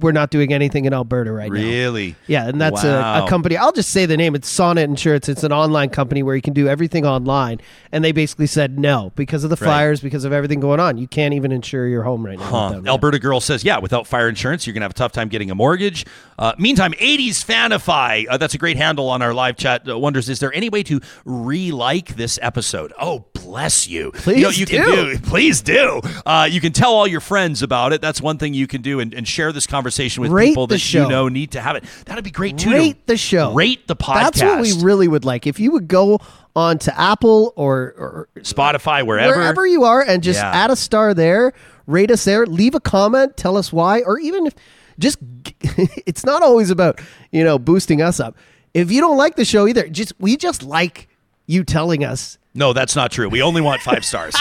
[0.00, 1.58] we're not doing anything in Alberta right now.
[1.58, 2.16] Really?
[2.26, 3.22] Yeah, and that's wow.
[3.22, 3.56] a, a, company.
[3.56, 4.34] I'll just say the name.
[4.34, 5.28] It's Sonnet Insurance.
[5.28, 7.60] It's an online company where you can do everything online.
[7.92, 9.66] And they basically said no because of the right.
[9.66, 10.98] fires, because of everything going on.
[10.98, 12.44] You can't even insure your home right now.
[12.44, 12.82] Huh.
[12.86, 15.50] Alberta Girl says, yeah, without fire insurance, you're going to have a tough time getting
[15.50, 16.04] a mortgage.
[16.38, 18.26] Uh, meantime, 80s Fanify.
[18.28, 19.88] Uh, that's a great handle on our live chat.
[19.88, 22.92] Uh, wonders, is there any way to re-like this episode?
[23.00, 24.10] Oh, bless you.
[24.12, 24.76] Please you, know, you do.
[24.76, 25.18] Can do.
[25.18, 26.00] Please do.
[26.26, 28.00] Uh, you can tell all your friends about it.
[28.00, 30.78] That's one thing you can do and, and share this conversation with rate people that
[30.78, 31.04] show.
[31.04, 31.84] you know need to have it.
[32.06, 32.70] That'd be great too.
[32.70, 33.52] Rate the show.
[33.52, 34.22] Rate the podcast.
[34.22, 35.46] That's what we really would like.
[35.46, 36.20] If you would go
[36.56, 40.50] on to Apple or, or Spotify, wherever wherever you are, and just yeah.
[40.50, 41.52] add a star there,
[41.86, 44.54] rate us there, leave a comment, tell us why, or even if
[44.98, 45.18] just
[46.06, 47.00] it's not always about
[47.30, 48.36] you know boosting us up.
[48.72, 51.08] If you don't like the show either, just we just like
[51.46, 52.38] you telling us.
[52.54, 53.28] No, that's not true.
[53.28, 54.34] We only want five stars.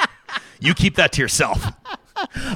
[0.60, 1.66] you keep that to yourself.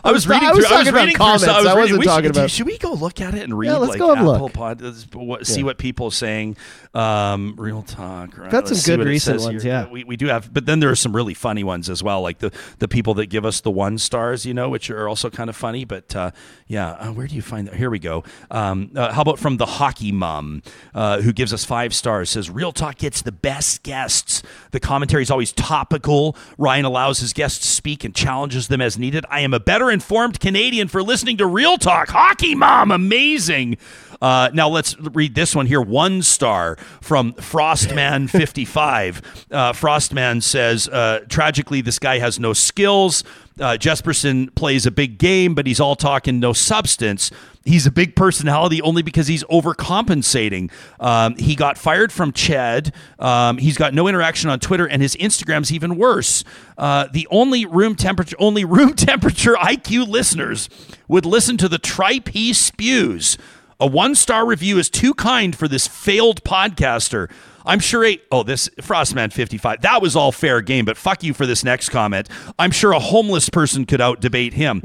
[0.05, 0.49] I was reading.
[0.49, 1.45] I was through, talking I was about comments.
[1.45, 2.51] I, was I wasn't we talking should, about.
[2.51, 3.69] Should we go look at it and read?
[3.69, 4.53] Yeah, let's like go and Apple look.
[4.53, 4.83] Pod,
[5.15, 5.67] what, see yeah.
[5.67, 6.57] what people are saying.
[6.93, 8.37] Um, real talk.
[8.39, 8.51] Right?
[8.51, 9.63] Got some good recent ones.
[9.63, 9.73] Here.
[9.73, 12.23] Yeah, we, we do have, but then there are some really funny ones as well,
[12.23, 15.31] like the the people that give us the one stars, you know, which are also
[15.31, 15.85] kind of funny.
[15.85, 16.31] But uh,
[16.67, 17.75] yeah, uh, where do you find that?
[17.75, 18.25] Here we go.
[18.51, 20.63] Um, uh, how about from the hockey mom,
[20.95, 22.31] uh, who gives us five stars?
[22.31, 24.43] Says Real Talk gets the best guests.
[24.71, 26.37] The commentary is always topical.
[26.57, 29.27] Ryan allows his guests to speak and challenges them as needed.
[29.29, 32.09] I am a better informed Canadian for listening to Real Talk.
[32.09, 33.77] Hockey mom, amazing.
[34.23, 35.83] Uh, now let's read this one here.
[35.83, 39.23] One star from Frostman55.
[39.51, 43.23] Uh, Frostman says, uh, tragically, this guy has no skills.
[43.61, 47.31] Uh, Jespersen plays a big game, but he's all talk and no substance.
[47.65, 50.71] He's a big personality only because he's overcompensating.
[50.99, 52.93] Um, he got fired from CHED.
[53.19, 56.43] Um, he's got no interaction on Twitter, and his Instagram's even worse.
[56.77, 60.69] Uh, the only room temperature, only room temperature IQ listeners
[61.07, 63.39] would listen to the tripe he spews.
[63.81, 67.31] A one star review is too kind for this failed podcaster.
[67.65, 71.35] I'm sure a oh this Frostman 55 that was all fair game, but fuck you
[71.35, 72.29] for this next comment.
[72.59, 74.83] I'm sure a homeless person could out debate him.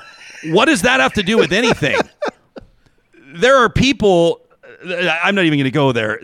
[0.46, 1.98] what does that have to do with anything?
[3.34, 4.41] there are people
[4.84, 6.20] I'm not even going to go there.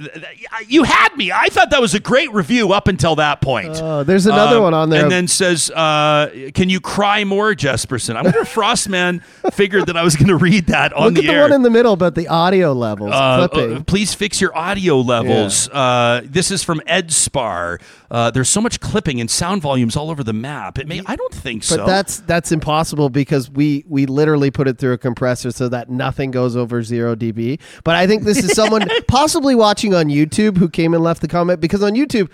[0.67, 1.33] You had me.
[1.33, 3.77] I thought that was a great review up until that point.
[3.77, 5.03] Uh, there's another um, one on there.
[5.03, 8.17] And then says, uh, Can you cry more, Jespersen?
[8.17, 9.23] I wonder if Frostman
[9.53, 11.43] figured that I was going to read that on Look the at the air.
[11.43, 13.13] one in the middle about the audio levels.
[13.13, 15.69] Uh, uh please fix your audio levels.
[15.69, 15.79] Yeah.
[15.79, 17.79] Uh, this is from Ed Spar.
[18.11, 20.79] Uh, there's so much clipping and sound volumes all over the map.
[20.79, 21.03] It may.
[21.05, 21.79] I don't think so.
[21.79, 25.91] But that's that's impossible because we we literally put it through a compressor so that
[25.91, 27.61] nothing goes over zero dB.
[27.85, 31.29] But I think this is someone possibly watching on YouTube who came and left the
[31.29, 32.31] comment because on YouTube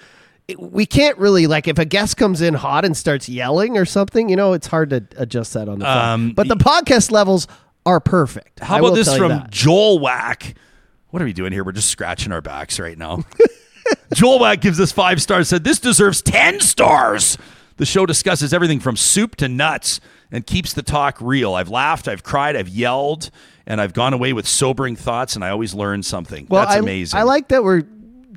[0.59, 4.29] we can't really like if a guest comes in hot and starts yelling or something,
[4.29, 6.09] you know, it's hard to adjust that on the phone.
[6.09, 7.49] Um, but the podcast levels
[7.87, 8.61] are perfect.
[8.61, 10.55] How about this from Joel Whack?
[11.11, 11.65] What are we doing here?
[11.65, 13.25] We're just scratching our backs right now.
[14.15, 17.39] Joel Wack gives us five stars, said this deserves 10 stars.
[17.77, 20.01] The show discusses everything from soup to nuts
[20.31, 21.55] and keeps the talk real.
[21.55, 23.31] I've laughed, I've cried, I've yelled,
[23.67, 26.47] and I've gone away with sobering thoughts, and I always learn something.
[26.49, 27.19] Well, That's I, amazing.
[27.19, 27.83] I like that we're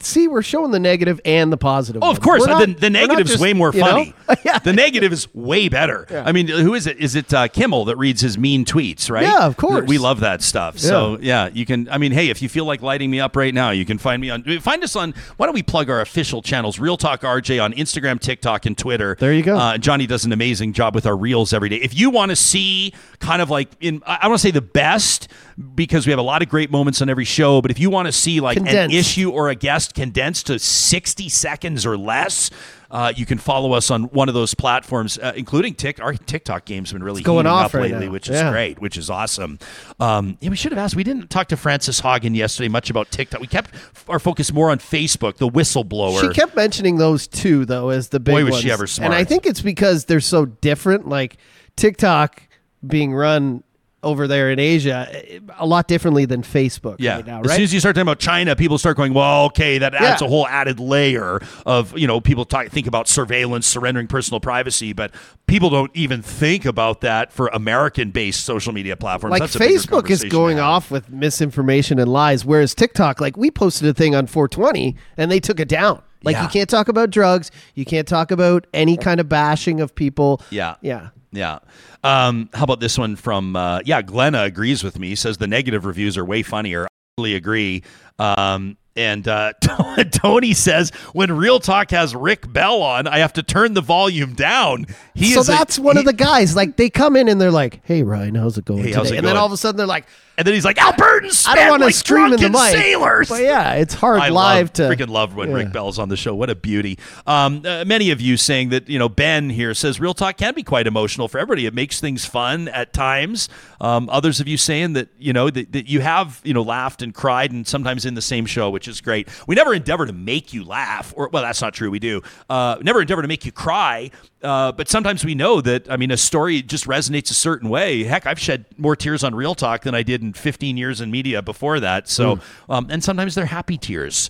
[0.01, 2.03] see, we're showing the negative and the positive.
[2.03, 2.45] Oh, of course.
[2.45, 4.13] Not, the, the negative is way more funny.
[4.43, 4.59] yeah.
[4.59, 6.05] The negative is way better.
[6.09, 6.23] Yeah.
[6.25, 6.97] I mean, who is it?
[6.97, 9.23] Is it uh, Kimmel that reads his mean tweets, right?
[9.23, 9.87] Yeah, of course.
[9.87, 10.75] We love that stuff.
[10.75, 10.81] Yeah.
[10.81, 13.53] So, yeah, you can, I mean, hey, if you feel like lighting me up right
[13.53, 16.41] now, you can find me on, find us on, why don't we plug our official
[16.41, 19.15] channels, Real Talk RJ on Instagram, TikTok, and Twitter.
[19.19, 19.57] There you go.
[19.57, 21.77] Uh, Johnny does an amazing job with our reels every day.
[21.77, 25.27] If you want to see kind of like, in, I want to say the best,
[25.75, 28.07] because we have a lot of great moments on every show, but if you want
[28.07, 28.93] to see like condensed.
[28.93, 32.49] an issue or a guest condensed to 60 seconds or less.
[32.89, 36.01] Uh, you can follow us on one of those platforms, uh, including Tik.
[36.01, 38.11] Our TikTok game's been really going off up right lately, now.
[38.13, 38.49] which is yeah.
[38.49, 39.59] great, which is awesome.
[39.99, 40.95] Um, yeah, we should have asked.
[40.95, 43.41] We didn't talk to Frances Haugen yesterday much about TikTok.
[43.41, 43.71] We kept
[44.07, 46.21] our focus more on Facebook, the whistleblower.
[46.21, 48.63] She kept mentioning those two though as the big Boy, was ones.
[48.63, 49.11] she ever smart!
[49.11, 51.09] And I think it's because they're so different.
[51.09, 51.37] Like
[51.75, 52.41] TikTok
[52.85, 53.63] being run
[54.07, 57.17] over there in Asia eh, a lot differently than Facebook yeah.
[57.17, 57.45] right now, right?
[57.45, 60.21] As soon as you start talking about China, people start going, well, okay, that adds
[60.21, 60.27] yeah.
[60.27, 64.93] a whole added layer of, you know, people talk, think about surveillance, surrendering personal privacy,
[64.93, 65.11] but
[65.45, 69.31] people don't even think about that for American-based social media platforms.
[69.31, 73.87] Like That's Facebook is going off with misinformation and lies, whereas TikTok, like we posted
[73.87, 76.01] a thing on 420 and they took it down.
[76.23, 76.43] Like yeah.
[76.43, 80.41] you can't talk about drugs, you can't talk about any kind of bashing of people.
[80.49, 80.75] Yeah.
[80.81, 81.09] Yeah.
[81.37, 81.59] Yeah.
[82.03, 85.85] Um, how about this one from, uh, yeah, Glenna agrees with me, says the negative
[85.85, 86.85] reviews are way funnier.
[86.85, 86.87] I
[87.17, 87.83] totally agree.
[88.17, 89.53] Um, and uh,
[90.11, 94.33] Tony says, when Real Talk has Rick Bell on, I have to turn the volume
[94.33, 94.87] down.
[95.13, 96.55] He so that's a, one he, of the guys.
[96.55, 99.01] Like they come in and they're like, "Hey Ryan, how's it going hey, today?" It
[99.01, 99.25] and going?
[99.25, 100.07] then all of a sudden they're like,
[100.37, 102.71] and then he's like, Albertans, I don't want to like scream in the mic.
[102.71, 103.29] Sailors.
[103.29, 104.81] But yeah, it's hard I live love, to.
[104.83, 105.55] Freaking love when yeah.
[105.55, 106.35] Rick Bell's on the show.
[106.35, 106.99] What a beauty.
[107.25, 110.53] Um, uh, many of you saying that, you know, Ben here says Real Talk can
[110.53, 111.65] be quite emotional for everybody.
[111.65, 113.49] It makes things fun at times.
[113.81, 117.01] Um, others of you saying that, you know, that, that you have, you know, laughed
[117.01, 119.29] and cried and sometimes in the same show, which is great.
[119.47, 121.89] We never endeavor to make you laugh, or, well, that's not true.
[121.89, 122.21] We do.
[122.49, 124.11] Uh, never endeavor to make you cry.
[124.43, 128.03] Uh, but sometimes we know that, I mean, a story just resonates a certain way.
[128.03, 131.09] Heck, I've shed more tears on Real Talk than I did in 15 years in
[131.09, 132.07] media before that.
[132.07, 132.41] So, mm.
[132.69, 134.29] um, and sometimes they're happy tears.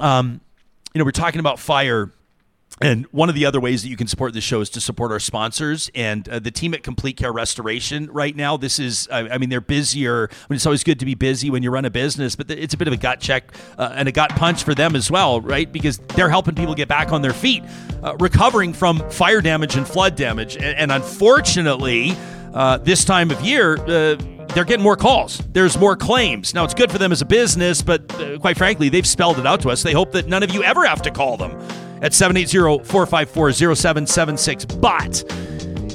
[0.00, 0.40] Um,
[0.94, 2.10] you know, we're talking about fire
[2.80, 5.12] and one of the other ways that you can support the show is to support
[5.12, 8.10] our sponsors and uh, the team at Complete Care Restoration.
[8.10, 10.28] Right now, this is, I, I mean, they're busier.
[10.28, 12.74] I mean, it's always good to be busy when you run a business, but it's
[12.74, 15.40] a bit of a gut check uh, and a gut punch for them as well,
[15.40, 15.70] right?
[15.70, 17.62] Because they're helping people get back on their feet,
[18.02, 20.56] uh, recovering from fire damage and flood damage.
[20.56, 22.16] And, and unfortunately,
[22.52, 24.16] uh, this time of year, uh,
[24.54, 25.42] they're getting more calls.
[25.52, 26.54] There's more claims.
[26.54, 29.46] Now, it's good for them as a business, but uh, quite frankly, they've spelled it
[29.46, 29.82] out to us.
[29.82, 31.50] They hope that none of you ever have to call them
[32.00, 34.80] at 780-454-0776.
[34.80, 35.24] But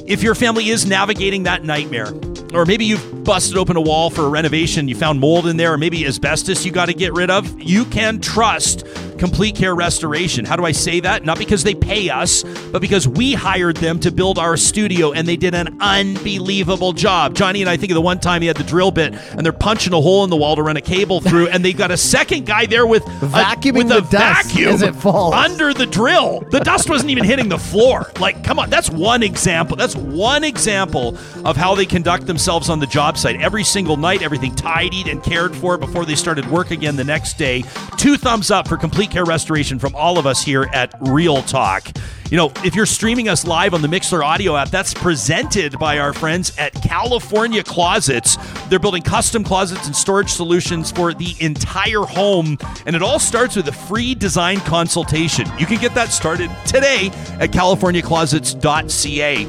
[0.06, 2.12] if your family is navigating that nightmare,
[2.52, 5.72] or maybe you've busted open a wall for a renovation, you found mold in there,
[5.72, 8.84] or maybe asbestos you got to get rid of, you can trust
[9.20, 10.46] Complete Care Restoration.
[10.46, 11.26] How do I say that?
[11.26, 12.42] Not because they pay us,
[12.72, 17.34] but because we hired them to build our studio and they did an unbelievable job.
[17.34, 19.52] Johnny and I think of the one time he had the drill bit and they're
[19.52, 21.98] punching a hole in the wall to run a cable through, and they got a
[21.98, 26.40] second guy there with vacuuming a, with the vacuum as it falls under the drill.
[26.50, 28.10] The dust wasn't even hitting the floor.
[28.18, 29.76] Like, come on, that's one example.
[29.76, 31.14] That's one example
[31.44, 33.38] of how they conduct themselves on the job site.
[33.38, 37.34] Every single night, everything tidied and cared for before they started work again the next
[37.36, 37.64] day.
[37.98, 41.88] Two thumbs up for complete care restoration from all of us here at Real Talk.
[42.30, 45.98] You know, if you're streaming us live on the Mixlr audio app, that's presented by
[45.98, 48.36] our friends at California Closets.
[48.68, 52.56] They're building custom closets and storage solutions for the entire home,
[52.86, 55.46] and it all starts with a free design consultation.
[55.58, 57.10] You can get that started today
[57.40, 59.46] at californiaclosets.ca.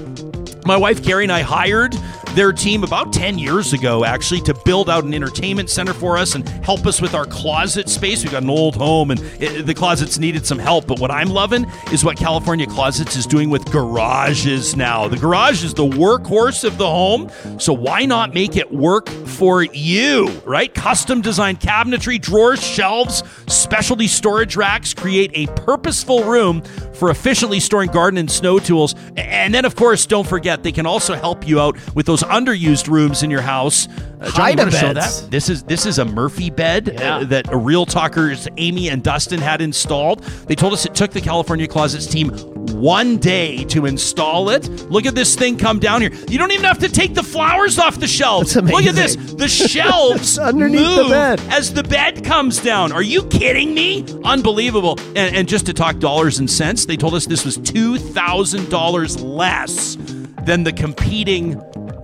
[0.66, 1.96] My wife Carrie and I hired
[2.36, 6.36] their team about 10 years ago, actually, to build out an entertainment center for us
[6.36, 8.24] and help us with our closet space.
[8.24, 10.88] We've got an old home and it, the closets needed some help.
[10.88, 15.08] But what I'm loving is what California Closets is doing with garages now.
[15.08, 17.30] The garage is the workhorse of the home,
[17.60, 20.74] so why not make it work for you, right?
[20.74, 26.62] Custom designed cabinetry, drawers, shelves, specialty storage racks create a purposeful room
[26.94, 28.96] for efficiently storing garden and snow tools.
[29.18, 32.88] And then, of course, don't forget, they can also help you out with those underused
[32.88, 33.88] rooms in your house.
[34.20, 35.28] Uh, John, you show that?
[35.30, 37.16] This is this is a Murphy bed uh, yeah.
[37.18, 40.24] uh, that a Real Talkers Amy and Dustin had installed.
[40.48, 42.30] They told us it took the California Closets team
[42.70, 44.70] one day to install it.
[44.92, 46.12] Look at this thing come down here.
[46.28, 48.56] You don't even have to take the flowers off the shelves.
[48.56, 49.16] Look at this.
[49.16, 52.92] The shelves underneath move the bed as the bed comes down.
[52.92, 54.06] Are you kidding me?
[54.24, 55.00] Unbelievable.
[55.16, 58.70] And, and just to talk dollars and cents, they told us this was two thousand
[58.70, 59.98] dollars less
[60.46, 61.62] than the competing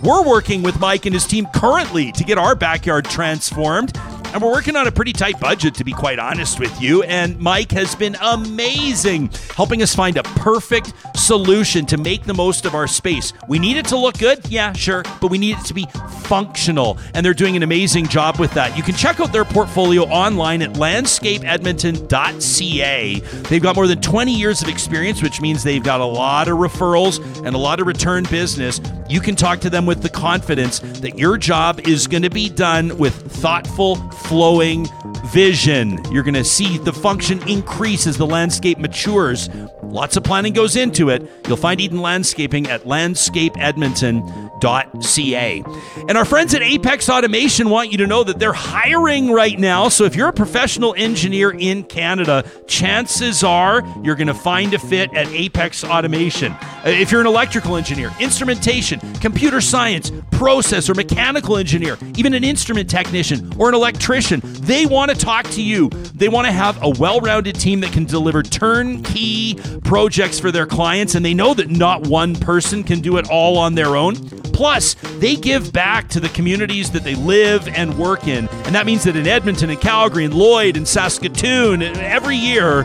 [0.03, 3.99] We're working with Mike and his team currently to get our backyard transformed.
[4.33, 7.03] And we're working on a pretty tight budget, to be quite honest with you.
[7.05, 12.65] And Mike has been amazing helping us find a perfect solution to make the most
[12.65, 13.33] of our space.
[13.49, 15.87] We need it to look good, yeah, sure, but we need it to be
[16.23, 16.99] functional.
[17.15, 18.77] And they're doing an amazing job with that.
[18.77, 23.21] You can check out their portfolio online at landscapeedmonton.ca.
[23.21, 26.59] They've got more than 20 years of experience, which means they've got a lot of
[26.59, 28.81] referrals and a lot of return business.
[29.09, 32.51] You can talk to them with the confidence that your job is going to be
[32.51, 34.89] done with thoughtful, flowing
[35.25, 36.01] vision.
[36.13, 39.49] You're going to see the function increase as the landscape matures.
[39.89, 41.27] Lots of planning goes into it.
[41.47, 45.65] You'll find Eden Landscaping at landscapeedmonton.ca.
[46.09, 49.89] And our friends at Apex Automation want you to know that they're hiring right now.
[49.89, 54.79] So if you're a professional engineer in Canada, chances are you're going to find a
[54.79, 56.53] fit at Apex Automation.
[56.53, 62.45] Uh, if you're an electrical engineer, instrumentation, computer science, process or mechanical engineer, even an
[62.45, 65.89] instrument technician or an electrician, they want to talk to you.
[66.15, 69.55] They want to have a well rounded team that can deliver turnkey
[69.85, 73.59] projects for their clients, and they know that not one person can do it all
[73.59, 74.17] on their own.
[74.53, 78.49] Plus, they give back to the communities that they live and work in.
[78.49, 82.83] And that means that in Edmonton and Calgary and Lloyd and Saskatoon, every year,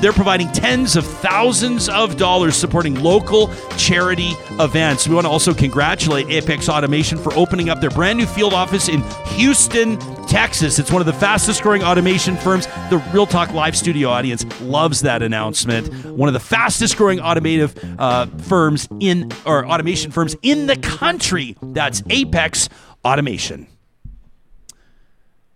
[0.00, 5.06] they're providing tens of thousands of dollars supporting local charity events.
[5.06, 8.88] We want to also congratulate Apex Automation for opening up their brand new field office
[8.88, 9.02] in
[9.36, 10.78] Houston, Texas.
[10.78, 12.66] It's one of the fastest growing automation firms.
[12.88, 15.92] The Real Talk Live studio audience loves that announcement.
[16.06, 21.56] One of the fastest growing automotive uh, firms in, or automation firms in the country.
[21.62, 22.68] That's Apex
[23.04, 23.66] Automation.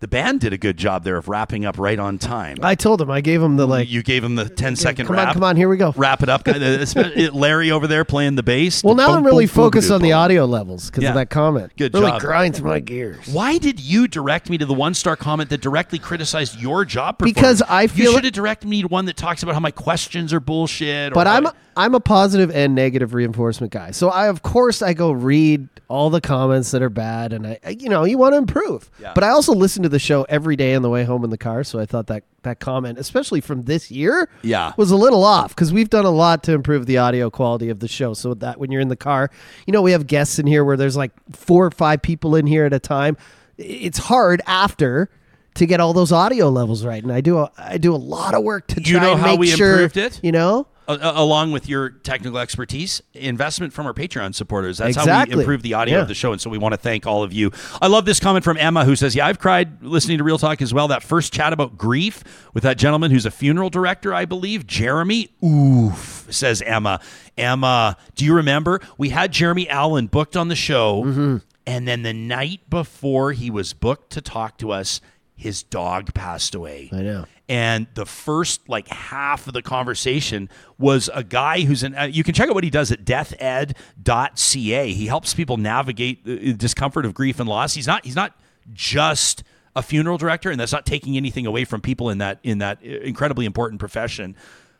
[0.00, 2.58] The band did a good job there of wrapping up right on time.
[2.62, 3.10] I told him.
[3.10, 3.88] I gave him the like.
[3.88, 5.28] You gave him the 10 second come wrap.
[5.28, 5.92] on, come on, here we go.
[5.96, 6.46] Wrap it up.
[6.48, 8.82] Uh, uh, Larry over there playing the bass.
[8.84, 11.10] Well, now I'm really focused on the audio levels because Yeah.
[11.10, 11.72] of that comment.
[11.76, 12.00] Good job.
[12.00, 12.20] really job.
[12.20, 13.26] grinds my gears.
[13.28, 17.18] Why did you direct me to the one star comment that directly criticized your job
[17.18, 17.34] performance?
[17.34, 19.70] Because I feel you should have directed me to one that talks about how my
[19.72, 21.12] questions are bullshit.
[21.12, 23.90] Or But I'm I'm a positive and negative reinforcement guy.
[23.92, 27.58] So I of course I go read all the comments that are bad and I
[27.64, 28.90] I- you know, you want to improve.
[29.00, 29.12] Yeah.
[29.14, 31.38] But I also listen to the show every day on the way home in the
[31.38, 34.72] car, so I thought that that comment, especially from this year, Yeah.
[34.76, 37.80] was a little off because we've done a lot to improve the audio quality of
[37.80, 38.14] the show.
[38.14, 39.30] So that when you're in the car,
[39.66, 42.46] you know, we have guests in here where there's like four or five people in
[42.46, 43.16] here at a time.
[43.58, 45.10] It's hard after
[45.54, 48.34] to get all those audio levels right, and I do a, I do a lot
[48.34, 50.20] of work to You try know and how make we sure improved it?
[50.22, 54.78] You know, Uh, along with your technical expertise, investment from our Patreon supporters.
[54.78, 56.00] That's how we improve the audio Yeah.
[56.02, 56.32] of the show.
[56.32, 57.50] And so we want to thank all of you.
[57.82, 60.62] I love this comment from Emma who says, Yeah, I've cried listening to Real Talk
[60.62, 60.88] as well.
[60.88, 62.24] That first chat about grief
[62.54, 65.28] with that gentleman who's a funeral director, I believe, Jeremy.
[65.44, 67.00] Oof, says Emma.
[67.36, 68.80] Emma, do you remember?
[68.96, 71.04] We had Jeremy Allen booked on the show.
[71.04, 71.36] Mm-hmm.
[71.66, 75.02] And then the night before he was booked to talk to us,
[75.36, 76.88] his dog passed away.
[76.92, 77.26] I know.
[77.48, 81.96] And the first like half of the conversation was a guy who's in.
[81.96, 84.92] Uh, you can check out what he does at deathed.ca.
[84.92, 87.74] He helps people navigate the discomfort of grief and loss.
[87.74, 88.04] He's not.
[88.04, 88.38] He's not
[88.72, 89.44] just
[89.74, 92.82] a funeral director, and that's not taking anything away from people in that in that
[92.82, 94.36] incredibly important profession.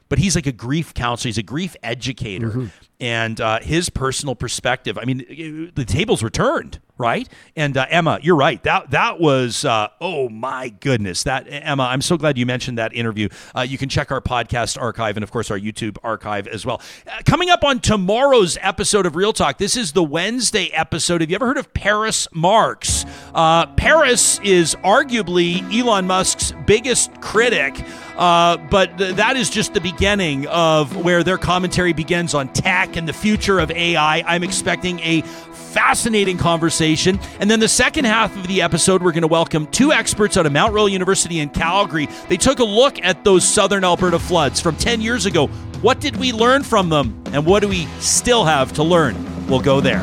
[0.08, 1.28] But he's like a grief counselor.
[1.28, 2.66] He's a grief educator, mm-hmm.
[3.00, 4.98] and uh, his personal perspective.
[4.98, 7.28] I mean, the tables were turned right?
[7.56, 8.62] And uh, Emma, you're right.
[8.64, 11.22] That that was uh, oh my goodness.
[11.22, 13.28] That Emma, I'm so glad you mentioned that interview.
[13.56, 16.82] Uh, you can check our podcast archive and of course our YouTube archive as well.
[17.06, 19.58] Uh, coming up on tomorrow's episode of Real Talk.
[19.58, 21.20] This is the Wednesday episode.
[21.20, 23.04] Have you ever heard of Paris Marx?
[23.32, 27.74] Uh, Paris is arguably Elon Musk's biggest critic.
[28.18, 32.96] Uh, but th- that is just the beginning of where their commentary begins on tech
[32.96, 34.22] and the future of AI.
[34.26, 37.20] I'm expecting a fascinating conversation.
[37.38, 40.46] And then the second half of the episode, we're going to welcome two experts out
[40.46, 42.08] of Mount Royal University in Calgary.
[42.28, 45.46] They took a look at those southern Alberta floods from 10 years ago.
[45.80, 47.22] What did we learn from them?
[47.26, 49.46] And what do we still have to learn?
[49.46, 50.02] We'll go there.